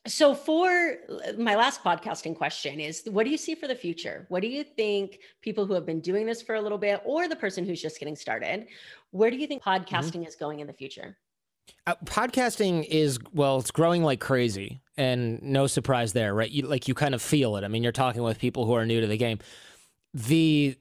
so 0.07 0.35
for 0.35 0.97
my 1.37 1.55
last 1.55 1.83
podcasting 1.83 2.35
question 2.35 2.79
is 2.79 3.03
what 3.09 3.23
do 3.23 3.29
you 3.29 3.37
see 3.37 3.55
for 3.55 3.67
the 3.67 3.75
future 3.75 4.25
what 4.29 4.41
do 4.41 4.47
you 4.47 4.63
think 4.63 5.19
people 5.41 5.65
who 5.65 5.73
have 5.73 5.85
been 5.85 5.99
doing 5.99 6.25
this 6.25 6.41
for 6.41 6.55
a 6.55 6.61
little 6.61 6.77
bit 6.77 7.01
or 7.05 7.27
the 7.27 7.35
person 7.35 7.65
who's 7.65 7.81
just 7.81 7.99
getting 7.99 8.15
started 8.15 8.67
where 9.11 9.31
do 9.31 9.37
you 9.37 9.47
think 9.47 9.63
mm-hmm. 9.63 9.83
podcasting 9.83 10.13
mm-hmm. 10.13 10.23
is 10.23 10.35
going 10.35 10.59
in 10.59 10.67
the 10.67 10.73
future 10.73 11.17
uh, 11.87 11.95
podcasting 12.05 12.85
is 12.85 13.17
well 13.33 13.57
it's 13.57 13.71
growing 13.71 14.03
like 14.03 14.19
crazy 14.19 14.81
and 14.97 15.41
no 15.41 15.65
surprise 15.65 16.13
there 16.13 16.33
right 16.33 16.51
you, 16.51 16.63
like 16.63 16.87
you 16.87 16.93
kind 16.93 17.15
of 17.15 17.21
feel 17.21 17.55
it 17.57 17.63
i 17.63 17.67
mean 17.67 17.81
you're 17.81 17.91
talking 17.91 18.21
with 18.21 18.37
people 18.37 18.65
who 18.65 18.73
are 18.73 18.85
new 18.85 19.01
to 19.01 19.07
the 19.07 19.17
game 19.17 19.39
the 20.13 20.77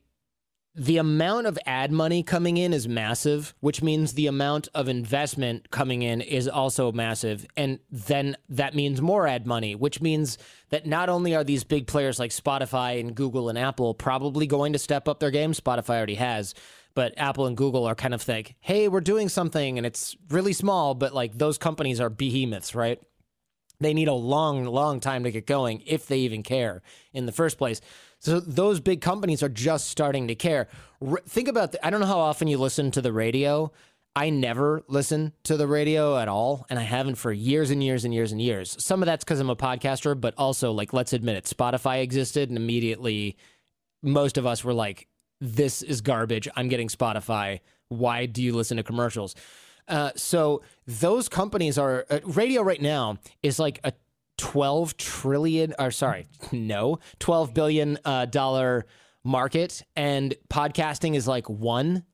the 0.76 0.96
amount 0.96 1.46
of 1.46 1.56
ad 1.66 1.92
money 1.92 2.24
coming 2.24 2.56
in 2.56 2.72
is 2.72 2.88
massive, 2.88 3.54
which 3.60 3.80
means 3.80 4.14
the 4.14 4.26
amount 4.26 4.68
of 4.74 4.88
investment 4.88 5.70
coming 5.70 6.02
in 6.02 6.20
is 6.20 6.48
also 6.48 6.90
massive. 6.90 7.46
And 7.56 7.78
then 7.90 8.37
that 8.48 8.74
means 8.74 9.00
more 9.00 9.28
ad 9.28 9.46
money, 9.46 9.76
which 9.76 10.00
means 10.00 10.37
that 10.70 10.84
not 10.84 11.08
only 11.08 11.34
are 11.37 11.44
these 11.44 11.62
big 11.62 11.87
players 11.87 12.18
like 12.18 12.32
Spotify 12.32 12.98
and 12.98 13.14
Google 13.14 13.48
and 13.48 13.56
Apple 13.56 13.94
probably 13.94 14.48
going 14.48 14.72
to 14.72 14.78
step 14.78 15.06
up 15.06 15.20
their 15.20 15.30
game, 15.30 15.52
Spotify 15.52 15.96
already 15.96 16.16
has, 16.16 16.54
but 16.94 17.14
Apple 17.16 17.46
and 17.46 17.56
Google 17.56 17.87
are 17.87 17.94
kind 17.94 18.14
of 18.14 18.26
like, 18.26 18.56
hey, 18.60 18.88
we're 18.88 19.00
doing 19.00 19.28
something 19.28 19.78
and 19.78 19.87
it's 19.87 20.16
really 20.30 20.52
small, 20.52 20.94
but 20.94 21.14
like 21.14 21.38
those 21.38 21.56
companies 21.56 22.00
are 22.00 22.10
behemoths, 22.10 22.74
right? 22.74 23.00
They 23.80 23.94
need 23.94 24.08
a 24.08 24.14
long, 24.14 24.64
long 24.64 25.00
time 25.00 25.24
to 25.24 25.30
get 25.30 25.46
going 25.46 25.82
if 25.87 26.06
they 26.06 26.18
even 26.18 26.42
care 26.42 26.82
in 27.12 27.26
the 27.26 27.32
first 27.32 27.58
place. 27.58 27.80
So 28.18 28.40
those 28.40 28.80
big 28.80 29.00
companies 29.00 29.42
are 29.42 29.48
just 29.48 29.88
starting 29.88 30.28
to 30.28 30.34
care. 30.34 30.68
R- 31.06 31.20
think 31.26 31.48
about 31.48 31.72
the, 31.72 31.87
I 31.87 31.90
don't 31.90 32.00
know 32.00 32.06
how 32.06 32.20
often 32.20 32.48
you 32.48 32.56
listen 32.56 32.90
to 32.92 33.02
the 33.02 33.12
radio. 33.12 33.72
I 34.16 34.30
never 34.30 34.82
listen 34.87 35.32
to 35.42 35.56
the 35.56 35.66
radio 35.66 36.16
at 36.16 36.28
all, 36.28 36.66
and 36.70 36.78
I 36.78 36.82
haven't 36.82 37.16
for 37.16 37.32
years 37.32 37.70
and 37.70 37.82
years 37.82 38.04
and 38.04 38.14
years 38.14 38.30
and 38.30 38.40
years. 38.40 38.76
Some 38.78 39.02
of 39.02 39.06
that's 39.06 39.24
because 39.24 39.40
I'm 39.40 39.50
a 39.50 39.56
podcaster, 39.56 40.18
but 40.18 40.34
also, 40.38 40.70
like, 40.70 40.92
let's 40.92 41.12
admit 41.12 41.37
it, 41.37 41.44
Spotify 41.44 42.00
existed, 42.00 42.48
and 42.48 42.56
immediately 42.56 43.37
most 44.04 44.38
of 44.38 44.46
us 44.46 44.62
were 44.62 44.72
like, 44.72 45.08
this 45.40 45.82
is 45.82 46.00
garbage. 46.00 46.48
I'm 46.54 46.68
getting 46.68 46.88
Spotify. 46.88 47.60
Why 47.88 48.26
do 48.26 48.40
you 48.40 48.54
listen 48.54 48.76
to 48.76 48.84
commercials? 48.84 49.34
Uh, 49.88 50.11
so 50.16 50.62
those 50.87 51.29
companies 51.29 51.77
are 51.79 52.07
uh, 52.11 52.20
radio 52.25 52.62
right 52.62 52.81
now 52.81 53.18
is 53.42 53.59
like 53.59 53.81
a 53.85 53.92
12 54.38 54.97
trillion 54.97 55.75
or 55.79 55.90
sorry 55.90 56.27
no 56.53 56.99
12 57.18 57.55
billion 57.55 57.99
uh, 58.05 58.25
dollar 58.25 58.87
market 59.23 59.83
and 59.94 60.35
podcasting 60.49 61.14
is 61.14 61.29
like 61.29 61.49
one 61.49 62.05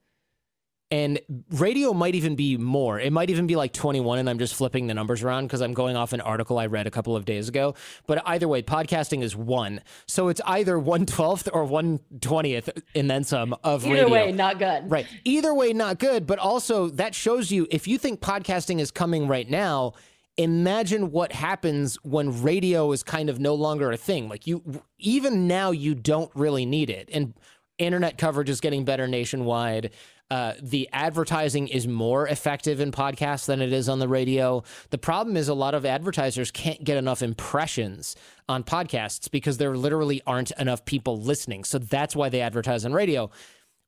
and 0.90 1.20
radio 1.53 1.92
might 1.92 2.16
even 2.16 2.35
be 2.35 2.57
more. 2.57 2.98
It 2.98 3.12
might 3.12 3.31
even 3.31 3.46
be 3.46 3.55
like 3.55 3.72
21, 3.72 4.18
and 4.18 4.29
I'm 4.29 4.38
just 4.38 4.55
flipping 4.55 4.88
the 4.88 4.94
numbers 4.94 5.22
around 5.22 5.46
because 5.46 5.61
I'm 5.61 5.72
going 5.72 5.96
off 5.96 6.12
an 6.12 6.20
article 6.20 6.59
I 6.59 6.66
read 6.66 6.87
a 6.88 6.90
couple 6.90 7.14
of 7.14 7.24
days 7.24 7.48
ago. 7.48 7.74
But 8.07 8.22
either 8.26 8.48
way, 8.48 8.62
podcasting 8.62 9.22
is 9.22 9.37
one. 9.37 9.83
So 10.07 10.29
it's 10.29 10.40
either 10.44 10.76
112th 10.76 11.48
or 11.53 11.64
120th 11.64 12.83
and 12.96 13.09
then 13.09 13.22
some 13.22 13.55
of 13.62 13.85
either 13.85 13.94
radio. 13.94 14.07
Either 14.07 14.12
way, 14.12 14.33
not 14.33 14.59
good. 14.59 14.90
Right. 14.90 15.07
Either 15.24 15.55
way, 15.55 15.72
not 15.72 16.00
good. 16.00 16.26
But 16.26 16.40
also, 16.40 16.88
that 16.90 17.14
shows 17.14 17.53
you 17.53 17.68
if 17.70 17.87
you 17.87 17.96
think 17.96 18.20
podcasting 18.20 18.81
is 18.81 18.90
coming 18.90 19.29
right 19.29 19.48
now, 19.48 19.92
imagine 20.37 21.12
what 21.12 21.33
happens 21.33 21.96
when 22.03 22.42
radio 22.42 22.90
is 22.90 23.05
kind 23.05 23.29
of 23.29 23.38
no 23.38 23.55
longer 23.55 23.92
a 23.92 23.96
thing. 23.96 24.29
Like 24.29 24.46
you, 24.46 24.83
even 24.98 25.46
now, 25.46 25.70
you 25.70 25.94
don't 25.94 26.31
really 26.35 26.66
need 26.66 26.90
it. 26.90 27.09
And 27.12 27.35
internet 27.79 28.18
coverage 28.18 28.50
is 28.50 28.61
getting 28.61 28.85
better 28.85 29.07
nationwide. 29.07 29.90
Uh, 30.31 30.55
the 30.62 30.88
advertising 30.93 31.66
is 31.66 31.88
more 31.88 32.29
effective 32.29 32.79
in 32.79 32.93
podcasts 32.93 33.47
than 33.47 33.61
it 33.61 33.73
is 33.73 33.88
on 33.88 33.99
the 33.99 34.07
radio. 34.07 34.62
The 34.90 34.99
problem 34.99 35.37
is 35.37 35.49
a 35.49 35.55
lot 35.55 35.75
of 35.75 35.85
advertisers 35.85 36.53
can't 36.53 36.85
get 36.85 36.97
enough 36.97 37.21
impressions 37.21 38.14
on 38.49 38.62
podcasts 38.62 39.29
because 39.29 39.59
there 39.59 39.77
literally 39.77 40.23
aren't 40.29 40.53
enough 40.53 40.85
people 40.85 41.21
listening. 41.21 41.64
So 41.64 41.79
that's 41.79 42.14
why 42.14 42.29
they 42.29 42.43
advertise 42.43 42.85
on 42.85 42.93
radio. 42.93 43.31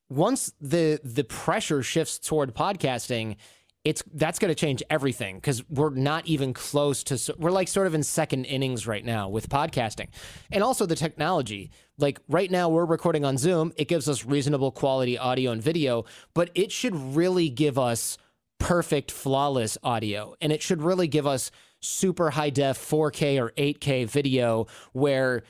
Once 0.09 0.53
the 0.61 1.01
the 1.05 1.25
pressure 1.25 1.83
shifts 1.83 2.19
toward 2.19 2.55
podcasting, 2.55 3.37
it's 3.85 4.03
that's 4.15 4.39
going 4.39 4.49
to 4.49 4.55
change 4.55 4.83
everything 4.91 5.37
because 5.37 5.69
we're 5.69 5.91
not 5.91 6.27
even 6.27 6.53
close 6.53 7.03
to 7.03 7.35
we're 7.39 7.51
like 7.51 7.69
sort 7.69 7.87
of 7.87 7.95
in 7.95 8.03
second 8.03 8.45
innings 8.45 8.87
right 8.87 9.05
now 9.05 9.29
with 9.29 9.49
podcasting. 9.49 10.09
And 10.53 10.63
also 10.63 10.87
the 10.87 10.97
technology 10.97 11.71
like 11.99 12.21
right 12.29 12.51
now 12.51 12.69
we're 12.69 12.85
recording 12.85 13.25
on 13.25 13.39
zoom 13.39 13.73
it 13.77 13.89
gives 13.89 14.09
us 14.09 14.25
reasonable 14.25 14.71
quality 14.71 15.19
audio 15.19 15.51
and 15.51 15.61
video 15.61 16.05
but 16.33 16.51
it 16.55 16.71
should 16.71 16.95
really 16.95 17.49
give 17.49 17.79
us 17.79 18.19
perfect 18.63 19.11
flawless 19.11 19.77
audio. 19.83 20.35
And 20.41 20.53
it 20.53 20.63
should 20.63 20.83
really 20.83 21.09
give 21.09 21.27
us 21.27 21.51
super 21.81 22.31
high 22.31 22.51
def 22.51 22.79
4k 22.79 23.43
or 23.43 23.51
8k 23.51 24.07
video 24.07 24.69
where 24.93 25.43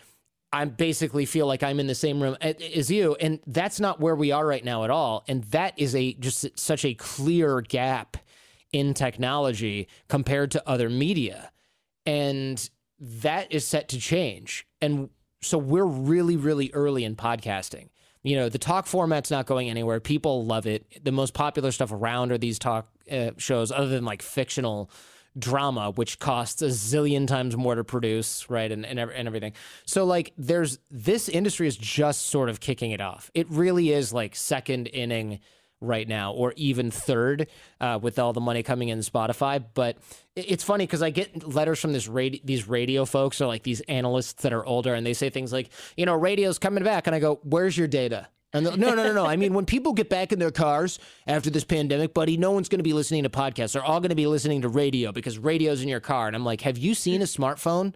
I 0.52 0.66
basically 0.66 1.24
feel 1.24 1.46
like 1.46 1.62
I'm 1.62 1.80
in 1.80 1.86
the 1.86 1.94
same 1.94 2.22
room 2.22 2.36
as 2.40 2.90
you, 2.90 3.16
and 3.20 3.40
that's 3.46 3.80
not 3.80 4.00
where 4.00 4.14
we 4.14 4.32
are 4.32 4.46
right 4.46 4.64
now 4.64 4.84
at 4.84 4.90
all. 4.90 5.24
And 5.26 5.44
that 5.44 5.72
is 5.78 5.94
a 5.94 6.12
just 6.14 6.59
such 6.59 6.84
a 6.84 6.94
clear 6.94 7.62
gap 7.62 8.18
in 8.72 8.92
technology 8.92 9.88
compared 10.09 10.50
to 10.50 10.68
other 10.68 10.90
media. 10.90 11.50
And 12.05 12.68
that 13.00 13.50
is 13.53 13.66
set 13.66 13.88
to 13.90 13.98
change. 13.98 14.66
And 14.80 15.09
so 15.40 15.57
we're 15.59 15.84
really, 15.84 16.36
really 16.36 16.70
early 16.72 17.05
in 17.05 17.16
podcasting. 17.16 17.88
You 18.22 18.36
know, 18.36 18.48
the 18.48 18.59
talk 18.59 18.86
format's 18.86 19.30
not 19.30 19.46
going 19.46 19.68
anywhere. 19.68 20.00
People 20.00 20.44
love 20.46 20.66
it. 20.66 21.05
The 21.05 21.12
most 21.12 21.34
popular 21.34 21.72
stuff 21.72 21.92
around 21.92 22.30
are 22.30 22.38
these 22.38 22.59
talk 22.59 22.88
uh, 23.11 23.30
shows, 23.38 23.72
other 23.72 23.88
than 23.88 24.05
like 24.05 24.22
fictional 24.22 24.90
drama, 25.39 25.91
which 25.91 26.18
costs 26.18 26.62
a 26.62 26.66
zillion 26.66 27.26
times 27.26 27.57
more 27.57 27.74
to 27.74 27.85
produce, 27.85 28.49
right? 28.51 28.70
And, 28.70 28.85
and, 28.85 28.99
and 28.99 29.26
everything. 29.26 29.53
So, 29.87 30.05
like, 30.05 30.33
there's 30.37 30.78
this 30.91 31.28
industry 31.28 31.66
is 31.66 31.76
just 31.76 32.26
sort 32.26 32.49
of 32.49 32.61
kicking 32.61 32.91
it 32.91 33.01
off. 33.01 33.30
It 33.35 33.49
really 33.51 33.93
is 33.93 34.12
like 34.12 34.37
second 34.37 34.87
inning 34.89 35.41
right 35.80 36.07
now, 36.07 36.33
or 36.33 36.53
even 36.57 36.91
third, 36.91 37.49
uh, 37.80 37.99
with 38.01 38.18
all 38.18 38.33
the 38.33 38.41
money 38.41 38.62
coming 38.62 38.89
in 38.89 39.01
Spotify. 39.01 39.62
But 39.74 39.99
it's 40.37 40.62
funny 40.62 40.87
because 40.87 41.03
I 41.03 41.11
get 41.11 41.47
letters 41.47 41.80
from 41.80 41.93
this 41.93 42.07
radio, 42.07 42.41
these 42.45 42.68
radio 42.68 43.05
folks 43.05 43.41
or 43.41 43.47
like 43.47 43.64
these 43.64 43.80
analysts 43.83 44.43
that 44.43 44.53
are 44.53 44.64
older, 44.64 44.95
and 44.95 45.05
they 45.05 45.12
say 45.12 45.28
things 45.28 45.53
like, 45.53 45.70
you 45.97 46.07
know, 46.07 46.14
radio's 46.14 46.59
coming 46.59 46.85
back, 46.85 47.07
and 47.07 47.16
I 47.16 47.18
go, 47.18 47.41
"Where's 47.43 47.76
your 47.76 47.89
data?" 47.89 48.28
And 48.53 48.64
no, 48.66 48.74
no, 48.74 48.94
no, 48.94 49.12
no. 49.12 49.24
I 49.24 49.36
mean, 49.36 49.55
when 49.55 49.64
people 49.64 49.94
get 49.94 50.11
back 50.11 50.30
in 50.30 50.38
their 50.38 50.50
cars 50.50 50.98
after 51.26 51.48
this 51.48 51.64
pandemic, 51.64 52.12
buddy, 52.12 52.36
no 52.36 52.50
one's 52.53 52.68
going 52.68 52.80
to 52.80 52.84
be 52.84 52.92
listening 52.92 53.22
to 53.22 53.30
podcasts. 53.30 53.72
They're 53.72 53.84
all 53.84 54.00
going 54.00 54.11
to 54.11 54.14
be 54.14 54.26
listening 54.26 54.61
to 54.62 54.68
radio 54.68 55.11
because 55.11 55.38
radio's 55.38 55.82
in 55.82 55.88
your 55.88 56.00
car. 56.00 56.26
And 56.26 56.36
I'm 56.36 56.44
like, 56.44 56.61
have 56.61 56.76
you 56.76 56.94
seen 56.94 57.22
a 57.22 57.26
smartphone? 57.26 57.94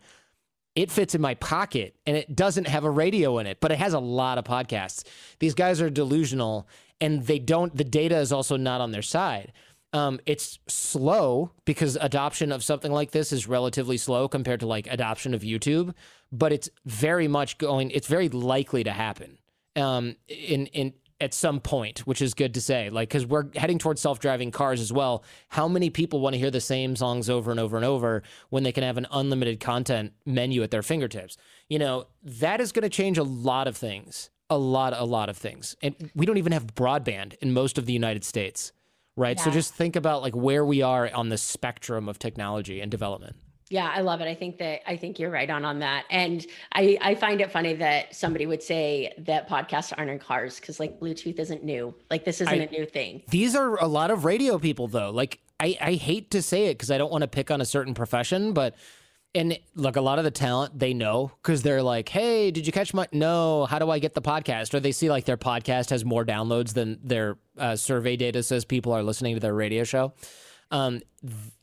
It 0.74 0.90
fits 0.90 1.14
in 1.14 1.20
my 1.20 1.34
pocket 1.34 1.96
and 2.06 2.16
it 2.16 2.34
doesn't 2.34 2.68
have 2.68 2.84
a 2.84 2.90
radio 2.90 3.38
in 3.38 3.46
it, 3.46 3.60
but 3.60 3.70
it 3.70 3.78
has 3.78 3.92
a 3.92 3.98
lot 3.98 4.38
of 4.38 4.44
podcasts. 4.44 5.04
These 5.40 5.54
guys 5.54 5.80
are 5.80 5.90
delusional 5.90 6.68
and 7.00 7.22
they 7.26 7.38
don't, 7.38 7.74
the 7.76 7.84
data 7.84 8.18
is 8.18 8.32
also 8.32 8.56
not 8.56 8.80
on 8.80 8.92
their 8.92 9.02
side. 9.02 9.52
Um, 9.92 10.20
it's 10.26 10.58
slow 10.68 11.52
because 11.64 11.96
adoption 11.96 12.52
of 12.52 12.62
something 12.62 12.92
like 12.92 13.10
this 13.10 13.32
is 13.32 13.46
relatively 13.46 13.96
slow 13.96 14.28
compared 14.28 14.60
to 14.60 14.66
like 14.66 14.86
adoption 14.86 15.32
of 15.32 15.42
YouTube, 15.42 15.94
but 16.32 16.52
it's 16.52 16.68
very 16.84 17.28
much 17.28 17.56
going, 17.56 17.90
it's 17.90 18.06
very 18.06 18.28
likely 18.28 18.84
to 18.84 18.90
happen 18.92 19.38
um, 19.76 20.16
in 20.28 20.66
in 20.66 20.94
at 21.20 21.32
some 21.32 21.60
point, 21.60 22.00
which 22.00 22.20
is 22.20 22.34
good 22.34 22.54
to 22.54 22.60
say. 22.60 22.90
Like, 22.90 23.08
because 23.08 23.24
we're 23.24 23.46
heading 23.56 23.78
towards 23.78 24.00
self 24.00 24.18
driving 24.18 24.50
cars 24.50 24.80
as 24.80 24.92
well. 24.92 25.24
How 25.48 25.68
many 25.68 25.90
people 25.90 26.20
want 26.20 26.34
to 26.34 26.38
hear 26.38 26.50
the 26.50 26.60
same 26.60 26.96
songs 26.96 27.30
over 27.30 27.50
and 27.50 27.58
over 27.58 27.76
and 27.76 27.86
over 27.86 28.22
when 28.50 28.62
they 28.62 28.72
can 28.72 28.82
have 28.82 28.98
an 28.98 29.06
unlimited 29.10 29.60
content 29.60 30.12
menu 30.24 30.62
at 30.62 30.70
their 30.70 30.82
fingertips? 30.82 31.36
You 31.68 31.78
know, 31.78 32.06
that 32.22 32.60
is 32.60 32.72
going 32.72 32.82
to 32.82 32.88
change 32.88 33.18
a 33.18 33.22
lot 33.22 33.66
of 33.66 33.76
things. 33.76 34.30
A 34.48 34.58
lot, 34.58 34.92
a 34.96 35.04
lot 35.04 35.28
of 35.28 35.36
things. 35.36 35.74
And 35.82 36.10
we 36.14 36.24
don't 36.24 36.36
even 36.36 36.52
have 36.52 36.74
broadband 36.74 37.34
in 37.40 37.52
most 37.52 37.78
of 37.78 37.86
the 37.86 37.92
United 37.92 38.22
States, 38.22 38.72
right? 39.16 39.36
Yeah. 39.36 39.42
So 39.42 39.50
just 39.50 39.74
think 39.74 39.96
about 39.96 40.22
like 40.22 40.36
where 40.36 40.64
we 40.64 40.82
are 40.82 41.10
on 41.12 41.30
the 41.30 41.38
spectrum 41.38 42.08
of 42.08 42.20
technology 42.20 42.80
and 42.80 42.88
development. 42.88 43.34
Yeah, 43.68 43.90
I 43.92 44.00
love 44.00 44.20
it. 44.20 44.28
I 44.28 44.34
think 44.34 44.58
that 44.58 44.88
I 44.88 44.96
think 44.96 45.18
you're 45.18 45.30
right 45.30 45.50
on 45.50 45.64
on 45.64 45.80
that. 45.80 46.04
And 46.08 46.46
I 46.72 46.96
I 47.00 47.14
find 47.16 47.40
it 47.40 47.50
funny 47.50 47.74
that 47.74 48.14
somebody 48.14 48.46
would 48.46 48.62
say 48.62 49.12
that 49.18 49.48
podcasts 49.48 49.92
aren't 49.96 50.10
in 50.10 50.20
cars 50.20 50.60
because 50.60 50.78
like 50.78 51.00
Bluetooth 51.00 51.38
isn't 51.38 51.64
new. 51.64 51.94
Like 52.08 52.24
this 52.24 52.40
isn't 52.40 52.60
I, 52.60 52.64
a 52.64 52.70
new 52.70 52.86
thing. 52.86 53.22
These 53.28 53.56
are 53.56 53.76
a 53.82 53.88
lot 53.88 54.10
of 54.10 54.24
radio 54.24 54.58
people 54.58 54.86
though. 54.86 55.10
Like 55.10 55.40
I 55.58 55.76
I 55.80 55.92
hate 55.94 56.30
to 56.30 56.42
say 56.42 56.66
it 56.66 56.74
because 56.74 56.92
I 56.92 56.98
don't 56.98 57.10
want 57.10 57.22
to 57.22 57.28
pick 57.28 57.50
on 57.50 57.60
a 57.60 57.64
certain 57.64 57.94
profession, 57.94 58.52
but 58.52 58.76
and 59.34 59.58
look, 59.74 59.96
a 59.96 60.00
lot 60.00 60.18
of 60.18 60.24
the 60.24 60.30
talent 60.30 60.78
they 60.78 60.94
know 60.94 61.32
because 61.42 61.62
they're 61.62 61.82
like, 61.82 62.08
"Hey, 62.08 62.52
did 62.52 62.68
you 62.68 62.72
catch 62.72 62.94
my? 62.94 63.08
No, 63.10 63.66
how 63.66 63.80
do 63.80 63.90
I 63.90 63.98
get 63.98 64.14
the 64.14 64.22
podcast?" 64.22 64.74
Or 64.74 64.80
they 64.80 64.92
see 64.92 65.10
like 65.10 65.24
their 65.24 65.36
podcast 65.36 65.90
has 65.90 66.04
more 66.04 66.24
downloads 66.24 66.72
than 66.72 67.00
their 67.02 67.36
uh, 67.58 67.74
survey 67.74 68.16
data 68.16 68.44
says 68.44 68.64
people 68.64 68.92
are 68.92 69.02
listening 69.02 69.34
to 69.34 69.40
their 69.40 69.54
radio 69.54 69.82
show 69.82 70.14
um, 70.70 71.00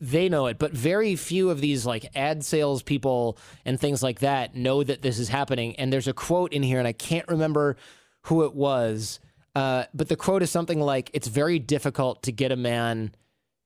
they 0.00 0.28
know 0.28 0.46
it, 0.46 0.58
but 0.58 0.72
very 0.72 1.16
few 1.16 1.50
of 1.50 1.60
these 1.60 1.84
like 1.86 2.10
ad 2.14 2.44
sales 2.44 2.82
people 2.82 3.38
and 3.64 3.78
things 3.78 4.02
like 4.02 4.20
that 4.20 4.54
know 4.54 4.82
that 4.82 5.02
this 5.02 5.18
is 5.18 5.28
happening. 5.28 5.76
And 5.76 5.92
there's 5.92 6.08
a 6.08 6.12
quote 6.12 6.52
in 6.52 6.62
here, 6.62 6.78
and 6.78 6.88
I 6.88 6.92
can't 6.92 7.28
remember 7.28 7.76
who 8.22 8.44
it 8.44 8.54
was, 8.54 9.20
uh, 9.54 9.84
but 9.92 10.08
the 10.08 10.16
quote 10.16 10.42
is 10.42 10.50
something 10.50 10.80
like, 10.80 11.10
"It's 11.12 11.28
very 11.28 11.58
difficult 11.58 12.22
to 12.24 12.32
get 12.32 12.52
a 12.52 12.56
man." 12.56 13.12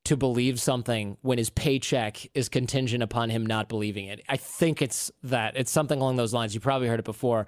To 0.04 0.16
believe 0.16 0.58
something 0.58 1.18
when 1.20 1.36
his 1.36 1.50
paycheck 1.50 2.30
is 2.34 2.48
contingent 2.48 3.02
upon 3.02 3.28
him 3.28 3.44
not 3.44 3.68
believing 3.68 4.06
it. 4.06 4.22
I 4.26 4.38
think 4.38 4.80
it's 4.80 5.12
that. 5.24 5.54
It's 5.54 5.70
something 5.70 6.00
along 6.00 6.16
those 6.16 6.32
lines. 6.32 6.54
You 6.54 6.60
probably 6.60 6.88
heard 6.88 7.00
it 7.00 7.04
before 7.04 7.46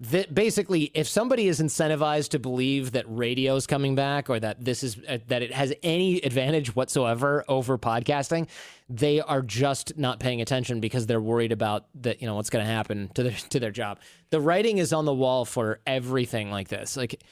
that 0.00 0.32
basically 0.32 0.92
if 0.94 1.08
somebody 1.08 1.48
is 1.48 1.60
incentivized 1.60 2.28
to 2.28 2.38
believe 2.38 2.92
that 2.92 3.04
radio 3.08 3.56
is 3.56 3.66
coming 3.66 3.96
back 3.96 4.30
or 4.30 4.38
that 4.38 4.64
this 4.64 4.84
is 4.84 4.96
uh, 5.08 5.18
that 5.26 5.42
it 5.42 5.52
has 5.52 5.74
any 5.82 6.18
advantage 6.18 6.76
whatsoever 6.76 7.44
over 7.48 7.76
podcasting 7.76 8.46
they 8.88 9.20
are 9.20 9.42
just 9.42 9.98
not 9.98 10.20
paying 10.20 10.40
attention 10.40 10.80
because 10.80 11.06
they're 11.06 11.20
worried 11.20 11.52
about 11.52 11.86
that 11.94 12.20
you 12.20 12.26
know 12.26 12.34
what's 12.34 12.50
going 12.50 12.64
to 12.64 12.70
happen 12.70 13.10
to 13.14 13.22
their 13.24 13.32
to 13.50 13.60
their 13.60 13.70
job. 13.70 13.98
The 14.30 14.40
writing 14.40 14.78
is 14.78 14.92
on 14.92 15.04
the 15.04 15.14
wall 15.14 15.44
for 15.44 15.80
everything 15.86 16.50
like 16.50 16.68
this. 16.68 16.96
Like 16.96 17.22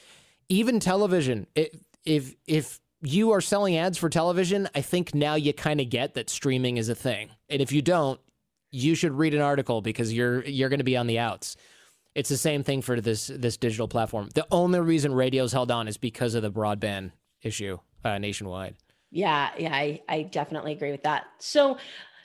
even 0.49 0.81
television 0.81 1.47
it, 1.55 1.81
if 2.05 2.35
if 2.47 2.81
you 3.03 3.31
are 3.31 3.41
selling 3.41 3.77
ads 3.77 3.99
for 3.99 4.09
television 4.09 4.67
i 4.75 4.81
think 4.81 5.15
now 5.15 5.35
you 5.35 5.53
kind 5.53 5.83
of 5.83 5.91
get 5.91 6.15
that 6.15 6.31
streaming 6.31 6.77
is 6.77 6.89
a 6.89 6.95
thing. 6.95 7.31
And 7.49 7.63
if 7.63 7.73
you 7.73 7.81
don't 7.81 8.21
you 8.73 8.95
should 8.95 9.13
read 9.13 9.35
an 9.35 9.41
article 9.41 9.81
because 9.81 10.13
you're 10.13 10.45
you're 10.45 10.69
going 10.69 10.81
to 10.81 10.85
be 10.85 10.97
on 10.97 11.07
the 11.07 11.19
outs 11.19 11.57
it's 12.17 12.31
the 12.31 12.37
same 12.39 12.65
thing 12.65 12.81
for 12.81 13.01
this 13.01 13.27
this 13.27 13.59
digital 13.59 13.87
platform. 13.87 14.31
The 14.35 14.47
only 14.51 14.81
reason 14.81 15.13
radio's 15.13 15.53
held 15.53 15.71
on 15.71 15.87
is 15.87 15.99
because 15.99 16.35
of 16.35 16.43
the 16.43 16.51
broadband 16.51 17.13
issue 17.43 17.79
uh, 18.05 18.19
nationwide. 18.19 18.75
Yeah, 19.11 19.51
yeah, 19.59 19.75
I, 19.75 20.01
I 20.09 20.23
definitely 20.23 20.73
agree 20.73 20.91
with 20.91 21.03
that. 21.05 21.27
So 21.39 21.77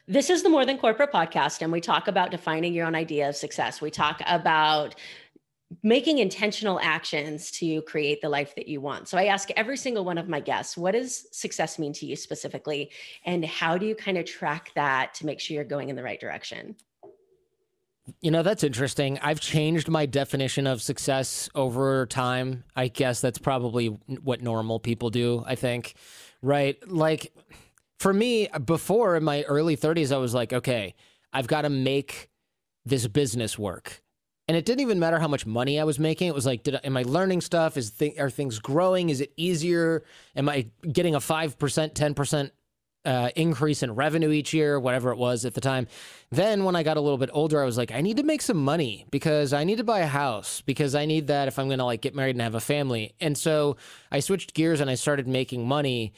this 0.08 0.30
is 0.30 0.44
the 0.44 0.50
More 0.50 0.66
Than 0.66 0.78
Corporate 0.78 1.12
podcast, 1.12 1.62
and 1.62 1.72
we 1.72 1.82
talk 1.82 2.08
about 2.08 2.32
defining 2.32 2.74
your 2.74 2.88
own 2.88 2.96
idea 2.96 3.30
of 3.30 3.36
success. 3.36 3.82
We 3.82 3.92
talk 3.92 4.22
about 4.26 4.96
making 5.84 6.18
intentional 6.20 6.80
actions 6.82 7.52
to 7.52 7.82
create 7.84 8.22
the 8.22 8.30
life 8.30 8.56
that 8.56 8.68
you 8.68 8.82
want. 8.82 9.08
So 9.10 9.18
I 9.18 9.26
ask 9.26 9.50
every 9.52 9.78
single 9.78 10.04
one 10.04 10.18
of 10.18 10.28
my 10.28 10.40
guests, 10.40 10.78
what 10.78 10.92
does 10.92 11.28
success 11.32 11.78
mean 11.78 11.94
to 11.94 12.06
you 12.06 12.16
specifically? 12.16 12.92
And 13.26 13.46
how 13.46 13.78
do 13.78 13.86
you 13.86 13.96
kind 13.96 14.18
of 14.18 14.26
track 14.26 14.72
that 14.76 15.14
to 15.16 15.26
make 15.26 15.40
sure 15.40 15.56
you're 15.56 15.64
going 15.64 15.90
in 15.90 15.96
the 15.96 16.04
right 16.04 16.20
direction? 16.20 16.76
You 18.20 18.32
know, 18.32 18.44
that's 18.44 18.64
interesting. 18.64 19.20
I've 19.20 19.40
changed 19.40 19.88
my 19.88 20.06
definition 20.06 20.68
of 20.68 20.82
success 20.82 21.50
over 21.54 22.06
time. 22.08 22.64
I 22.76 22.88
guess 22.88 23.22
that's 23.22 23.38
probably 23.38 23.88
what 23.88 24.42
normal 24.42 24.80
people 24.80 25.10
do, 25.10 25.44
I 25.46 25.56
think. 25.56 25.94
Right? 26.42 26.78
Like 26.90 27.32
for 28.00 28.14
me, 28.14 28.48
before 28.66 29.16
in 29.16 29.24
my 29.24 29.44
early 29.44 29.78
30s, 29.78 30.12
I 30.12 30.18
was 30.18 30.34
like, 30.34 30.52
okay, 30.52 30.96
I've 31.32 31.48
got 31.48 31.62
to 31.62 31.70
make 31.70 32.30
this 32.84 33.08
business 33.08 33.60
work. 33.60 34.02
And 34.48 34.58
it 34.58 34.66
didn't 34.66 34.82
even 34.82 35.00
matter 35.00 35.20
how 35.20 35.28
much 35.28 35.46
money 35.46 35.80
I 35.80 35.84
was 35.84 36.00
making. 36.00 36.28
It 36.28 36.34
was 36.34 36.46
like, 36.46 36.64
did 36.64 36.76
I, 36.76 36.80
am 36.84 36.98
I 36.98 37.04
learning 37.04 37.42
stuff? 37.42 37.78
Is 37.78 37.92
th- 37.92 38.20
are 38.20 38.30
things 38.30 38.60
growing? 38.60 39.10
Is 39.10 39.22
it 39.22 39.32
easier? 39.38 40.04
Am 40.36 40.50
I 40.50 40.68
getting 40.92 41.16
a 41.16 41.20
5%, 41.20 41.56
10% 41.94 42.52
uh, 43.04 43.30
increase 43.36 43.84
in 43.84 43.96
revenue 43.96 44.32
each 44.32 44.54
year, 44.54 44.80
whatever 44.80 45.12
it 45.12 45.18
was 45.18 45.46
at 45.46 45.54
the 45.54 45.62
time. 45.62 45.88
Then 46.30 46.64
when 46.64 46.76
I 46.76 46.84
got 46.84 46.98
a 46.98 47.02
little 47.02 47.18
bit 47.18 47.30
older, 47.34 47.62
I 47.62 47.66
was 47.66 47.78
like, 47.78 47.92
I 47.92 48.02
need 48.02 48.18
to 48.18 48.24
make 48.24 48.42
some 48.42 48.58
money 48.58 49.06
because 49.12 49.54
I 49.54 49.64
need 49.64 49.78
to 49.78 49.84
buy 49.84 50.00
a 50.00 50.08
house 50.08 50.62
because 50.62 50.94
I 50.96 51.06
need 51.06 51.28
that 51.28 51.48
if 51.48 51.58
I'm 51.58 51.68
going 51.68 51.80
to 51.80 51.86
like 51.86 52.02
get 52.02 52.16
married 52.16 52.36
and 52.36 52.42
have 52.42 52.56
a 52.56 52.60
family. 52.60 53.14
And 53.20 53.38
so 53.38 53.78
I 54.12 54.20
switched 54.20 54.54
gears 54.54 54.82
and 54.82 54.90
I 54.90 54.96
started 54.96 55.28
making 55.28 55.68
money 55.68 56.14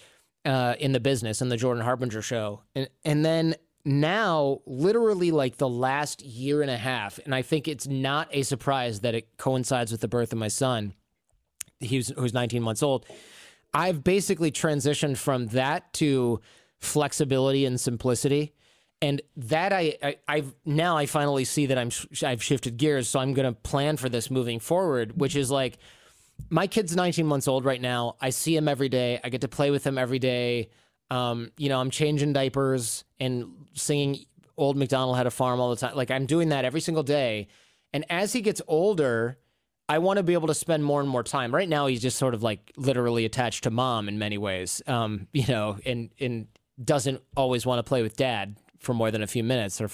uh, 0.45 0.75
in 0.79 0.91
the 0.91 0.99
business 0.99 1.41
in 1.41 1.49
the 1.49 1.57
Jordan 1.57 1.83
Harbinger 1.83 2.21
show. 2.21 2.61
And 2.75 2.89
and 3.05 3.23
then 3.23 3.55
now 3.85 4.61
literally 4.65 5.31
like 5.31 5.57
the 5.57 5.67
last 5.67 6.23
year 6.23 6.61
and 6.61 6.71
a 6.71 6.77
half 6.77 7.19
and 7.25 7.35
i 7.35 7.41
think 7.41 7.67
it's 7.67 7.85
not 7.85 8.29
a 8.31 8.41
surprise 8.41 9.01
that 9.01 9.13
it 9.13 9.37
coincides 9.37 9.91
with 9.91 9.99
the 9.99 10.07
birth 10.07 10.31
of 10.31 10.39
my 10.39 10.47
son 10.47 10.93
he 11.81 11.97
was 11.97 12.07
who's 12.17 12.33
19 12.33 12.63
months 12.63 12.81
old 12.81 13.05
i've 13.73 14.01
basically 14.01 14.51
transitioned 14.51 15.17
from 15.17 15.47
that 15.47 15.91
to 15.91 16.39
flexibility 16.83 17.65
and 17.65 17.79
simplicity. 17.79 18.53
And 19.01 19.21
that 19.35 19.73
I, 19.73 20.15
I 20.27 20.37
have 20.37 20.53
now 20.65 20.95
I 20.95 21.07
finally 21.07 21.43
see 21.43 21.65
that 21.65 21.77
I'm 21.77 21.89
I've 22.23 22.41
shifted 22.41 22.77
gears, 22.77 23.09
so 23.09 23.19
I'm 23.19 23.33
going 23.33 23.51
to 23.51 23.59
plan 23.59 23.97
for 23.97 24.07
this 24.07 24.31
moving 24.31 24.59
forward, 24.59 25.19
which 25.19 25.35
is 25.35 25.51
like 25.51 25.77
my 26.49 26.67
kid's 26.67 26.95
19 26.95 27.25
months 27.25 27.47
old 27.47 27.65
right 27.65 27.81
now. 27.81 28.15
I 28.21 28.29
see 28.29 28.55
him 28.55 28.67
every 28.67 28.89
day. 28.89 29.19
I 29.23 29.29
get 29.29 29.41
to 29.41 29.49
play 29.49 29.71
with 29.71 29.85
him 29.85 29.97
every 29.97 30.19
day. 30.19 30.69
Um, 31.11 31.51
you 31.57 31.67
know, 31.67 31.79
I'm 31.79 31.89
changing 31.89 32.33
diapers 32.33 33.03
and 33.19 33.51
singing 33.73 34.25
Old 34.55 34.77
MacDonald 34.77 35.17
had 35.17 35.27
a 35.27 35.31
farm 35.31 35.59
all 35.59 35.69
the 35.69 35.75
time. 35.75 35.95
Like 35.95 36.11
I'm 36.11 36.25
doing 36.25 36.49
that 36.49 36.63
every 36.63 36.81
single 36.81 37.03
day. 37.03 37.47
And 37.91 38.05
as 38.09 38.33
he 38.33 38.41
gets 38.41 38.61
older, 38.67 39.37
I 39.89 39.97
want 39.97 40.17
to 40.17 40.23
be 40.23 40.33
able 40.33 40.47
to 40.47 40.53
spend 40.53 40.83
more 40.83 41.01
and 41.01 41.09
more 41.09 41.23
time. 41.23 41.53
Right 41.53 41.67
now, 41.67 41.87
he's 41.87 42.01
just 42.01 42.17
sort 42.17 42.33
of 42.33 42.41
like 42.41 42.71
literally 42.77 43.25
attached 43.25 43.63
to 43.65 43.71
mom 43.71 44.07
in 44.07 44.17
many 44.17 44.37
ways. 44.37 44.81
Um, 44.87 45.27
you 45.33 45.45
know, 45.47 45.77
and 45.85 46.09
and 46.19 46.47
doesn't 46.83 47.21
always 47.35 47.65
want 47.65 47.79
to 47.79 47.83
play 47.83 48.01
with 48.01 48.15
dad 48.15 48.55
for 48.79 48.93
more 48.93 49.11
than 49.11 49.23
a 49.23 49.27
few 49.27 49.43
minutes 49.43 49.79
or 49.79 49.89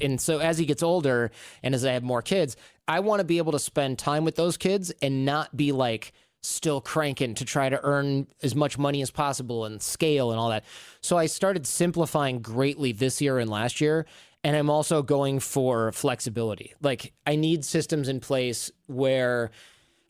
and 0.00 0.20
so 0.20 0.38
as 0.38 0.56
he 0.56 0.64
gets 0.64 0.82
older 0.82 1.30
and 1.62 1.74
as 1.74 1.84
I 1.84 1.92
have 1.92 2.02
more 2.02 2.22
kids 2.22 2.56
I 2.88 3.00
want 3.00 3.20
to 3.20 3.24
be 3.24 3.38
able 3.38 3.52
to 3.52 3.58
spend 3.58 3.98
time 3.98 4.24
with 4.24 4.36
those 4.36 4.56
kids 4.56 4.90
and 5.02 5.24
not 5.24 5.56
be 5.56 5.72
like 5.72 6.12
still 6.46 6.80
cranking 6.80 7.34
to 7.34 7.44
try 7.44 7.68
to 7.68 7.80
earn 7.82 8.26
as 8.42 8.54
much 8.54 8.78
money 8.78 9.02
as 9.02 9.10
possible 9.10 9.64
and 9.64 9.82
scale 9.82 10.30
and 10.30 10.38
all 10.38 10.48
that. 10.50 10.64
So 11.00 11.18
I 11.18 11.26
started 11.26 11.66
simplifying 11.66 12.40
greatly 12.40 12.92
this 12.92 13.20
year 13.20 13.38
and 13.38 13.50
last 13.50 13.80
year. 13.80 14.06
And 14.44 14.54
I'm 14.54 14.70
also 14.70 15.02
going 15.02 15.40
for 15.40 15.90
flexibility. 15.90 16.72
Like, 16.80 17.12
I 17.26 17.34
need 17.34 17.64
systems 17.64 18.08
in 18.08 18.20
place 18.20 18.70
where 18.86 19.50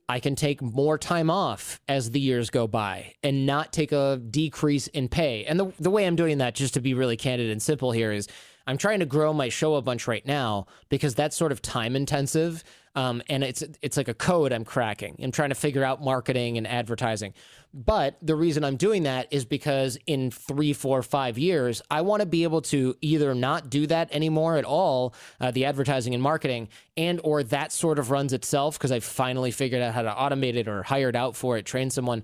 I 0.09 0.21
can 0.21 0.37
take 0.37 0.63
more 0.63 0.99
time 0.99 1.31
off 1.31 1.81
as 1.89 2.13
the 2.13 2.21
years 2.21 2.51
go 2.51 2.67
by 2.69 3.15
and 3.23 3.45
not 3.45 3.73
take 3.73 3.91
a 3.93 4.19
decrease 4.19 4.87
in 4.89 5.09
pay. 5.09 5.45
And 5.45 5.59
the, 5.59 5.73
the 5.81 5.91
way 5.91 6.07
I'm 6.07 6.17
doing 6.17 6.39
that, 6.39 6.55
just 6.55 6.75
to 6.75 6.81
be 6.81 6.95
really 6.95 7.17
candid 7.17 7.51
and 7.51 7.61
simple 7.61 7.91
here, 7.91 8.13
is 8.13 8.29
I'm 8.69 8.79
trying 8.79 9.01
to 9.01 9.07
grow 9.07 9.33
my 9.33 9.49
show 9.49 9.75
a 9.75 9.83
bunch 9.83 10.07
right 10.07 10.25
now 10.25 10.67
because 10.89 11.15
that's 11.15 11.37
sort 11.37 11.53
of 11.53 11.61
time 11.61 11.97
intensive. 11.97 12.63
Um, 12.97 13.23
and 13.29 13.45
it's 13.45 13.63
it's 13.83 13.99
like 13.99 14.09
a 14.09 14.15
code 14.15 14.53
I'm 14.53 14.65
cracking. 14.65 15.21
I'm 15.23 15.31
trying 15.31 15.51
to 15.51 15.55
figure 15.55 15.85
out 15.85 16.03
marketing 16.03 16.57
and 16.57 16.67
advertising. 16.67 17.35
But 17.75 18.17
the 18.23 18.35
reason 18.35 18.65
I'm 18.65 18.77
doing 18.77 19.03
that 19.03 19.29
is 19.31 19.45
because 19.45 19.99
in 20.07 20.31
three, 20.31 20.73
four, 20.73 21.03
five 21.03 21.37
years, 21.37 21.83
I 21.91 22.01
want 22.01 22.21
to 22.21 22.27
be 22.27 22.43
able 22.43 22.63
to 22.63 22.97
either 23.03 23.35
not 23.35 23.69
do 23.69 23.87
that 23.89 24.11
anymore 24.13 24.57
at 24.57 24.65
all, 24.65 25.15
uh, 25.43 25.51
the 25.51 25.67
advertising 25.67 26.15
and 26.15 26.23
marketing, 26.23 26.69
and 26.97 27.21
or 27.23 27.43
that 27.43 27.71
sort 27.71 27.99
of 27.99 28.11
runs 28.11 28.33
itself 28.33 28.79
because 28.79 28.91
I've 28.91 29.05
finally 29.05 29.51
figured 29.51 29.83
out 29.83 29.93
how 29.93 30.03
to 30.03 30.11
automate 30.11 30.55
it 30.55 30.67
or 30.67 30.83
hired 30.83 31.15
out 31.15 31.37
for 31.37 31.59
it, 31.59 31.67
train 31.67 31.91
someone, 31.91 32.23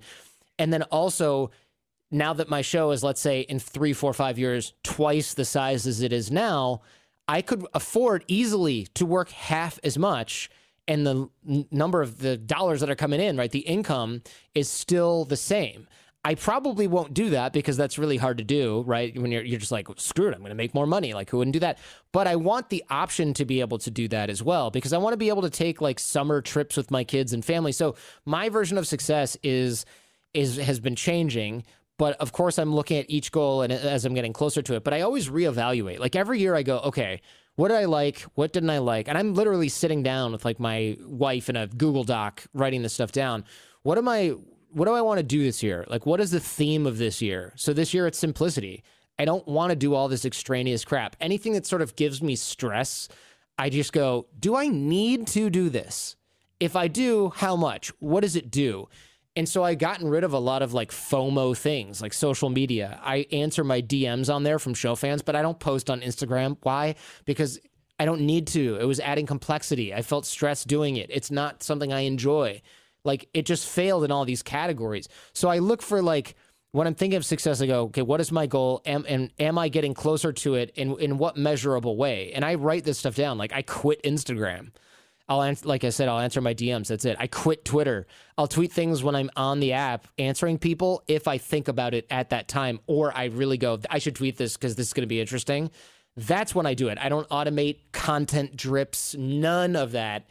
and 0.57 0.73
then 0.73 0.81
also 0.83 1.51
now 2.09 2.33
that 2.33 2.49
my 2.49 2.61
show 2.61 2.91
is, 2.91 3.03
let's 3.03 3.21
say, 3.21 3.41
in 3.41 3.59
three, 3.59 3.93
four, 3.93 4.13
five 4.13 4.39
years, 4.39 4.73
twice 4.83 5.35
the 5.35 5.45
size 5.45 5.85
as 5.85 6.01
it 6.01 6.13
is 6.13 6.31
now, 6.31 6.81
I 7.27 7.41
could 7.41 7.65
afford 7.73 8.25
easily 8.27 8.87
to 8.95 9.05
work 9.05 9.29
half 9.29 9.79
as 9.83 9.97
much 9.97 10.49
and 10.87 11.05
the 11.05 11.29
n- 11.47 11.65
number 11.71 12.01
of 12.01 12.19
the 12.19 12.37
dollars 12.37 12.81
that 12.81 12.89
are 12.89 12.95
coming 12.95 13.21
in, 13.21 13.37
right? 13.37 13.51
The 13.51 13.59
income 13.59 14.21
is 14.53 14.69
still 14.69 15.25
the 15.25 15.37
same. 15.37 15.87
I 16.25 16.35
probably 16.35 16.87
won't 16.87 17.13
do 17.13 17.31
that 17.31 17.51
because 17.51 17.75
that's 17.75 17.97
really 17.97 18.15
hard 18.15 18.37
to 18.37 18.45
do, 18.45 18.83
right? 18.87 19.17
When 19.19 19.29
you're, 19.31 19.43
you're 19.43 19.59
just 19.59 19.73
like, 19.73 19.87
screw 19.97 20.29
it, 20.29 20.33
I'm 20.33 20.39
going 20.39 20.49
to 20.49 20.55
make 20.55 20.73
more 20.73 20.87
money. 20.87 21.13
Like, 21.13 21.29
who 21.29 21.37
wouldn't 21.37 21.53
do 21.53 21.59
that? 21.59 21.79
But 22.13 22.27
I 22.27 22.37
want 22.37 22.69
the 22.69 22.81
option 22.89 23.33
to 23.33 23.45
be 23.45 23.59
able 23.59 23.77
to 23.79 23.91
do 23.91 24.07
that 24.07 24.29
as 24.29 24.41
well 24.41 24.71
because 24.71 24.93
I 24.93 24.97
want 24.99 25.13
to 25.13 25.17
be 25.17 25.27
able 25.27 25.41
to 25.41 25.49
take 25.49 25.81
like 25.81 25.99
summer 25.99 26.41
trips 26.41 26.77
with 26.77 26.91
my 26.91 27.03
kids 27.03 27.33
and 27.33 27.43
family. 27.43 27.73
So 27.73 27.95
my 28.25 28.47
version 28.47 28.77
of 28.77 28.87
success 28.87 29.35
is 29.43 29.85
is 30.33 30.57
has 30.57 30.79
been 30.79 30.95
changing. 30.95 31.63
But 31.97 32.15
of 32.17 32.31
course, 32.31 32.57
I'm 32.57 32.73
looking 32.73 32.97
at 32.97 33.05
each 33.09 33.31
goal 33.31 33.61
and 33.61 33.71
as 33.71 34.05
I'm 34.05 34.13
getting 34.13 34.33
closer 34.33 34.61
to 34.61 34.75
it. 34.75 34.83
But 34.83 34.93
I 34.93 35.01
always 35.01 35.29
reevaluate. 35.29 35.99
Like 35.99 36.15
every 36.15 36.39
year, 36.39 36.55
I 36.55 36.63
go, 36.63 36.79
okay, 36.79 37.21
what 37.55 37.67
did 37.67 37.77
I 37.77 37.85
like? 37.85 38.21
What 38.35 38.51
didn't 38.51 38.69
I 38.69 38.79
like? 38.79 39.07
And 39.07 39.17
I'm 39.17 39.33
literally 39.33 39.69
sitting 39.69 40.03
down 40.03 40.31
with 40.31 40.43
like 40.43 40.59
my 40.59 40.97
wife 41.05 41.49
in 41.49 41.55
a 41.55 41.67
Google 41.67 42.03
Doc 42.03 42.43
writing 42.53 42.81
this 42.81 42.93
stuff 42.93 43.11
down. 43.11 43.45
What 43.83 43.97
am 43.97 44.07
I 44.07 44.35
what 44.71 44.85
do 44.85 44.93
I 44.93 45.01
want 45.01 45.19
to 45.19 45.23
do 45.23 45.43
this 45.43 45.61
year? 45.61 45.85
Like 45.87 46.05
what 46.05 46.19
is 46.19 46.31
the 46.31 46.39
theme 46.39 46.87
of 46.87 46.97
this 46.97 47.21
year? 47.21 47.53
So 47.55 47.73
this 47.73 47.93
year 47.93 48.07
it's 48.07 48.17
simplicity. 48.17 48.83
I 49.19 49.25
don't 49.25 49.47
want 49.47 49.69
to 49.69 49.75
do 49.75 49.93
all 49.93 50.07
this 50.07 50.25
extraneous 50.25 50.83
crap. 50.83 51.15
Anything 51.21 51.53
that 51.53 51.67
sort 51.67 51.83
of 51.83 51.95
gives 51.95 52.23
me 52.23 52.35
stress, 52.35 53.07
I 53.59 53.69
just 53.69 53.93
go, 53.93 54.25
do 54.39 54.55
I 54.55 54.67
need 54.67 55.27
to 55.27 55.51
do 55.51 55.69
this? 55.69 56.15
If 56.59 56.75
I 56.75 56.87
do, 56.87 57.31
how 57.35 57.55
much? 57.55 57.89
What 57.99 58.21
does 58.21 58.35
it 58.35 58.49
do? 58.49 58.87
And 59.35 59.49
so 59.49 59.63
I 59.63 59.73
gotten 59.75 60.07
rid 60.07 60.23
of 60.23 60.33
a 60.33 60.39
lot 60.39 60.61
of 60.61 60.73
like 60.73 60.91
FOMO 60.91 61.57
things, 61.57 62.01
like 62.01 62.13
social 62.13 62.49
media. 62.49 62.99
I 63.03 63.25
answer 63.31 63.63
my 63.63 63.81
DMs 63.81 64.33
on 64.33 64.43
there 64.43 64.59
from 64.59 64.73
show 64.73 64.95
fans, 64.95 65.21
but 65.23 65.35
I 65.35 65.41
don't 65.41 65.59
post 65.59 65.89
on 65.89 66.01
Instagram. 66.01 66.57
Why? 66.61 66.95
Because 67.25 67.59
I 67.99 68.05
don't 68.05 68.21
need 68.21 68.47
to. 68.47 68.77
It 68.79 68.85
was 68.85 68.99
adding 68.99 69.25
complexity. 69.25 69.93
I 69.93 70.01
felt 70.01 70.25
stressed 70.25 70.67
doing 70.67 70.97
it. 70.97 71.09
It's 71.11 71.31
not 71.31 71.63
something 71.63 71.91
I 71.91 72.01
enjoy. 72.01 72.61
Like 73.03 73.27
it 73.33 73.45
just 73.45 73.67
failed 73.67 74.03
in 74.03 74.11
all 74.11 74.25
these 74.25 74.43
categories. 74.43 75.07
So 75.33 75.49
I 75.49 75.59
look 75.59 75.81
for 75.81 76.01
like 76.01 76.35
when 76.71 76.87
I'm 76.87 76.95
thinking 76.95 77.17
of 77.17 77.25
success, 77.25 77.61
I 77.61 77.67
go, 77.67 77.83
okay, 77.83 78.01
what 78.01 78.19
is 78.19 78.31
my 78.31 78.47
goal? 78.47 78.81
Am, 78.85 79.05
and 79.07 79.31
am 79.39 79.59
I 79.59 79.69
getting 79.69 79.93
closer 79.93 80.33
to 80.33 80.55
it 80.55 80.71
in, 80.75 80.99
in 80.99 81.17
what 81.19 81.37
measurable 81.37 81.97
way? 81.97 82.31
And 82.33 82.43
I 82.43 82.55
write 82.55 82.83
this 82.83 82.97
stuff 82.97 83.15
down. 83.15 83.37
Like 83.37 83.53
I 83.53 83.61
quit 83.61 84.01
Instagram. 84.03 84.71
I'll 85.29 85.41
answer, 85.41 85.67
like 85.67 85.83
I 85.83 85.89
said, 85.89 86.09
I'll 86.09 86.19
answer 86.19 86.41
my 86.41 86.53
DMs. 86.53 86.87
That's 86.87 87.05
it. 87.05 87.15
I 87.19 87.27
quit 87.27 87.63
Twitter. 87.63 88.07
I'll 88.37 88.47
tweet 88.47 88.73
things 88.73 89.03
when 89.03 89.15
I'm 89.15 89.29
on 89.35 89.59
the 89.59 89.73
app 89.73 90.07
answering 90.17 90.57
people 90.57 91.01
if 91.07 91.27
I 91.27 91.37
think 91.37 91.67
about 91.67 91.93
it 91.93 92.05
at 92.09 92.31
that 92.31 92.47
time, 92.47 92.79
or 92.87 93.15
I 93.15 93.25
really 93.25 93.57
go, 93.57 93.79
I 93.89 93.99
should 93.99 94.15
tweet 94.15 94.37
this 94.37 94.57
because 94.57 94.75
this 94.75 94.87
is 94.87 94.93
going 94.93 95.03
to 95.03 95.07
be 95.07 95.21
interesting. 95.21 95.71
That's 96.17 96.53
when 96.53 96.65
I 96.65 96.73
do 96.73 96.89
it. 96.89 96.97
I 96.99 97.09
don't 97.09 97.27
automate 97.29 97.77
content 97.93 98.55
drips, 98.55 99.15
none 99.15 99.75
of 99.75 99.93
that. 99.93 100.27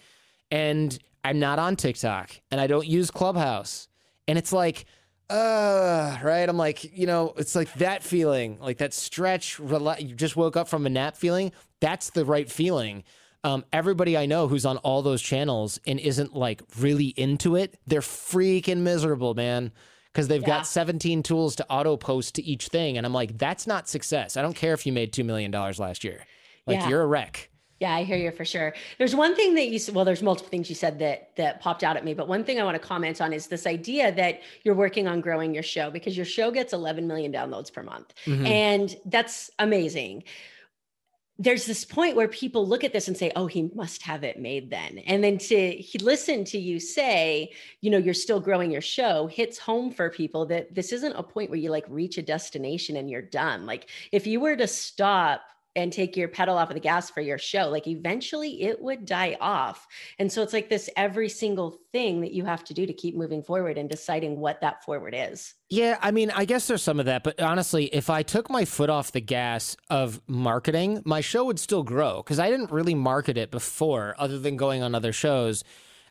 And 0.50 0.96
I'm 1.24 1.38
not 1.38 1.58
on 1.58 1.76
TikTok 1.76 2.30
and 2.50 2.60
I 2.60 2.66
don't 2.66 2.86
use 2.86 3.10
Clubhouse. 3.10 3.88
And 4.28 4.36
it's 4.38 4.52
like, 4.52 4.84
uh, 5.30 6.18
right? 6.22 6.46
I'm 6.46 6.58
like, 6.58 6.96
you 6.96 7.06
know, 7.06 7.32
it's 7.38 7.56
like 7.56 7.72
that 7.74 8.02
feeling, 8.02 8.58
like 8.60 8.78
that 8.78 8.92
stretch, 8.92 9.58
you 9.58 10.14
just 10.14 10.36
woke 10.36 10.56
up 10.56 10.68
from 10.68 10.84
a 10.84 10.90
nap 10.90 11.16
feeling. 11.16 11.52
That's 11.80 12.10
the 12.10 12.24
right 12.26 12.50
feeling 12.50 13.02
um, 13.44 13.64
everybody 13.72 14.16
I 14.16 14.26
know 14.26 14.48
who's 14.48 14.64
on 14.64 14.76
all 14.78 15.02
those 15.02 15.20
channels 15.20 15.80
and 15.86 15.98
isn't 15.98 16.34
like 16.34 16.62
really 16.78 17.06
into 17.06 17.56
it, 17.56 17.78
they're 17.86 18.00
freaking 18.00 18.78
miserable, 18.78 19.34
man. 19.34 19.72
Because 20.12 20.28
they've 20.28 20.42
yeah. 20.42 20.58
got 20.58 20.66
17 20.66 21.22
tools 21.22 21.56
to 21.56 21.66
auto 21.70 21.96
post 21.96 22.34
to 22.34 22.42
each 22.42 22.68
thing. 22.68 22.98
And 22.98 23.06
I'm 23.06 23.14
like, 23.14 23.38
that's 23.38 23.66
not 23.66 23.88
success. 23.88 24.36
I 24.36 24.42
don't 24.42 24.54
care 24.54 24.74
if 24.74 24.84
you 24.84 24.92
made 24.92 25.10
$2 25.10 25.24
million 25.24 25.50
last 25.50 26.04
year. 26.04 26.26
Like, 26.66 26.80
yeah. 26.80 26.88
you're 26.90 27.00
a 27.00 27.06
wreck. 27.06 27.48
Yeah, 27.80 27.94
I 27.94 28.04
hear 28.04 28.18
you 28.18 28.30
for 28.30 28.44
sure. 28.44 28.74
There's 28.98 29.16
one 29.16 29.34
thing 29.34 29.54
that 29.54 29.68
you 29.68 29.78
said, 29.78 29.94
well, 29.94 30.04
there's 30.04 30.22
multiple 30.22 30.50
things 30.50 30.68
you 30.68 30.76
said 30.76 30.98
that 31.00 31.34
that 31.36 31.60
popped 31.60 31.82
out 31.82 31.96
at 31.96 32.04
me, 32.04 32.14
but 32.14 32.28
one 32.28 32.44
thing 32.44 32.60
I 32.60 32.62
want 32.62 32.80
to 32.80 32.86
comment 32.86 33.20
on 33.20 33.32
is 33.32 33.48
this 33.48 33.66
idea 33.66 34.12
that 34.12 34.42
you're 34.62 34.76
working 34.76 35.08
on 35.08 35.20
growing 35.20 35.52
your 35.52 35.64
show 35.64 35.90
because 35.90 36.16
your 36.16 36.26
show 36.26 36.52
gets 36.52 36.72
11 36.72 37.08
million 37.08 37.32
downloads 37.32 37.72
per 37.72 37.82
month. 37.82 38.14
Mm-hmm. 38.24 38.46
And 38.46 38.96
that's 39.06 39.50
amazing 39.58 40.22
there's 41.42 41.66
this 41.66 41.84
point 41.84 42.14
where 42.14 42.28
people 42.28 42.66
look 42.66 42.84
at 42.84 42.92
this 42.92 43.08
and 43.08 43.16
say, 43.16 43.32
oh, 43.34 43.46
he 43.46 43.68
must 43.74 44.02
have 44.02 44.22
it 44.22 44.38
made 44.38 44.70
then. 44.70 44.98
And 45.06 45.24
then 45.24 45.38
to 45.38 45.82
listen 46.00 46.44
to 46.46 46.58
you 46.58 46.78
say, 46.78 47.52
you 47.80 47.90
know, 47.90 47.98
you're 47.98 48.14
still 48.14 48.38
growing 48.38 48.70
your 48.70 48.80
show 48.80 49.26
hits 49.26 49.58
home 49.58 49.90
for 49.90 50.08
people 50.08 50.46
that 50.46 50.72
this 50.74 50.92
isn't 50.92 51.14
a 51.14 51.22
point 51.22 51.50
where 51.50 51.58
you 51.58 51.70
like 51.70 51.84
reach 51.88 52.16
a 52.16 52.22
destination 52.22 52.96
and 52.96 53.10
you're 53.10 53.22
done. 53.22 53.66
Like 53.66 53.90
if 54.12 54.26
you 54.26 54.38
were 54.38 54.56
to 54.56 54.68
stop 54.68 55.42
and 55.76 55.92
take 55.92 56.16
your 56.16 56.28
pedal 56.28 56.58
off 56.58 56.70
of 56.70 56.74
the 56.74 56.80
gas 56.80 57.10
for 57.10 57.20
your 57.20 57.38
show 57.38 57.68
like 57.68 57.86
eventually 57.86 58.62
it 58.62 58.80
would 58.80 59.04
die 59.04 59.36
off. 59.40 59.86
And 60.18 60.30
so 60.30 60.42
it's 60.42 60.52
like 60.52 60.68
this 60.68 60.88
every 60.96 61.28
single 61.28 61.78
thing 61.92 62.20
that 62.20 62.32
you 62.32 62.44
have 62.44 62.64
to 62.64 62.74
do 62.74 62.86
to 62.86 62.92
keep 62.92 63.16
moving 63.16 63.42
forward 63.42 63.78
and 63.78 63.88
deciding 63.88 64.38
what 64.38 64.60
that 64.60 64.84
forward 64.84 65.14
is. 65.16 65.54
Yeah 65.72 65.96
i 66.02 66.10
mean 66.10 66.30
i 66.32 66.44
guess 66.44 66.66
there's 66.66 66.82
some 66.82 67.00
of 67.00 67.06
that 67.06 67.24
but 67.24 67.40
honestly 67.40 67.86
if 67.94 68.10
i 68.10 68.22
took 68.22 68.50
my 68.50 68.66
foot 68.66 68.90
off 68.90 69.12
the 69.12 69.22
gas 69.22 69.74
of 69.88 70.20
marketing 70.26 71.00
my 71.06 71.22
show 71.22 71.46
would 71.46 71.58
still 71.58 71.82
grow 71.82 72.18
because 72.18 72.38
i 72.38 72.50
didn't 72.50 72.70
really 72.70 72.94
market 72.94 73.38
it 73.38 73.50
before 73.50 74.14
other 74.18 74.38
than 74.38 74.58
going 74.58 74.82
on 74.82 74.94
other 74.94 75.14
shows 75.14 75.64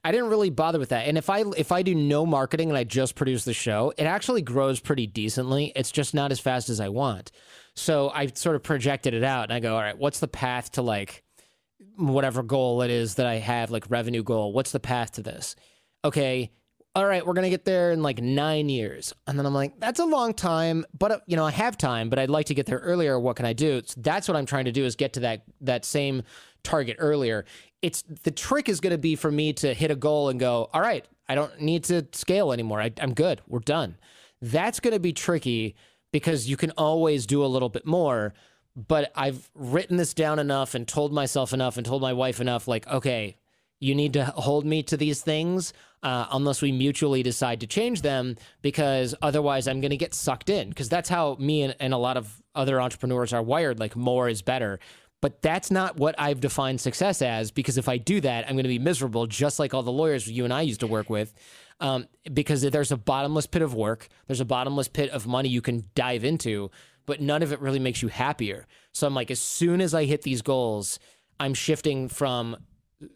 I 0.03 0.11
didn't 0.11 0.29
really 0.29 0.49
bother 0.49 0.79
with 0.79 0.89
that. 0.89 1.07
And 1.07 1.17
if 1.17 1.29
I 1.29 1.43
if 1.57 1.71
I 1.71 1.83
do 1.83 1.93
no 1.93 2.25
marketing 2.25 2.69
and 2.69 2.77
I 2.77 2.83
just 2.83 3.15
produce 3.15 3.45
the 3.45 3.53
show, 3.53 3.93
it 3.97 4.05
actually 4.05 4.41
grows 4.41 4.79
pretty 4.79 5.05
decently. 5.05 5.71
It's 5.75 5.91
just 5.91 6.13
not 6.13 6.31
as 6.31 6.39
fast 6.39 6.69
as 6.69 6.79
I 6.79 6.89
want. 6.89 7.31
So 7.75 8.09
I 8.09 8.27
sort 8.27 8.55
of 8.55 8.63
projected 8.63 9.13
it 9.13 9.23
out 9.23 9.45
and 9.45 9.53
I 9.53 9.59
go, 9.59 9.75
all 9.75 9.81
right, 9.81 9.97
what's 9.97 10.19
the 10.19 10.27
path 10.27 10.71
to 10.73 10.81
like 10.81 11.23
whatever 11.97 12.43
goal 12.43 12.81
it 12.81 12.91
is 12.91 13.15
that 13.15 13.27
I 13.27 13.35
have, 13.35 13.71
like 13.71 13.89
revenue 13.89 14.23
goal? 14.23 14.53
What's 14.53 14.71
the 14.71 14.79
path 14.79 15.13
to 15.13 15.23
this? 15.23 15.55
Okay, 16.03 16.51
all 16.93 17.05
right, 17.05 17.25
we're 17.25 17.33
going 17.33 17.43
to 17.43 17.49
get 17.49 17.63
there 17.63 17.91
in 17.91 18.03
like 18.03 18.21
nine 18.21 18.67
years. 18.67 19.13
And 19.25 19.39
then 19.39 19.45
I'm 19.45 19.53
like, 19.53 19.79
that's 19.79 19.99
a 19.99 20.05
long 20.05 20.33
time, 20.33 20.85
but 20.97 21.11
uh, 21.11 21.19
you 21.25 21.37
know, 21.37 21.45
I 21.45 21.51
have 21.51 21.77
time, 21.77 22.09
but 22.09 22.19
I'd 22.19 22.29
like 22.29 22.47
to 22.47 22.53
get 22.53 22.65
there 22.65 22.79
earlier. 22.79 23.17
What 23.19 23.37
can 23.37 23.45
I 23.45 23.53
do? 23.53 23.81
So 23.85 24.01
that's 24.01 24.27
what 24.27 24.35
I'm 24.35 24.45
trying 24.45 24.65
to 24.65 24.71
do 24.71 24.83
is 24.83 24.95
get 24.95 25.13
to 25.13 25.21
that, 25.21 25.43
that 25.61 25.85
same 25.85 26.23
target 26.63 26.97
earlier. 26.99 27.45
It's 27.81 28.01
the 28.01 28.31
trick 28.31 28.67
is 28.67 28.81
going 28.81 28.91
to 28.91 28.97
be 28.97 29.15
for 29.15 29.31
me 29.31 29.53
to 29.53 29.73
hit 29.73 29.89
a 29.89 29.95
goal 29.95 30.29
and 30.29 30.39
go, 30.39 30.69
all 30.73 30.81
right, 30.81 31.07
I 31.29 31.35
don't 31.35 31.61
need 31.61 31.85
to 31.85 32.05
scale 32.11 32.51
anymore. 32.51 32.81
I, 32.81 32.91
I'm 32.99 33.13
good. 33.13 33.41
We're 33.47 33.59
done. 33.59 33.97
That's 34.41 34.81
going 34.81 34.93
to 34.93 34.99
be 34.99 35.13
tricky 35.13 35.75
because 36.11 36.49
you 36.49 36.57
can 36.57 36.71
always 36.71 37.25
do 37.25 37.43
a 37.43 37.47
little 37.47 37.69
bit 37.69 37.85
more. 37.85 38.33
But 38.75 39.11
I've 39.15 39.49
written 39.55 39.97
this 39.97 40.13
down 40.13 40.39
enough 40.39 40.75
and 40.75 40.87
told 40.87 41.13
myself 41.13 41.53
enough 41.53 41.77
and 41.77 41.85
told 41.85 42.01
my 42.01 42.13
wife 42.13 42.41
enough 42.41 42.67
like, 42.67 42.87
okay, 42.87 43.37
you 43.81 43.93
need 43.93 44.13
to 44.13 44.23
hold 44.23 44.65
me 44.65 44.81
to 44.83 44.95
these 44.95 45.21
things 45.21 45.73
uh, 46.03 46.27
unless 46.31 46.61
we 46.61 46.71
mutually 46.71 47.21
decide 47.21 47.59
to 47.59 47.67
change 47.67 48.01
them 48.01 48.37
because 48.61 49.13
otherwise 49.21 49.67
I'm 49.67 49.81
going 49.81 49.91
to 49.91 49.97
get 49.97 50.13
sucked 50.13 50.49
in 50.49 50.69
because 50.69 50.87
that's 50.87 51.09
how 51.09 51.35
me 51.39 51.63
and, 51.63 51.75
and 51.81 51.93
a 51.93 51.97
lot 51.97 52.15
of 52.15 52.41
other 52.55 52.79
entrepreneurs 52.79 53.33
are 53.33 53.43
wired 53.43 53.79
like 53.79 53.95
more 53.95 54.29
is 54.29 54.41
better 54.41 54.79
but 55.21 55.41
that's 55.43 55.69
not 55.69 55.97
what 55.97 56.15
I've 56.17 56.39
defined 56.39 56.81
success 56.81 57.21
as 57.21 57.51
because 57.51 57.77
if 57.77 57.87
I 57.87 57.97
do 57.97 58.19
that, 58.21 58.45
I'm 58.45 58.55
going 58.55 58.63
to 58.63 58.69
be 58.69 58.79
miserable, 58.79 59.27
just 59.27 59.59
like 59.59 59.73
all 59.73 59.83
the 59.83 59.91
lawyers 59.91 60.27
you 60.27 60.43
and 60.43 60.51
I 60.51 60.61
used 60.61 60.79
to 60.79 60.87
work 60.87 61.11
with 61.11 61.33
um, 61.79 62.07
because 62.33 62.63
there's 62.63 62.91
a 62.91 62.97
bottomless 62.97 63.45
pit 63.45 63.61
of 63.61 63.75
work, 63.75 64.07
there's 64.27 64.39
a 64.39 64.45
bottomless 64.45 64.87
pit 64.87 65.11
of 65.11 65.27
money 65.27 65.49
you 65.49 65.61
can 65.61 65.85
dive 65.93 66.23
into, 66.23 66.71
but 67.05 67.21
none 67.21 67.43
of 67.43 67.53
it 67.53 67.61
really 67.61 67.79
makes 67.79 68.01
you 68.01 68.07
happier. 68.07 68.65
So 68.93 69.05
I'm 69.05 69.13
like, 69.13 69.29
as 69.29 69.39
soon 69.39 69.79
as 69.79 69.93
I 69.93 70.05
hit 70.05 70.23
these 70.23 70.41
goals, 70.41 70.99
I'm 71.39 71.53
shifting 71.53 72.09
from 72.09 72.57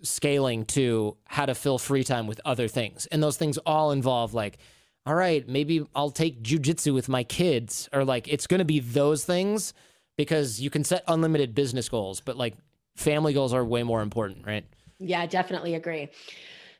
scaling 0.02 0.66
to 0.66 1.18
how 1.26 1.46
to 1.46 1.56
fill 1.56 1.78
free 1.78 2.04
time 2.04 2.28
with 2.28 2.42
other 2.46 2.68
things. 2.68 3.06
And 3.08 3.22
those 3.22 3.38
things 3.38 3.58
all 3.60 3.92
involve 3.92 4.34
like, 4.34 4.58
all 5.06 5.16
right, 5.16 5.48
maybe 5.48 5.86
I'll 5.94 6.12
take 6.12 6.42
jujitsu 6.42 6.94
with 6.94 7.08
my 7.08 7.24
kids, 7.24 7.90
or 7.94 8.04
like 8.04 8.28
it's 8.28 8.48
going 8.48 8.60
to 8.60 8.66
be 8.66 8.80
those 8.80 9.24
things 9.24 9.74
because 10.18 10.60
you 10.60 10.70
can 10.70 10.84
set 10.84 11.04
unlimited 11.08 11.54
business 11.54 11.90
goals, 11.90 12.22
but 12.22 12.38
like 12.38 12.56
family 12.96 13.34
goals 13.34 13.54
are 13.54 13.64
way 13.64 13.84
more 13.84 14.02
important, 14.02 14.46
right? 14.48 14.66
Yeah, 15.00 15.26
definitely 15.26 15.76
agree. 15.76 16.10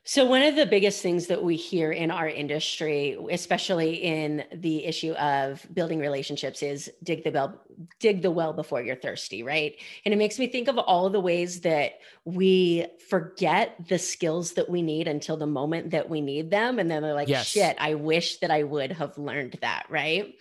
So, 0.08 0.24
one 0.24 0.42
of 0.42 0.54
the 0.54 0.66
biggest 0.66 1.02
things 1.02 1.26
that 1.26 1.42
we 1.42 1.56
hear 1.56 1.90
in 1.90 2.12
our 2.12 2.28
industry, 2.28 3.16
especially 3.30 3.94
in 3.94 4.44
the 4.54 4.84
issue 4.84 5.12
of 5.14 5.66
building 5.74 5.98
relationships, 5.98 6.62
is 6.62 6.88
dig 7.02 7.24
the 7.24 7.32
well, 7.32 7.60
dig 8.00 8.22
the 8.22 8.30
well 8.30 8.52
before 8.52 8.82
you're 8.82 8.96
thirsty, 8.96 9.42
right? 9.42 9.74
And 10.04 10.14
it 10.14 10.16
makes 10.16 10.38
me 10.38 10.46
think 10.46 10.68
of 10.68 10.78
all 10.78 11.06
of 11.06 11.12
the 11.12 11.20
ways 11.20 11.60
that 11.60 11.98
we 12.24 12.86
forget 13.08 13.76
the 13.88 13.98
skills 13.98 14.54
that 14.54 14.68
we 14.68 14.82
need 14.82 15.06
until 15.06 15.36
the 15.36 15.46
moment 15.46 15.90
that 15.90 16.10
we 16.10 16.20
need 16.20 16.50
them. 16.50 16.78
And 16.78 16.90
then 16.90 17.02
they're 17.02 17.14
like, 17.14 17.28
yes. 17.28 17.46
shit, 17.46 17.76
I 17.78 17.94
wish 17.94 18.38
that 18.38 18.50
I 18.50 18.62
would 18.62 18.92
have 18.92 19.16
learned 19.16 19.58
that, 19.60 19.86
right? 19.88 20.34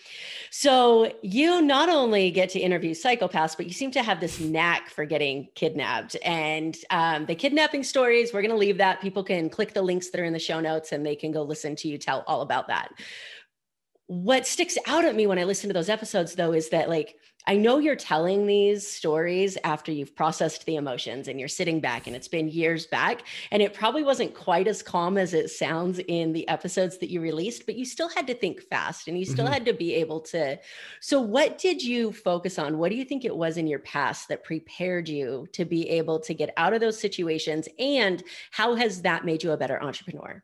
So, 0.50 1.14
you 1.22 1.62
not 1.62 1.90
only 1.90 2.32
get 2.32 2.50
to 2.52 2.60
interview 2.60 2.94
psychopaths, 2.94 3.56
but 3.56 3.68
you 3.68 3.74
seem 3.74 3.92
to 3.92 4.04
have 4.04 4.20
this 4.20 4.40
knack 4.40 4.90
for 4.90 5.06
getting 5.06 5.50
kidnapped. 5.56 6.16
And 6.24 6.76
um, 6.90 7.26
the 7.26 7.36
kidnapping 7.36 7.84
stories, 7.84 8.34
we're 8.34 8.42
going 8.42 8.52
to 8.52 8.58
leave 8.58 8.78
that. 8.78 9.02
People 9.02 9.24
can 9.24 9.50
click 9.50 9.74
the 9.74 9.82
links 9.82 10.10
that 10.10 10.20
are 10.20 10.26
in 10.26 10.34
the 10.34 10.40
show 10.40 10.60
notes 10.60 10.92
and 10.92 11.06
they 11.06 11.16
can 11.16 11.32
go 11.32 11.44
listen 11.44 11.76
to 11.78 11.88
you 11.88 11.98
tell 11.98 12.24
all 12.28 12.42
about 12.42 12.68
that. 12.68 12.92
What 14.08 14.46
sticks 14.46 14.78
out 14.86 15.06
at 15.06 15.16
me 15.16 15.26
when 15.26 15.40
I 15.40 15.46
listen 15.46 15.70
to 15.70 15.74
those 15.74 15.90
episodes, 15.90 16.36
though, 16.36 16.54
is 16.54 16.70
that 16.70 16.90
like 16.90 17.16
I 17.48 17.56
know 17.58 17.78
you're 17.78 17.96
telling 17.96 18.48
these 18.48 18.88
stories 18.88 19.58
after 19.64 19.92
you've 19.92 20.16
processed 20.16 20.66
the 20.66 20.78
emotions 20.78 21.28
and 21.28 21.40
you're 21.40 21.48
sitting 21.48 21.80
back 21.80 22.08
and 22.08 22.16
it's 22.16 22.28
been 22.28 22.48
years 22.48 22.88
back. 22.88 23.22
And 23.52 23.62
it 23.62 23.74
probably 23.74 24.04
wasn't 24.04 24.34
quite 24.34 24.68
as 24.68 24.82
calm 24.82 25.18
as 25.18 25.34
it 25.34 25.52
sounds 25.52 26.00
in 26.08 26.34
the 26.34 26.48
episodes 26.48 26.98
that 27.00 27.12
you 27.12 27.22
released, 27.22 27.68
but 27.68 27.76
you 27.76 27.86
still 27.86 28.10
had 28.10 28.26
to 28.28 28.34
think 28.34 28.62
fast 28.62 29.08
and 29.08 29.18
you 29.18 29.26
still 29.26 29.46
mm-hmm. 29.46 29.54
had 29.54 29.66
to 29.66 29.74
be 29.74 29.94
able 29.96 30.22
to. 30.22 30.60
So, 31.02 31.22
what 31.22 31.60
did 31.60 31.84
you 31.84 32.12
focus 32.12 32.58
on? 32.58 32.80
What 32.80 32.90
do 32.90 32.98
you 32.98 33.06
think 33.06 33.26
it 33.26 33.36
was 33.36 33.58
in 33.58 33.68
your 33.68 33.80
past 33.80 34.28
that 34.30 34.44
prepared 34.44 35.08
you 35.08 35.48
to 35.54 35.66
be 35.66 35.88
able 35.90 36.20
to 36.22 36.34
get 36.34 36.52
out 36.58 36.74
of 36.74 36.82
those 36.82 37.00
situations? 37.00 37.68
And 37.78 38.24
how 38.52 38.74
has 38.76 39.04
that 39.04 39.26
made 39.26 39.44
you 39.44 39.52
a 39.52 39.58
better 39.58 39.82
entrepreneur? 39.82 40.44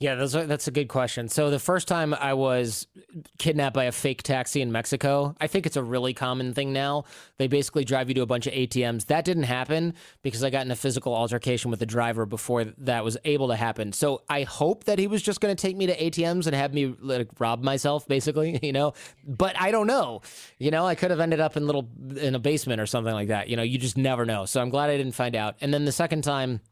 Yeah, 0.00 0.14
that's 0.14 0.66
a 0.66 0.70
good 0.70 0.88
question. 0.88 1.28
So 1.28 1.50
the 1.50 1.58
first 1.58 1.86
time 1.86 2.14
I 2.14 2.32
was 2.32 2.86
kidnapped 3.36 3.74
by 3.74 3.84
a 3.84 3.92
fake 3.92 4.22
taxi 4.22 4.62
in 4.62 4.72
Mexico, 4.72 5.36
I 5.38 5.46
think 5.46 5.66
it's 5.66 5.76
a 5.76 5.82
really 5.82 6.14
common 6.14 6.54
thing 6.54 6.72
now. 6.72 7.04
They 7.36 7.48
basically 7.48 7.84
drive 7.84 8.08
you 8.08 8.14
to 8.14 8.22
a 8.22 8.26
bunch 8.26 8.46
of 8.46 8.54
ATMs. 8.54 9.08
That 9.08 9.26
didn't 9.26 9.42
happen 9.42 9.92
because 10.22 10.42
I 10.42 10.48
got 10.48 10.64
in 10.64 10.70
a 10.70 10.76
physical 10.76 11.14
altercation 11.14 11.70
with 11.70 11.80
the 11.80 11.86
driver 11.86 12.24
before 12.24 12.64
that 12.64 13.04
was 13.04 13.18
able 13.26 13.48
to 13.48 13.56
happen. 13.56 13.92
So 13.92 14.22
I 14.26 14.44
hope 14.44 14.84
that 14.84 14.98
he 14.98 15.06
was 15.06 15.20
just 15.20 15.42
going 15.42 15.54
to 15.54 15.60
take 15.60 15.76
me 15.76 15.86
to 15.88 15.94
ATMs 15.94 16.46
and 16.46 16.56
have 16.56 16.72
me 16.72 16.94
like 16.98 17.28
rob 17.38 17.62
myself, 17.62 18.08
basically, 18.08 18.58
you 18.62 18.72
know. 18.72 18.94
But 19.26 19.54
I 19.60 19.70
don't 19.70 19.86
know. 19.86 20.22
You 20.58 20.70
know, 20.70 20.86
I 20.86 20.94
could 20.94 21.10
have 21.10 21.20
ended 21.20 21.40
up 21.40 21.58
in 21.58 21.66
little 21.66 21.90
in 22.16 22.34
a 22.34 22.38
basement 22.38 22.80
or 22.80 22.86
something 22.86 23.12
like 23.12 23.28
that. 23.28 23.50
You 23.50 23.56
know, 23.56 23.62
you 23.62 23.76
just 23.76 23.98
never 23.98 24.24
know. 24.24 24.46
So 24.46 24.62
I'm 24.62 24.70
glad 24.70 24.88
I 24.88 24.96
didn't 24.96 25.12
find 25.12 25.36
out. 25.36 25.56
And 25.60 25.74
then 25.74 25.84
the 25.84 25.92
second 25.92 26.24
time 26.24 26.62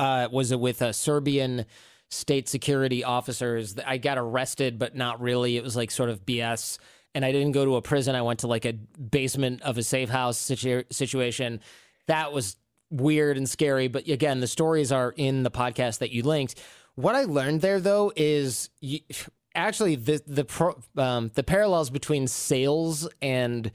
uh, 0.00 0.26
was 0.32 0.52
with 0.52 0.82
a 0.82 0.92
Serbian 0.92 1.64
state 2.10 2.48
security 2.48 3.04
officers. 3.04 3.76
I 3.86 3.98
got 3.98 4.18
arrested, 4.18 4.78
but 4.78 4.96
not 4.96 5.20
really. 5.20 5.56
It 5.56 5.62
was 5.62 5.76
like 5.76 5.90
sort 5.90 6.10
of 6.10 6.24
BS. 6.24 6.78
And 7.14 7.24
I 7.24 7.32
didn't 7.32 7.52
go 7.52 7.64
to 7.64 7.76
a 7.76 7.82
prison. 7.82 8.14
I 8.14 8.22
went 8.22 8.40
to 8.40 8.46
like 8.46 8.64
a 8.64 8.72
basement 8.72 9.62
of 9.62 9.78
a 9.78 9.82
safe 9.82 10.08
house 10.08 10.38
situ- 10.38 10.84
situation. 10.90 11.60
That 12.06 12.32
was 12.32 12.56
weird 12.90 13.36
and 13.36 13.48
scary. 13.48 13.88
But 13.88 14.08
again, 14.08 14.40
the 14.40 14.46
stories 14.46 14.92
are 14.92 15.12
in 15.16 15.42
the 15.42 15.50
podcast 15.50 15.98
that 15.98 16.10
you 16.10 16.22
linked. 16.22 16.54
What 16.94 17.14
I 17.14 17.24
learned 17.24 17.60
there, 17.60 17.80
though, 17.80 18.12
is 18.16 18.70
you, 18.80 19.00
actually 19.54 19.96
the 19.96 20.22
the 20.26 20.44
pro, 20.44 20.80
um, 20.96 21.30
the 21.34 21.42
parallels 21.42 21.90
between 21.90 22.26
sales 22.26 23.08
and 23.22 23.70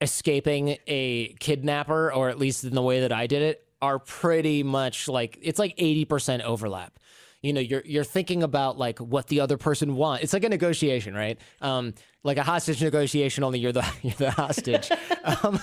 escaping 0.00 0.78
a 0.86 1.34
kidnapper, 1.38 2.12
or 2.12 2.28
at 2.28 2.38
least 2.38 2.64
in 2.64 2.74
the 2.74 2.82
way 2.82 3.00
that 3.00 3.12
I 3.12 3.26
did 3.26 3.42
it, 3.42 3.66
are 3.82 3.98
pretty 3.98 4.62
much 4.62 5.08
like 5.08 5.38
it's 5.42 5.58
like 5.58 5.74
eighty 5.78 6.04
percent 6.04 6.42
overlap 6.42 6.98
you 7.46 7.52
know 7.52 7.60
you're 7.60 7.82
you're 7.84 8.04
thinking 8.04 8.42
about 8.42 8.78
like 8.78 8.98
what 8.98 9.28
the 9.28 9.40
other 9.40 9.56
person 9.56 9.94
wants 9.94 10.24
it's 10.24 10.32
like 10.32 10.44
a 10.44 10.48
negotiation 10.48 11.14
right? 11.14 11.38
Um 11.60 11.94
like 12.24 12.38
a 12.38 12.42
hostage 12.42 12.82
negotiation 12.82 13.44
only 13.44 13.60
you're 13.60 13.72
the 13.72 13.86
you're 14.02 14.14
the 14.14 14.30
hostage. 14.30 14.90
Um 15.42 15.58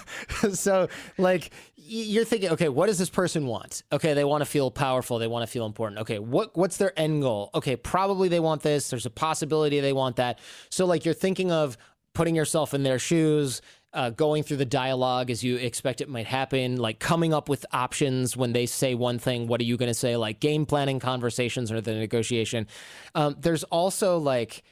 so 0.54 0.90
like 1.18 1.52
you're 1.76 2.26
thinking 2.26 2.50
okay 2.52 2.70
what 2.70 2.88
does 2.88 2.98
this 2.98 3.10
person 3.10 3.48
want? 3.48 3.84
Okay 3.92 4.14
they 4.14 4.24
want 4.24 4.42
to 4.42 4.46
feel 4.46 4.72
powerful 4.72 5.20
they 5.20 5.28
want 5.28 5.44
to 5.46 5.52
feel 5.52 5.66
important. 5.66 6.02
Okay 6.02 6.20
what 6.20 6.56
what's 6.58 6.78
their 6.78 6.98
end 7.00 7.22
goal? 7.22 7.50
Okay 7.54 7.76
probably 7.76 8.30
they 8.30 8.40
want 8.40 8.62
this 8.62 8.90
there's 8.90 9.06
a 9.06 9.10
possibility 9.10 9.80
they 9.80 9.94
want 9.94 10.16
that. 10.18 10.40
So 10.70 10.86
like 10.86 11.06
you're 11.06 11.14
thinking 11.14 11.52
of 11.52 11.78
putting 12.14 12.36
yourself 12.36 12.74
in 12.74 12.84
their 12.84 13.00
shoes 13.00 13.62
uh, 13.94 14.10
going 14.10 14.44
through 14.44 14.58
the 14.58 14.66
dialogue 14.66 15.30
as 15.30 15.44
you 15.44 15.58
expect 15.58 16.02
it 16.02 16.10
might 16.10 16.26
happen, 16.26 16.78
like 16.78 17.00
coming 17.00 17.34
up 17.34 17.48
with 17.48 17.66
options 17.72 18.36
when 18.36 18.54
they 18.54 18.66
say 18.66 18.96
one 18.96 19.20
thing, 19.20 19.48
what 19.48 19.62
are 19.62 19.66
you 19.66 19.78
going 19.78 19.90
to 19.90 19.94
say? 19.94 20.18
Like 20.18 20.40
game 20.40 20.66
planning 20.66 21.00
conversations 21.00 21.72
or 21.72 21.80
the 21.80 21.94
negotiation. 21.94 22.68
Um, 23.14 23.36
there's 23.40 23.64
also 23.66 24.18
like, 24.18 24.64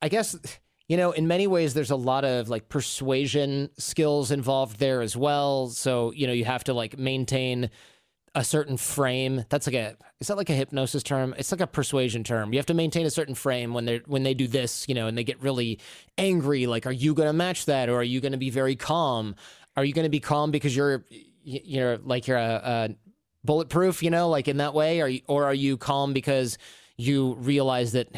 I 0.00 0.08
guess, 0.08 0.36
you 0.88 0.96
know, 0.96 1.12
in 1.12 1.26
many 1.26 1.46
ways, 1.46 1.74
there's 1.74 1.90
a 1.90 1.96
lot 1.96 2.24
of 2.24 2.48
like 2.48 2.68
persuasion 2.68 3.70
skills 3.78 4.30
involved 4.30 4.78
there 4.78 5.02
as 5.02 5.16
well. 5.16 5.68
So, 5.68 6.12
you 6.12 6.26
know, 6.26 6.32
you 6.32 6.44
have 6.44 6.64
to 6.64 6.74
like 6.74 6.98
maintain 6.98 7.70
a 8.34 8.44
certain 8.44 8.76
frame. 8.76 9.44
That's 9.48 9.66
like 9.66 9.76
a 9.76 9.96
is 10.20 10.28
that 10.28 10.36
like 10.36 10.50
a 10.50 10.54
hypnosis 10.54 11.02
term? 11.02 11.34
It's 11.36 11.52
like 11.52 11.60
a 11.60 11.66
persuasion 11.66 12.24
term. 12.24 12.52
You 12.52 12.58
have 12.58 12.66
to 12.66 12.74
maintain 12.74 13.06
a 13.06 13.10
certain 13.10 13.34
frame 13.34 13.74
when 13.74 13.84
they 13.84 13.98
when 14.06 14.22
they 14.22 14.34
do 14.34 14.48
this, 14.48 14.86
you 14.88 14.94
know, 14.94 15.06
and 15.06 15.16
they 15.16 15.24
get 15.24 15.40
really 15.42 15.78
angry. 16.16 16.66
Like, 16.66 16.86
are 16.86 16.92
you 16.92 17.14
going 17.14 17.28
to 17.28 17.32
match 17.32 17.66
that, 17.66 17.88
or 17.88 17.96
are 17.96 18.02
you 18.02 18.20
going 18.20 18.32
to 18.32 18.38
be 18.38 18.50
very 18.50 18.76
calm? 18.76 19.34
Are 19.76 19.84
you 19.84 19.92
going 19.92 20.04
to 20.04 20.10
be 20.10 20.20
calm 20.20 20.50
because 20.50 20.74
you're 20.74 21.04
you're 21.42 21.98
like 21.98 22.26
you're 22.26 22.38
a, 22.38 22.60
a 22.64 22.96
bulletproof, 23.44 24.02
you 24.02 24.10
know, 24.10 24.28
like 24.28 24.48
in 24.48 24.58
that 24.58 24.74
way, 24.74 25.00
or 25.00 25.10
or 25.26 25.44
are 25.44 25.54
you 25.54 25.76
calm 25.76 26.12
because 26.12 26.56
you 26.96 27.34
realize 27.34 27.92
that 27.92 28.08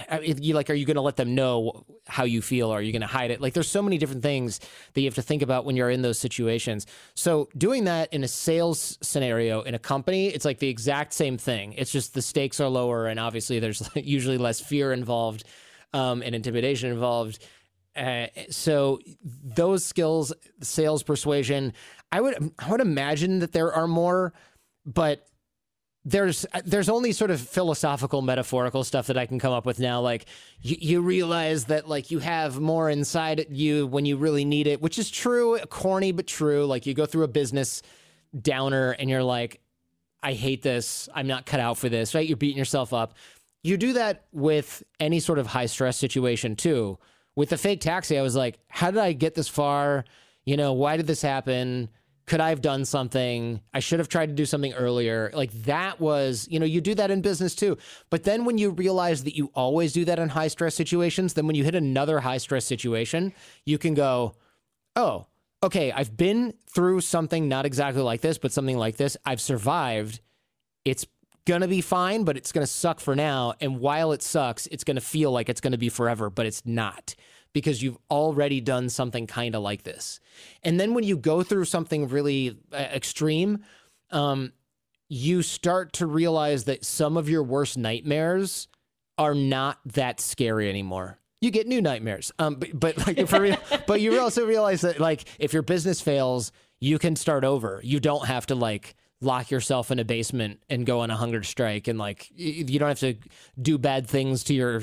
you 0.40 0.54
like 0.54 0.68
are 0.68 0.74
you 0.74 0.84
going 0.84 0.96
to 0.96 1.00
let 1.00 1.16
them 1.16 1.34
know 1.34 1.84
how 2.06 2.24
you 2.24 2.42
feel? 2.42 2.72
Or 2.72 2.78
are 2.78 2.82
you 2.82 2.92
going 2.92 3.02
to 3.02 3.06
hide 3.06 3.30
it? 3.30 3.40
Like 3.40 3.54
there's 3.54 3.68
so 3.68 3.82
many 3.82 3.98
different 3.98 4.22
things 4.22 4.60
that 4.92 5.00
you 5.00 5.06
have 5.06 5.14
to 5.14 5.22
think 5.22 5.42
about 5.42 5.64
when 5.64 5.76
you're 5.76 5.90
in 5.90 6.02
those 6.02 6.18
situations. 6.18 6.86
So 7.14 7.48
doing 7.56 7.84
that 7.84 8.12
in 8.12 8.24
a 8.24 8.28
sales 8.28 8.98
scenario 9.00 9.62
in 9.62 9.74
a 9.74 9.78
company 9.78 10.28
it's 10.28 10.44
like 10.44 10.58
the 10.58 10.68
exact 10.68 11.12
same 11.12 11.38
thing. 11.38 11.74
It's 11.74 11.92
just 11.92 12.14
the 12.14 12.22
stakes 12.22 12.60
are 12.60 12.68
lower 12.68 13.06
and 13.06 13.20
obviously 13.20 13.58
there's 13.60 13.88
usually 13.94 14.38
less 14.38 14.60
fear 14.60 14.92
involved 14.92 15.44
um, 15.92 16.22
and 16.22 16.34
intimidation 16.34 16.90
involved. 16.90 17.38
Uh, 17.96 18.26
so 18.50 18.98
those 19.22 19.84
skills 19.84 20.32
sales 20.60 21.04
persuasion 21.04 21.72
i 22.10 22.20
would 22.20 22.52
i 22.58 22.68
would 22.68 22.80
imagine 22.80 23.38
that 23.38 23.52
there 23.52 23.72
are 23.72 23.86
more 23.86 24.32
but 24.84 25.28
there's 26.04 26.44
there's 26.64 26.88
only 26.90 27.12
sort 27.12 27.30
of 27.30 27.40
philosophical 27.40 28.20
metaphorical 28.20 28.84
stuff 28.84 29.06
that 29.06 29.16
I 29.16 29.24
can 29.24 29.38
come 29.38 29.52
up 29.52 29.64
with 29.64 29.78
now. 29.78 30.00
Like 30.00 30.26
you, 30.60 30.76
you 30.78 31.00
realize 31.00 31.64
that 31.66 31.88
like 31.88 32.10
you 32.10 32.18
have 32.18 32.60
more 32.60 32.90
inside 32.90 33.46
you 33.50 33.86
when 33.86 34.04
you 34.04 34.16
really 34.16 34.44
need 34.44 34.66
it 34.66 34.82
which 34.82 34.98
is 34.98 35.10
true 35.10 35.58
corny 35.70 36.12
but 36.12 36.26
true. 36.26 36.66
Like 36.66 36.84
you 36.84 36.92
go 36.92 37.06
through 37.06 37.24
a 37.24 37.28
business 37.28 37.82
downer 38.38 38.90
and 38.92 39.08
you're 39.08 39.22
like 39.22 39.60
I 40.22 40.34
hate 40.34 40.62
this. 40.62 41.08
I'm 41.14 41.26
not 41.26 41.46
cut 41.46 41.60
out 41.60 41.78
for 41.78 41.88
this 41.88 42.14
right? 42.14 42.26
You're 42.26 42.36
beating 42.36 42.58
yourself 42.58 42.92
up. 42.92 43.14
You 43.62 43.78
do 43.78 43.94
that 43.94 44.26
with 44.30 44.82
any 45.00 45.20
sort 45.20 45.38
of 45.38 45.46
high 45.46 45.66
stress 45.66 45.96
situation 45.96 46.54
too. 46.54 46.98
With 47.34 47.48
the 47.48 47.56
fake 47.56 47.80
taxi 47.80 48.18
I 48.18 48.22
was 48.22 48.36
like 48.36 48.58
how 48.68 48.90
did 48.90 49.00
I 49.00 49.12
get 49.12 49.34
this 49.34 49.48
far? 49.48 50.04
You 50.44 50.58
know 50.58 50.74
why 50.74 50.98
did 50.98 51.06
this 51.06 51.22
happen 51.22 51.88
could 52.26 52.40
I 52.40 52.48
have 52.48 52.62
done 52.62 52.84
something? 52.84 53.60
I 53.74 53.80
should 53.80 53.98
have 53.98 54.08
tried 54.08 54.26
to 54.26 54.32
do 54.32 54.46
something 54.46 54.72
earlier. 54.72 55.30
Like 55.34 55.52
that 55.64 56.00
was, 56.00 56.48
you 56.50 56.58
know, 56.58 56.66
you 56.66 56.80
do 56.80 56.94
that 56.94 57.10
in 57.10 57.20
business 57.20 57.54
too. 57.54 57.76
But 58.08 58.24
then 58.24 58.44
when 58.44 58.56
you 58.56 58.70
realize 58.70 59.24
that 59.24 59.36
you 59.36 59.50
always 59.54 59.92
do 59.92 60.04
that 60.06 60.18
in 60.18 60.30
high 60.30 60.48
stress 60.48 60.74
situations, 60.74 61.34
then 61.34 61.46
when 61.46 61.56
you 61.56 61.64
hit 61.64 61.74
another 61.74 62.20
high 62.20 62.38
stress 62.38 62.64
situation, 62.64 63.34
you 63.66 63.76
can 63.76 63.92
go, 63.94 64.34
oh, 64.96 65.26
okay, 65.62 65.92
I've 65.92 66.16
been 66.16 66.54
through 66.72 67.02
something 67.02 67.48
not 67.48 67.66
exactly 67.66 68.02
like 68.02 68.22
this, 68.22 68.38
but 68.38 68.52
something 68.52 68.78
like 68.78 68.96
this. 68.96 69.16
I've 69.26 69.40
survived. 69.40 70.20
It's 70.84 71.06
going 71.46 71.60
to 71.60 71.68
be 71.68 71.82
fine, 71.82 72.24
but 72.24 72.38
it's 72.38 72.52
going 72.52 72.66
to 72.66 72.72
suck 72.72 73.00
for 73.00 73.14
now. 73.14 73.54
And 73.60 73.80
while 73.80 74.12
it 74.12 74.22
sucks, 74.22 74.66
it's 74.68 74.84
going 74.84 74.96
to 74.96 75.02
feel 75.02 75.30
like 75.30 75.50
it's 75.50 75.60
going 75.60 75.72
to 75.72 75.78
be 75.78 75.90
forever, 75.90 76.30
but 76.30 76.46
it's 76.46 76.64
not 76.64 77.14
because 77.54 77.82
you've 77.82 77.96
already 78.10 78.60
done 78.60 78.90
something 78.90 79.26
kind 79.26 79.54
of 79.54 79.62
like 79.62 79.84
this. 79.84 80.20
And 80.62 80.78
then 80.78 80.92
when 80.92 81.04
you 81.04 81.16
go 81.16 81.42
through 81.42 81.64
something 81.64 82.08
really 82.08 82.58
uh, 82.72 82.76
extreme, 82.76 83.64
um, 84.10 84.52
you 85.08 85.40
start 85.40 85.94
to 85.94 86.06
realize 86.06 86.64
that 86.64 86.84
some 86.84 87.16
of 87.16 87.28
your 87.28 87.42
worst 87.42 87.78
nightmares 87.78 88.68
are 89.16 89.34
not 89.34 89.78
that 89.86 90.20
scary 90.20 90.68
anymore. 90.68 91.18
You 91.40 91.50
get 91.50 91.66
new 91.66 91.80
nightmares, 91.80 92.32
um, 92.38 92.56
but, 92.56 92.78
but 92.78 92.98
like 93.06 93.26
for 93.28 93.40
real, 93.40 93.56
but 93.86 94.00
you 94.00 94.18
also 94.18 94.44
realize 94.44 94.82
that 94.82 94.98
like 94.98 95.24
if 95.38 95.52
your 95.52 95.62
business 95.62 96.00
fails, 96.00 96.52
you 96.80 96.98
can 96.98 97.16
start 97.16 97.44
over. 97.44 97.80
You 97.84 98.00
don't 98.00 98.26
have 98.26 98.46
to 98.46 98.54
like 98.54 98.96
lock 99.20 99.50
yourself 99.50 99.90
in 99.90 99.98
a 99.98 100.04
basement 100.04 100.60
and 100.68 100.84
go 100.84 101.00
on 101.00 101.10
a 101.10 101.16
hunger 101.16 101.42
strike 101.42 101.86
and 101.86 101.98
like 101.98 102.28
you 102.34 102.78
don't 102.78 102.88
have 102.88 102.98
to 102.98 103.14
do 103.60 103.78
bad 103.78 104.06
things 104.06 104.44
to 104.44 104.54
your 104.54 104.82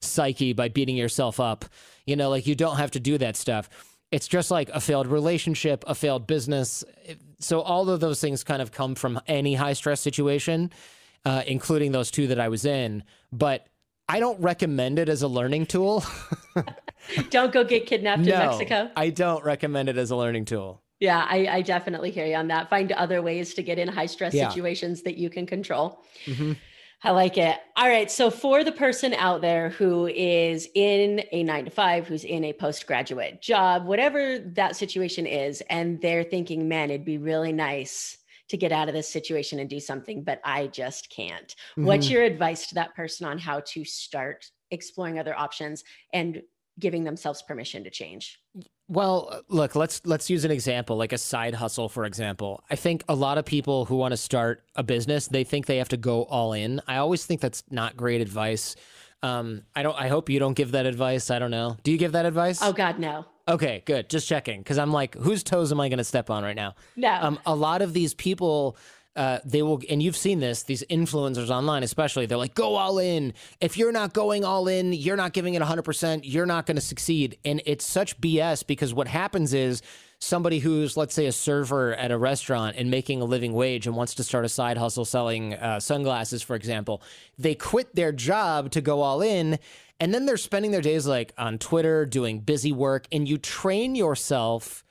psyche 0.00 0.52
by 0.54 0.68
beating 0.68 0.96
yourself 0.96 1.38
up. 1.40 1.66
You 2.06 2.16
know, 2.16 2.30
like 2.30 2.46
you 2.46 2.54
don't 2.54 2.76
have 2.76 2.92
to 2.92 3.00
do 3.00 3.18
that 3.18 3.36
stuff. 3.36 3.68
It's 4.12 4.28
just 4.28 4.50
like 4.50 4.68
a 4.70 4.80
failed 4.80 5.08
relationship, 5.08 5.84
a 5.86 5.94
failed 5.94 6.26
business. 6.26 6.84
So 7.40 7.60
all 7.60 7.90
of 7.90 8.00
those 8.00 8.20
things 8.20 8.44
kind 8.44 8.62
of 8.62 8.70
come 8.70 8.94
from 8.94 9.20
any 9.26 9.54
high 9.54 9.72
stress 9.72 10.00
situation, 10.00 10.70
uh, 11.24 11.42
including 11.46 11.92
those 11.92 12.10
two 12.10 12.28
that 12.28 12.38
I 12.38 12.48
was 12.48 12.64
in. 12.64 13.02
But 13.32 13.66
I 14.08 14.20
don't 14.20 14.40
recommend 14.40 14.98
it 14.98 15.08
as 15.08 15.22
a 15.22 15.28
learning 15.28 15.66
tool. 15.66 16.04
don't 17.30 17.52
go 17.52 17.64
get 17.64 17.86
kidnapped 17.86 18.22
no, 18.22 18.32
in 18.32 18.38
Mexico. 18.38 18.90
I 18.96 19.10
don't 19.10 19.44
recommend 19.44 19.88
it 19.88 19.98
as 19.98 20.10
a 20.12 20.16
learning 20.16 20.44
tool. 20.44 20.82
Yeah, 21.00 21.26
I, 21.28 21.46
I, 21.46 21.62
definitely 21.62 22.10
hear 22.10 22.24
you 22.24 22.36
on 22.36 22.48
that. 22.48 22.70
Find 22.70 22.90
other 22.92 23.20
ways 23.20 23.52
to 23.54 23.62
get 23.62 23.78
in 23.78 23.86
high 23.86 24.06
stress 24.06 24.32
yeah. 24.32 24.48
situations 24.48 25.02
that 25.02 25.18
you 25.18 25.28
can 25.28 25.44
control. 25.44 26.02
Mm-hmm. 26.24 26.52
I 27.02 27.10
like 27.10 27.36
it. 27.38 27.56
All 27.76 27.88
right. 27.88 28.10
So, 28.10 28.30
for 28.30 28.64
the 28.64 28.72
person 28.72 29.14
out 29.14 29.40
there 29.40 29.68
who 29.70 30.06
is 30.06 30.68
in 30.74 31.22
a 31.30 31.42
nine 31.42 31.66
to 31.66 31.70
five, 31.70 32.08
who's 32.08 32.24
in 32.24 32.44
a 32.44 32.52
postgraduate 32.52 33.42
job, 33.42 33.86
whatever 33.86 34.38
that 34.38 34.76
situation 34.76 35.26
is, 35.26 35.62
and 35.68 36.00
they're 36.00 36.24
thinking, 36.24 36.68
man, 36.68 36.90
it'd 36.90 37.04
be 37.04 37.18
really 37.18 37.52
nice 37.52 38.18
to 38.48 38.56
get 38.56 38.72
out 38.72 38.88
of 38.88 38.94
this 38.94 39.08
situation 39.08 39.58
and 39.58 39.68
do 39.68 39.80
something, 39.80 40.22
but 40.22 40.40
I 40.44 40.68
just 40.68 41.10
can't. 41.10 41.48
Mm-hmm. 41.48 41.84
What's 41.84 42.08
your 42.08 42.22
advice 42.22 42.68
to 42.68 42.76
that 42.76 42.94
person 42.94 43.26
on 43.26 43.38
how 43.38 43.60
to 43.66 43.84
start 43.84 44.50
exploring 44.70 45.18
other 45.18 45.36
options 45.38 45.84
and 46.12 46.42
giving 46.78 47.04
themselves 47.04 47.42
permission 47.42 47.84
to 47.84 47.90
change? 47.90 48.38
Well, 48.88 49.42
look, 49.48 49.74
let's 49.74 50.00
let's 50.04 50.30
use 50.30 50.44
an 50.44 50.50
example, 50.50 50.96
like 50.96 51.12
a 51.12 51.18
side 51.18 51.54
hustle, 51.54 51.88
for 51.88 52.04
example. 52.04 52.62
I 52.70 52.76
think 52.76 53.02
a 53.08 53.14
lot 53.14 53.36
of 53.36 53.44
people 53.44 53.84
who 53.84 53.96
want 53.96 54.12
to 54.12 54.16
start 54.16 54.64
a 54.76 54.82
business, 54.82 55.26
they 55.26 55.42
think 55.42 55.66
they 55.66 55.78
have 55.78 55.88
to 55.88 55.96
go 55.96 56.22
all 56.24 56.52
in. 56.52 56.80
I 56.86 56.98
always 56.98 57.26
think 57.26 57.40
that's 57.40 57.64
not 57.70 57.96
great 57.96 58.20
advice. 58.20 58.76
Um, 59.22 59.62
I 59.74 59.82
don't. 59.82 59.98
I 59.98 60.08
hope 60.08 60.30
you 60.30 60.38
don't 60.38 60.54
give 60.54 60.72
that 60.72 60.86
advice. 60.86 61.30
I 61.30 61.38
don't 61.38 61.50
know. 61.50 61.76
Do 61.82 61.90
you 61.90 61.98
give 61.98 62.12
that 62.12 62.26
advice? 62.26 62.60
Oh 62.62 62.72
God, 62.72 62.98
no. 62.98 63.26
Okay, 63.48 63.82
good. 63.86 64.08
Just 64.08 64.28
checking 64.28 64.60
because 64.60 64.78
I'm 64.78 64.92
like, 64.92 65.14
whose 65.14 65.42
toes 65.42 65.72
am 65.72 65.80
I 65.80 65.88
going 65.88 65.98
to 65.98 66.04
step 66.04 66.30
on 66.30 66.42
right 66.42 66.56
now? 66.56 66.74
No. 66.96 67.12
Um, 67.12 67.38
a 67.46 67.54
lot 67.54 67.80
of 67.82 67.92
these 67.92 68.12
people 68.14 68.76
uh, 69.16 69.38
they 69.44 69.62
will, 69.62 69.80
and 69.88 70.02
you've 70.02 70.16
seen 70.16 70.40
this, 70.40 70.62
these 70.62 70.84
influencers 70.90 71.50
online, 71.50 71.82
especially, 71.82 72.26
they're 72.26 72.38
like, 72.38 72.54
go 72.54 72.76
all 72.76 72.98
in. 72.98 73.32
If 73.60 73.76
you're 73.76 73.92
not 73.92 74.12
going 74.12 74.44
all 74.44 74.68
in, 74.68 74.92
you're 74.92 75.16
not 75.16 75.32
giving 75.32 75.54
it 75.54 75.62
100%, 75.62 76.20
you're 76.22 76.46
not 76.46 76.66
going 76.66 76.76
to 76.76 76.82
succeed. 76.82 77.38
And 77.44 77.62
it's 77.64 77.84
such 77.84 78.20
BS 78.20 78.66
because 78.66 78.92
what 78.92 79.08
happens 79.08 79.54
is 79.54 79.82
somebody 80.18 80.58
who's, 80.58 80.96
let's 80.96 81.14
say, 81.14 81.26
a 81.26 81.32
server 81.32 81.94
at 81.94 82.10
a 82.10 82.18
restaurant 82.18 82.76
and 82.76 82.90
making 82.90 83.20
a 83.20 83.24
living 83.24 83.52
wage 83.52 83.86
and 83.86 83.96
wants 83.96 84.14
to 84.14 84.24
start 84.24 84.44
a 84.44 84.48
side 84.48 84.76
hustle 84.76 85.04
selling 85.04 85.54
uh, 85.54 85.80
sunglasses, 85.80 86.42
for 86.42 86.54
example, 86.54 87.02
they 87.38 87.54
quit 87.54 87.94
their 87.94 88.12
job 88.12 88.70
to 88.72 88.80
go 88.80 89.00
all 89.00 89.22
in. 89.22 89.58
And 89.98 90.12
then 90.12 90.26
they're 90.26 90.36
spending 90.36 90.72
their 90.72 90.82
days 90.82 91.06
like 91.06 91.32
on 91.38 91.58
Twitter 91.58 92.04
doing 92.04 92.40
busy 92.40 92.70
work, 92.70 93.06
and 93.10 93.26
you 93.26 93.38
train 93.38 93.94
yourself 93.94 94.84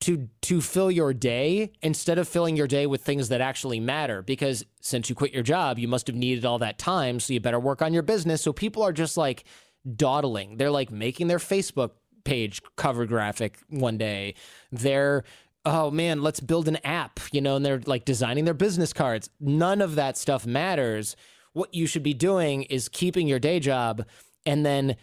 to 0.00 0.28
to 0.42 0.60
fill 0.60 0.90
your 0.90 1.12
day 1.12 1.72
instead 1.82 2.18
of 2.18 2.28
filling 2.28 2.56
your 2.56 2.66
day 2.66 2.86
with 2.86 3.02
things 3.02 3.28
that 3.28 3.40
actually 3.40 3.80
matter. 3.80 4.22
Because 4.22 4.64
since 4.80 5.08
you 5.08 5.14
quit 5.14 5.32
your 5.32 5.42
job 5.42 5.78
you 5.78 5.88
must 5.88 6.06
have 6.06 6.16
needed 6.16 6.44
all 6.44 6.58
that 6.58 6.78
time 6.78 7.20
so 7.20 7.32
you 7.32 7.40
better 7.40 7.60
work 7.60 7.82
on 7.82 7.92
your 7.92 8.02
business. 8.02 8.42
So 8.42 8.52
people 8.52 8.82
are 8.82 8.92
just 8.92 9.16
like 9.16 9.44
dawdling. 9.96 10.56
They're 10.56 10.70
like 10.70 10.90
making 10.90 11.28
their 11.28 11.38
facebook 11.38 11.92
page 12.24 12.60
cover 12.76 13.06
graphic 13.06 13.58
one 13.68 13.98
day. 13.98 14.34
They're 14.70 15.24
oh 15.64 15.90
man 15.90 16.22
let's 16.22 16.40
build 16.40 16.68
an 16.68 16.78
app 16.84 17.18
you 17.32 17.40
know 17.40 17.56
and 17.56 17.66
they're 17.66 17.80
like 17.84 18.04
designing 18.04 18.44
their 18.44 18.54
business 18.54 18.92
cards. 18.92 19.30
None 19.40 19.82
of 19.82 19.96
that 19.96 20.16
stuff 20.16 20.46
matters. 20.46 21.16
What 21.54 21.74
you 21.74 21.86
should 21.86 22.04
be 22.04 22.14
doing 22.14 22.62
is 22.64 22.88
keeping 22.88 23.26
your 23.26 23.40
day 23.40 23.58
job 23.58 24.04
and 24.46 24.64
then 24.64 24.96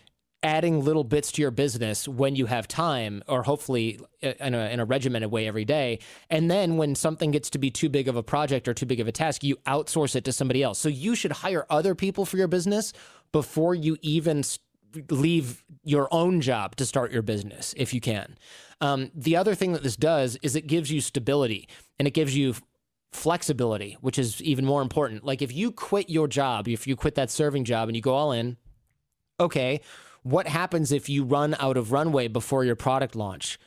adding 0.46 0.86
little 0.86 1.04
bits 1.04 1.32
to 1.34 1.42
your 1.42 1.50
business 1.50 2.08
when 2.08 2.36
you 2.36 2.46
have 2.46 2.68
time, 2.68 3.24
or 3.28 3.42
hopefully 3.42 4.00
uh, 4.24 4.34
in 4.40 4.54
a, 4.54 4.70
in 4.70 4.80
a 4.80 4.86
regimented 4.86 5.32
way 5.32 5.48
every 5.48 5.66
day. 5.66 5.98
And 6.30 6.50
then 6.52 6.78
when 6.78 6.94
something 6.94 7.32
gets 7.32 7.50
to 7.50 7.58
be 7.58 7.72
too 7.72 7.90
big 7.90 8.08
of 8.08 8.16
a 8.16 8.22
project 8.24 8.68
or 8.68 8.74
too 8.74 8.86
big 8.86 9.00
of 9.00 9.08
a 9.08 9.12
task, 9.12 9.44
you 9.44 9.56
outsource 9.66 10.16
it 10.16 10.24
to 10.26 10.32
somebody 10.32 10.62
else. 10.62 10.78
So 10.78 10.88
you 10.88 11.16
should 11.16 11.32
hire 11.32 11.66
other 11.70 11.96
people 11.96 12.26
for 12.26 12.38
your 12.38 12.48
business 12.48 12.94
before 13.32 13.74
you 13.74 13.98
even 14.02 14.44
leave 15.10 15.66
your 15.84 16.08
own 16.12 16.42
job 16.42 16.76
to 16.76 16.86
start 16.86 17.12
your 17.12 17.24
business 17.24 17.74
if 17.76 17.94
you 17.94 18.00
can. 18.00 18.38
Um, 18.82 19.12
the 19.16 19.36
other 19.36 19.56
thing 19.56 19.74
that 19.74 19.82
this 19.82 19.96
does 19.96 20.38
is 20.44 20.56
it 20.56 20.68
gives 20.68 20.92
you 20.92 21.02
stability 21.02 21.68
and 21.98 22.08
it 22.08 22.12
gives 22.12 22.38
you 22.38 22.54
flexibility, 23.12 23.98
which 24.02 24.20
is 24.20 24.42
even 24.44 24.64
more 24.64 24.84
important. 24.84 25.24
Like 25.24 25.42
if 25.42 25.52
you 25.52 25.72
quit 25.72 26.10
your 26.10 26.28
job, 26.28 26.68
if 26.68 26.86
you 26.86 26.96
quit 26.96 27.16
that 27.16 27.32
serving 27.32 27.64
job 27.64 27.90
and 27.90 27.96
you 27.96 28.02
go 28.02 28.14
all 28.14 28.32
in, 28.32 28.58
okay, 29.40 29.82
what 30.26 30.48
happens 30.48 30.92
if 30.92 31.08
you 31.08 31.24
run 31.24 31.56
out 31.60 31.78
of 31.78 31.92
runway 31.92 32.28
before 32.28 32.66
your 32.66 32.76
product 32.76 33.16
launch? 33.16 33.60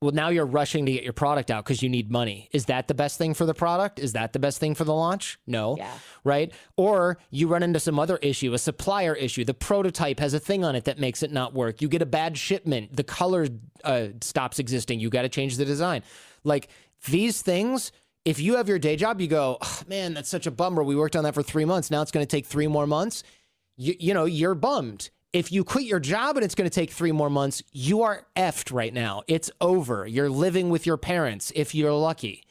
Well, 0.00 0.12
now 0.12 0.28
you're 0.28 0.46
rushing 0.46 0.86
to 0.86 0.92
get 0.92 1.02
your 1.02 1.12
product 1.12 1.50
out 1.50 1.64
because 1.64 1.82
you 1.82 1.88
need 1.88 2.08
money. 2.08 2.48
Is 2.52 2.66
that 2.66 2.86
the 2.86 2.94
best 2.94 3.18
thing 3.18 3.34
for 3.34 3.46
the 3.46 3.54
product? 3.54 3.98
Is 3.98 4.12
that 4.12 4.32
the 4.32 4.38
best 4.38 4.60
thing 4.60 4.76
for 4.76 4.84
the 4.84 4.94
launch? 4.94 5.40
No. 5.44 5.76
Yeah. 5.76 5.90
Right? 6.22 6.52
Or 6.76 7.18
you 7.30 7.48
run 7.48 7.64
into 7.64 7.80
some 7.80 7.98
other 7.98 8.18
issue, 8.18 8.52
a 8.52 8.58
supplier 8.58 9.14
issue. 9.14 9.44
The 9.44 9.54
prototype 9.54 10.20
has 10.20 10.34
a 10.34 10.38
thing 10.38 10.64
on 10.64 10.76
it 10.76 10.84
that 10.84 11.00
makes 11.00 11.24
it 11.24 11.32
not 11.32 11.52
work. 11.52 11.82
You 11.82 11.88
get 11.88 12.00
a 12.00 12.06
bad 12.06 12.38
shipment. 12.38 12.94
The 12.94 13.02
color 13.02 13.48
uh, 13.82 14.08
stops 14.20 14.60
existing. 14.60 15.00
You 15.00 15.10
got 15.10 15.22
to 15.22 15.28
change 15.28 15.56
the 15.56 15.64
design. 15.64 16.04
Like 16.44 16.68
these 17.08 17.42
things, 17.42 17.90
if 18.24 18.38
you 18.38 18.54
have 18.54 18.68
your 18.68 18.78
day 18.78 18.94
job, 18.94 19.20
you 19.20 19.26
go, 19.26 19.58
oh, 19.60 19.82
man, 19.88 20.14
that's 20.14 20.28
such 20.28 20.46
a 20.46 20.52
bummer. 20.52 20.84
We 20.84 20.94
worked 20.94 21.16
on 21.16 21.24
that 21.24 21.34
for 21.34 21.42
three 21.42 21.64
months. 21.64 21.90
Now 21.90 22.02
it's 22.02 22.12
going 22.12 22.24
to 22.24 22.30
take 22.30 22.46
three 22.46 22.68
more 22.68 22.86
months. 22.86 23.24
You, 23.76 23.94
you 23.98 24.14
know, 24.14 24.26
you're 24.26 24.54
bummed 24.54 25.10
if 25.34 25.50
you 25.50 25.64
quit 25.64 25.84
your 25.84 25.98
job 25.98 26.36
and 26.36 26.44
it's 26.44 26.54
going 26.54 26.70
to 26.70 26.74
take 26.74 26.92
three 26.92 27.10
more 27.10 27.28
months, 27.28 27.60
you 27.72 28.02
are 28.02 28.24
effed 28.36 28.72
right 28.72 28.94
now. 28.94 29.22
It's 29.26 29.50
over. 29.60 30.06
You're 30.06 30.30
living 30.30 30.70
with 30.70 30.86
your 30.86 30.96
parents 30.96 31.52
if 31.56 31.74
you're 31.74 31.92
lucky. 31.92 32.44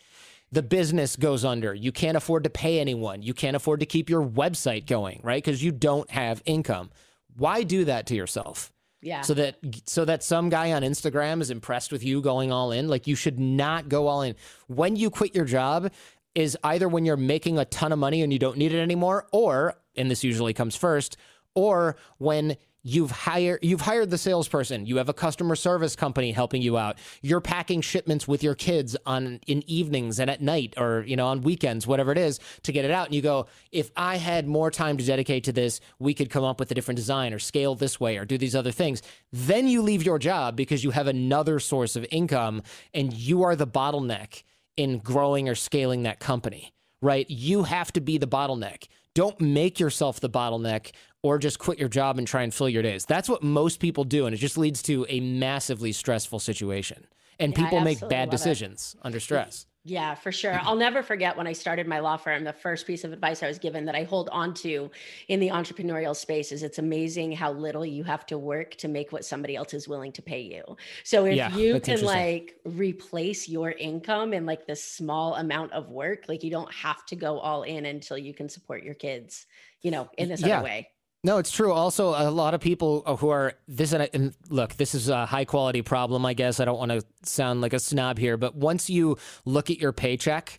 The 0.52 0.62
business 0.62 1.16
goes 1.16 1.46
under. 1.46 1.74
You 1.74 1.94
can't 1.94 2.18
afford 2.18 2.44
to 2.44 2.50
pay 2.50 2.80
anyone. 2.80 3.24
You 3.24 3.34
can't 3.34 3.56
afford 3.56 3.80
to 3.80 3.86
keep 3.86 4.10
your 4.10 4.24
website 4.24 4.86
going, 4.86 5.22
right? 5.24 5.42
Because 5.42 5.64
you 5.64 5.72
don't 5.72 6.10
have 6.12 6.44
income. 6.46 6.92
Why 7.38 7.64
do 7.64 7.86
that 7.86 8.06
to 8.08 8.16
yourself? 8.16 8.72
Yeah. 9.02 9.22
So 9.22 9.34
that 9.34 9.58
so 9.86 10.04
that 10.06 10.22
some 10.22 10.50
guy 10.50 10.74
on 10.74 10.82
Instagram 10.82 11.42
is 11.42 11.50
impressed 11.50 11.92
with 11.92 12.04
you 12.04 12.22
going 12.22 12.52
all 12.52 12.74
in. 12.74 12.90
Like 12.90 13.08
you 13.08 13.16
should 13.16 13.40
not 13.40 13.88
go 13.88 14.08
all 14.08 14.22
in. 14.22 14.36
When 14.68 14.98
you 14.98 15.10
quit 15.10 15.34
your 15.34 15.46
job 15.46 15.92
is 16.36 16.58
either 16.64 16.90
when 16.90 17.06
you're 17.06 17.18
making 17.18 17.60
a 17.60 17.66
ton 17.66 17.92
of 17.92 18.00
money 18.00 18.22
and 18.22 18.32
you 18.32 18.40
don't 18.40 18.58
need 18.58 18.74
it 18.74 18.80
anymore, 18.80 19.28
or 19.32 19.76
and 19.96 20.12
this 20.12 20.24
usually 20.24 20.54
comes 20.54 20.76
first, 20.76 21.18
or 21.56 21.96
when 22.18 22.58
You've 22.86 23.12
hired 23.12 23.60
you've 23.62 23.80
hired 23.80 24.10
the 24.10 24.18
salesperson. 24.18 24.86
You 24.86 24.98
have 24.98 25.08
a 25.08 25.14
customer 25.14 25.56
service 25.56 25.96
company 25.96 26.34
helping 26.34 26.62
you 26.62 26.78
out. 26.78 26.98
You're 27.22 27.40
packing 27.40 27.80
shipments 27.80 28.28
with 28.28 28.44
your 28.44 28.56
kids 28.56 28.98
on 29.06 29.40
in 29.48 29.64
evenings 29.70 30.20
and 30.20 30.30
at 30.30 30.42
night 30.42 30.74
or 30.76 31.06
you 31.08 31.16
know 31.16 31.28
on 31.28 31.42
weekends, 31.44 31.88
whatever 31.88 32.12
it 32.12 32.18
is, 32.18 32.42
to 32.64 32.74
get 32.74 32.84
it 32.84 32.92
out. 32.92 33.06
And 33.06 33.16
you 33.16 33.22
go, 33.22 33.48
if 33.72 33.90
I 33.96 34.18
had 34.18 34.50
more 34.50 34.70
time 34.70 34.98
to 34.98 35.06
dedicate 35.06 35.46
to 35.46 35.54
this, 35.54 35.80
we 35.98 36.14
could 36.14 36.30
come 36.30 36.44
up 36.44 36.60
with 36.60 36.72
a 36.72 36.74
different 36.74 36.98
design 36.98 37.34
or 37.34 37.40
scale 37.40 37.74
this 37.74 38.02
way 38.02 38.18
or 38.18 38.26
do 38.26 38.38
these 38.38 38.54
other 38.56 38.74
things. 38.74 39.02
Then 39.32 39.70
you 39.70 39.82
leave 39.82 40.04
your 40.04 40.20
job 40.20 40.58
because 40.58 40.84
you 40.84 40.92
have 40.92 41.08
another 41.08 41.62
source 41.62 41.96
of 41.96 42.06
income 42.12 42.64
and 42.94 43.14
you 43.14 43.44
are 43.44 43.56
the 43.56 43.68
bottleneck 43.68 44.44
in 44.76 45.00
growing 45.00 45.48
or 45.48 45.56
scaling 45.56 46.04
that 46.04 46.20
company. 46.20 46.74
Right? 47.02 47.30
You 47.30 47.64
have 47.64 47.94
to 47.94 48.02
be 48.02 48.18
the 48.18 48.28
bottleneck. 48.28 48.88
Don't 49.16 49.40
make 49.40 49.80
yourself 49.80 50.20
the 50.20 50.30
bottleneck 50.30 50.92
or 51.22 51.38
just 51.38 51.60
quit 51.60 51.80
your 51.80 51.90
job 51.90 52.18
and 52.18 52.28
try 52.28 52.44
and 52.44 52.54
fill 52.54 52.70
your 52.70 52.82
days. 52.82 53.06
That's 53.06 53.30
what 53.30 53.44
most 53.44 53.80
people 53.80 54.04
do. 54.04 54.26
And 54.26 54.34
it 54.34 54.40
just 54.40 54.58
leads 54.58 54.82
to 54.84 55.06
a 55.08 55.20
massively 55.20 55.92
stressful 55.92 56.40
situation. 56.40 57.06
And 57.40 57.56
yeah, 57.56 57.64
people 57.64 57.80
make 57.82 58.08
bad 58.10 58.30
decisions 58.30 58.96
it. 58.98 59.06
under 59.06 59.20
stress. 59.20 59.66
Yeah, 59.86 60.16
for 60.16 60.32
sure. 60.32 60.58
I'll 60.64 60.78
never 60.78 61.04
forget 61.04 61.36
when 61.36 61.46
I 61.46 61.52
started 61.52 61.88
my 61.88 62.00
law 62.00 62.16
firm, 62.16 62.46
the 62.46 62.54
first 62.54 62.88
piece 62.88 63.04
of 63.04 63.12
advice 63.12 63.44
I 63.44 63.48
was 63.48 63.60
given 63.60 63.84
that 63.86 63.96
I 63.96 64.04
hold 64.04 64.30
on 64.30 64.54
to 64.56 64.90
in 65.28 65.42
the 65.42 65.50
entrepreneurial 65.50 66.16
space 66.16 66.54
is 66.54 66.64
it's 66.64 66.78
amazing 66.78 67.34
how 67.34 67.52
little 67.52 67.86
you 67.86 68.06
have 68.06 68.26
to 68.28 68.38
work 68.38 68.76
to 68.78 68.88
make 68.88 69.12
what 69.12 69.26
somebody 69.26 69.58
else 69.58 69.74
is 69.74 69.86
willing 69.86 70.14
to 70.14 70.22
pay 70.22 70.40
you. 70.40 70.64
So 71.04 71.26
if 71.26 71.36
yeah, 71.36 71.54
you 71.54 71.82
can 71.82 72.02
like 72.02 72.56
replace 72.64 73.50
your 73.50 73.72
income 73.72 74.34
in 74.34 74.46
like 74.46 74.66
this 74.66 74.82
small 74.82 75.36
amount 75.36 75.74
of 75.74 75.90
work, 75.90 76.30
like 76.30 76.44
you 76.44 76.52
don't 76.52 76.74
have 76.74 77.06
to 77.08 77.18
go 77.18 77.40
all 77.40 77.64
in 77.64 77.86
until 77.86 78.18
you 78.18 78.34
can 78.34 78.48
support 78.48 78.84
your 78.84 78.96
kids, 78.96 79.48
you 79.82 79.92
know, 79.92 80.10
in 80.18 80.30
this 80.30 80.42
yeah. 80.42 80.60
other 80.60 80.64
way. 80.64 80.93
No, 81.26 81.38
it's 81.38 81.52
true. 81.52 81.72
Also, 81.72 82.10
a 82.10 82.30
lot 82.30 82.54
of 82.54 82.60
people 82.60 83.02
uh, 83.06 83.16
who 83.16 83.30
are 83.30 83.54
this 83.68 83.94
and 83.94 84.36
look, 84.50 84.76
this 84.76 84.94
is 84.94 85.08
a 85.08 85.26
high 85.26 85.46
quality 85.46 85.82
problem. 85.82 86.26
I 86.26 86.34
guess 86.34 86.60
I 86.60 86.66
don't 86.66 86.78
want 86.78 86.92
to 86.92 87.02
sound 87.24 87.62
like 87.62 87.72
a 87.72 87.80
snob 87.80 88.18
here, 88.18 88.36
but 88.36 88.56
once 88.56 88.90
you 88.90 89.18
look 89.46 89.70
at 89.70 89.80
your 89.80 89.94
paycheck 89.94 90.58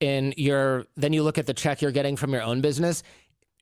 and 0.00 0.32
your 0.38 0.86
then 0.96 1.12
you 1.12 1.22
look 1.22 1.36
at 1.36 1.46
the 1.46 1.52
check 1.52 1.82
you're 1.82 1.92
getting 1.92 2.16
from 2.16 2.32
your 2.32 2.42
own 2.42 2.62
business, 2.62 3.02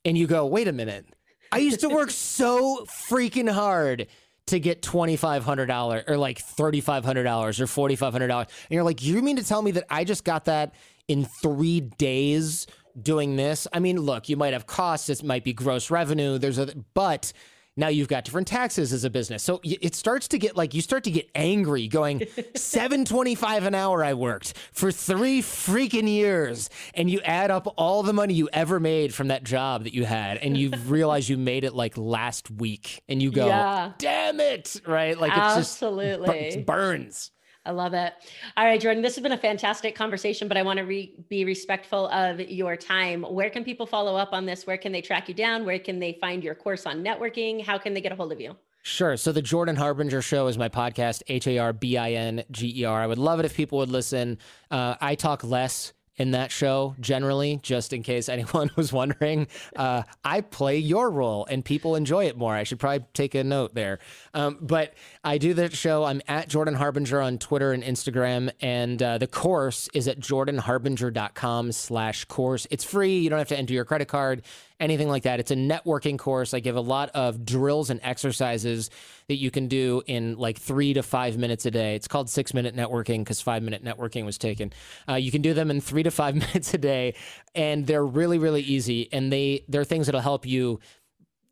and 0.04 0.16
you 0.16 0.28
go, 0.28 0.46
wait 0.46 0.68
a 0.68 0.72
minute, 0.72 1.06
I 1.50 1.58
used 1.58 1.80
to 1.80 1.88
work 1.88 2.10
so 2.12 2.86
freaking 2.86 3.50
hard 3.50 4.06
to 4.46 4.60
get 4.60 4.80
$2,500 4.80 6.08
or 6.08 6.16
like 6.16 6.38
$3,500 6.38 7.60
or 7.60 7.88
$4,500. 7.88 8.40
And 8.40 8.48
you're 8.70 8.84
like, 8.84 9.02
you 9.02 9.20
mean 9.22 9.36
to 9.36 9.44
tell 9.44 9.60
me 9.60 9.72
that 9.72 9.84
I 9.90 10.04
just 10.04 10.24
got 10.24 10.46
that 10.46 10.74
in 11.06 11.24
three 11.24 11.80
days 11.80 12.66
doing 13.00 13.36
this? 13.36 13.66
I 13.72 13.78
mean, 13.78 13.98
look, 13.98 14.28
you 14.28 14.36
might 14.36 14.52
have 14.52 14.66
costs. 14.66 15.08
It 15.08 15.22
might 15.22 15.44
be 15.44 15.52
gross 15.52 15.90
revenue. 15.90 16.38
There's 16.38 16.58
a, 16.58 16.74
but 16.94 17.32
now 17.78 17.86
you've 17.86 18.08
got 18.08 18.24
different 18.24 18.48
taxes 18.48 18.92
as 18.92 19.04
a 19.04 19.10
business. 19.10 19.42
So 19.44 19.60
it 19.62 19.94
starts 19.94 20.26
to 20.28 20.38
get 20.38 20.56
like 20.56 20.74
you 20.74 20.82
start 20.82 21.04
to 21.04 21.12
get 21.12 21.30
angry 21.34 21.86
going 21.86 22.26
725 22.56 23.64
an 23.64 23.74
hour 23.74 24.04
I 24.04 24.14
worked 24.14 24.54
for 24.72 24.90
3 24.90 25.40
freaking 25.42 26.08
years 26.08 26.70
and 26.92 27.08
you 27.08 27.20
add 27.20 27.52
up 27.52 27.72
all 27.76 28.02
the 28.02 28.12
money 28.12 28.34
you 28.34 28.48
ever 28.52 28.80
made 28.80 29.14
from 29.14 29.28
that 29.28 29.44
job 29.44 29.84
that 29.84 29.94
you 29.94 30.04
had 30.04 30.38
and 30.38 30.56
you 30.56 30.70
realize 30.86 31.28
you 31.28 31.38
made 31.38 31.62
it 31.62 31.72
like 31.72 31.96
last 31.96 32.50
week 32.50 33.00
and 33.08 33.22
you 33.22 33.30
go 33.30 33.46
yeah. 33.46 33.92
damn 33.98 34.40
it, 34.40 34.80
right? 34.84 35.16
Like 35.16 35.30
it's 35.30 35.38
Absolutely. 35.38 36.26
just 36.26 36.56
it 36.58 36.66
burns. 36.66 37.30
I 37.68 37.72
love 37.72 37.92
it. 37.92 38.14
All 38.56 38.64
right, 38.64 38.80
Jordan, 38.80 39.02
this 39.02 39.14
has 39.16 39.22
been 39.22 39.32
a 39.32 39.38
fantastic 39.38 39.94
conversation, 39.94 40.48
but 40.48 40.56
I 40.56 40.62
want 40.62 40.78
to 40.78 40.84
re- 40.84 41.12
be 41.28 41.44
respectful 41.44 42.08
of 42.08 42.40
your 42.40 42.76
time. 42.76 43.22
Where 43.22 43.50
can 43.50 43.62
people 43.62 43.86
follow 43.86 44.16
up 44.16 44.32
on 44.32 44.46
this? 44.46 44.66
Where 44.66 44.78
can 44.78 44.90
they 44.90 45.02
track 45.02 45.28
you 45.28 45.34
down? 45.34 45.66
Where 45.66 45.78
can 45.78 45.98
they 45.98 46.14
find 46.18 46.42
your 46.42 46.54
course 46.54 46.86
on 46.86 47.04
networking? 47.04 47.62
How 47.62 47.76
can 47.76 47.92
they 47.92 48.00
get 48.00 48.10
a 48.10 48.16
hold 48.16 48.32
of 48.32 48.40
you? 48.40 48.56
Sure. 48.84 49.18
So 49.18 49.32
the 49.32 49.42
Jordan 49.42 49.76
Harbinger 49.76 50.22
Show 50.22 50.46
is 50.46 50.56
my 50.56 50.70
podcast, 50.70 51.22
H 51.28 51.46
A 51.46 51.58
R 51.58 51.74
B 51.74 51.98
I 51.98 52.12
N 52.12 52.42
G 52.50 52.72
E 52.80 52.84
R. 52.86 53.02
I 53.02 53.06
would 53.06 53.18
love 53.18 53.38
it 53.38 53.44
if 53.44 53.54
people 53.54 53.76
would 53.78 53.90
listen. 53.90 54.38
Uh, 54.70 54.94
I 54.98 55.14
talk 55.14 55.44
less 55.44 55.92
in 56.18 56.32
that 56.32 56.50
show 56.50 56.94
generally 57.00 57.60
just 57.62 57.92
in 57.92 58.02
case 58.02 58.28
anyone 58.28 58.70
was 58.76 58.92
wondering 58.92 59.46
uh, 59.76 60.02
i 60.24 60.40
play 60.40 60.76
your 60.76 61.10
role 61.10 61.46
and 61.46 61.64
people 61.64 61.94
enjoy 61.94 62.26
it 62.26 62.36
more. 62.36 62.54
I 62.54 62.64
should 62.64 62.78
probably 62.78 63.06
take 63.14 63.34
a 63.34 63.44
note 63.44 63.74
there. 63.74 63.98
Um, 64.34 64.58
but 64.60 64.94
i 65.24 65.38
do 65.38 65.54
that 65.54 65.72
show. 65.72 66.04
I'm 66.04 66.20
at 66.28 66.48
jordan 66.48 66.74
harbinger 66.74 67.20
on 67.20 67.38
twitter 67.38 67.72
and 67.72 67.82
instagram 67.82 68.50
and 68.60 69.02
uh, 69.02 69.18
the 69.18 69.26
course 69.26 69.88
is 69.94 70.08
at 70.08 70.18
jordanharbinger.com 70.20 71.72
slash 71.72 72.24
course. 72.24 72.66
It's 72.70 72.84
free. 72.84 73.18
You 73.18 73.30
don't 73.30 73.38
have 73.38 73.48
to 73.48 73.58
enter 73.58 73.72
your 73.72 73.84
credit 73.84 74.08
card 74.08 74.42
anything 74.80 75.08
like 75.08 75.24
that. 75.24 75.40
It's 75.40 75.50
a 75.50 75.56
networking 75.56 76.18
course. 76.18 76.54
I 76.54 76.60
give 76.60 76.76
a 76.76 76.80
lot 76.80 77.10
of 77.10 77.44
drills 77.44 77.90
and 77.90 78.00
exercises 78.02 78.90
that 79.28 79.36
you 79.36 79.50
can 79.50 79.68
do 79.68 80.02
in 80.06 80.36
like 80.36 80.58
three 80.58 80.94
to 80.94 81.02
five 81.02 81.36
minutes 81.36 81.66
a 81.66 81.70
day. 81.70 81.94
It's 81.96 82.08
called 82.08 82.30
six 82.30 82.54
minute 82.54 82.76
networking 82.76 83.20
because 83.20 83.40
five 83.40 83.62
minute 83.62 83.84
networking 83.84 84.24
was 84.24 84.38
taken. 84.38 84.72
Uh, 85.08 85.14
you 85.14 85.30
can 85.30 85.42
do 85.42 85.54
them 85.54 85.70
in 85.70 85.80
three 85.80 86.02
to 86.02 86.10
five 86.10 86.34
minutes 86.46 86.72
a 86.74 86.78
day, 86.78 87.14
and 87.54 87.86
they're 87.86 88.06
really, 88.06 88.38
really 88.38 88.62
easy. 88.62 89.08
And 89.12 89.32
they 89.32 89.64
they're 89.68 89.84
things 89.84 90.06
that'll 90.06 90.20
help 90.20 90.46
you 90.46 90.80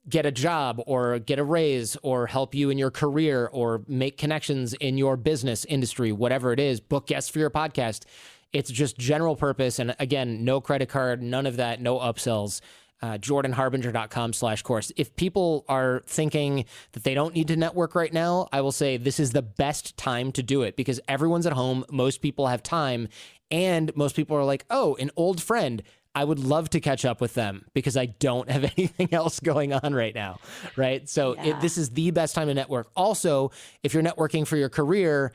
get 0.08 0.24
a 0.24 0.30
job 0.30 0.80
or 0.86 1.18
get 1.18 1.40
a 1.40 1.44
raise 1.44 1.96
or 2.02 2.28
help 2.28 2.54
you 2.54 2.70
in 2.70 2.78
your 2.78 2.92
career 2.92 3.48
or 3.52 3.82
make 3.88 4.16
connections 4.16 4.72
in 4.74 4.96
your 4.96 5.16
business 5.16 5.64
industry, 5.64 6.12
whatever 6.12 6.52
it 6.52 6.60
is, 6.60 6.78
book 6.78 7.08
guests 7.08 7.28
for 7.28 7.40
your 7.40 7.50
podcast. 7.50 8.04
It's 8.52 8.70
just 8.70 8.96
general 8.96 9.34
purpose. 9.34 9.80
And 9.80 9.96
again, 9.98 10.44
no 10.44 10.60
credit 10.60 10.88
card, 10.88 11.22
none 11.22 11.44
of 11.44 11.56
that, 11.56 11.80
no 11.80 11.98
upsells 11.98 12.60
uh, 13.02 13.18
jordanharbinger.com 13.18 14.32
slash 14.32 14.62
course. 14.62 14.92
If 14.96 15.14
people 15.16 15.64
are 15.68 16.02
thinking 16.06 16.64
that 16.92 17.04
they 17.04 17.14
don't 17.14 17.34
need 17.34 17.48
to 17.48 17.56
network 17.56 17.94
right 17.94 18.12
now, 18.12 18.48
I 18.52 18.60
will 18.62 18.72
say 18.72 18.96
this 18.96 19.20
is 19.20 19.32
the 19.32 19.42
best 19.42 19.96
time 19.96 20.32
to 20.32 20.42
do 20.42 20.62
it 20.62 20.76
because 20.76 21.00
everyone's 21.08 21.46
at 21.46 21.52
home. 21.52 21.84
Most 21.90 22.22
people 22.22 22.46
have 22.46 22.62
time. 22.62 23.08
And 23.50 23.94
most 23.96 24.16
people 24.16 24.36
are 24.36 24.44
like, 24.44 24.64
oh, 24.70 24.96
an 24.96 25.10
old 25.16 25.42
friend. 25.42 25.82
I 26.14 26.24
would 26.24 26.38
love 26.38 26.70
to 26.70 26.80
catch 26.80 27.04
up 27.04 27.20
with 27.20 27.34
them 27.34 27.66
because 27.74 27.94
I 27.94 28.06
don't 28.06 28.50
have 28.50 28.64
anything 28.76 29.12
else 29.12 29.38
going 29.38 29.74
on 29.74 29.94
right 29.94 30.14
now. 30.14 30.38
Right. 30.74 31.06
So 31.08 31.36
yeah. 31.36 31.48
it, 31.48 31.60
this 31.60 31.76
is 31.76 31.90
the 31.90 32.10
best 32.10 32.34
time 32.34 32.48
to 32.48 32.54
network. 32.54 32.88
Also, 32.96 33.50
if 33.82 33.92
you're 33.92 34.02
networking 34.02 34.46
for 34.46 34.56
your 34.56 34.70
career, 34.70 35.32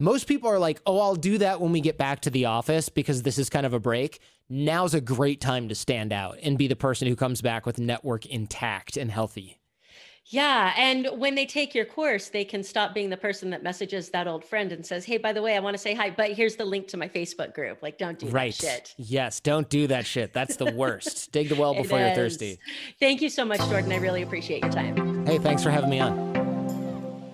most 0.00 0.26
people 0.26 0.50
are 0.50 0.58
like, 0.58 0.80
oh, 0.86 0.98
I'll 0.98 1.14
do 1.14 1.38
that 1.38 1.60
when 1.60 1.70
we 1.70 1.80
get 1.80 1.96
back 1.96 2.22
to 2.22 2.30
the 2.30 2.46
office 2.46 2.88
because 2.88 3.22
this 3.22 3.38
is 3.38 3.48
kind 3.48 3.64
of 3.64 3.74
a 3.74 3.80
break 3.80 4.20
now's 4.50 4.94
a 4.94 5.00
great 5.00 5.40
time 5.40 5.68
to 5.68 5.74
stand 5.74 6.12
out 6.12 6.36
and 6.42 6.58
be 6.58 6.66
the 6.66 6.76
person 6.76 7.08
who 7.08 7.16
comes 7.16 7.40
back 7.40 7.64
with 7.64 7.78
network 7.78 8.26
intact 8.26 8.96
and 8.96 9.10
healthy. 9.10 9.56
Yeah. 10.26 10.72
And 10.76 11.08
when 11.16 11.34
they 11.34 11.46
take 11.46 11.74
your 11.74 11.84
course, 11.84 12.28
they 12.28 12.44
can 12.44 12.62
stop 12.62 12.94
being 12.94 13.10
the 13.10 13.16
person 13.16 13.50
that 13.50 13.64
messages 13.64 14.10
that 14.10 14.28
old 14.28 14.44
friend 14.44 14.70
and 14.70 14.84
says, 14.86 15.04
Hey, 15.04 15.18
by 15.18 15.32
the 15.32 15.42
way, 15.42 15.56
I 15.56 15.60
want 15.60 15.74
to 15.74 15.78
say 15.78 15.92
hi, 15.92 16.10
but 16.10 16.32
here's 16.32 16.54
the 16.54 16.64
link 16.64 16.86
to 16.88 16.96
my 16.96 17.08
Facebook 17.08 17.52
group. 17.52 17.82
Like, 17.82 17.98
don't 17.98 18.16
do 18.16 18.28
right. 18.28 18.56
that 18.58 18.88
shit. 18.88 18.94
Yes. 18.96 19.40
Don't 19.40 19.68
do 19.68 19.88
that 19.88 20.06
shit. 20.06 20.32
That's 20.32 20.56
the 20.56 20.72
worst. 20.72 21.32
Dig 21.32 21.48
the 21.48 21.56
well 21.56 21.74
before 21.82 21.98
you're 21.98 22.14
thirsty. 22.14 22.58
Thank 23.00 23.22
you 23.22 23.28
so 23.28 23.44
much, 23.44 23.60
Jordan. 23.68 23.90
I 23.90 23.96
really 23.96 24.22
appreciate 24.22 24.62
your 24.62 24.72
time. 24.72 25.26
Hey, 25.26 25.38
thanks 25.38 25.64
for 25.64 25.70
having 25.70 25.90
me 25.90 25.98
on. 25.98 26.29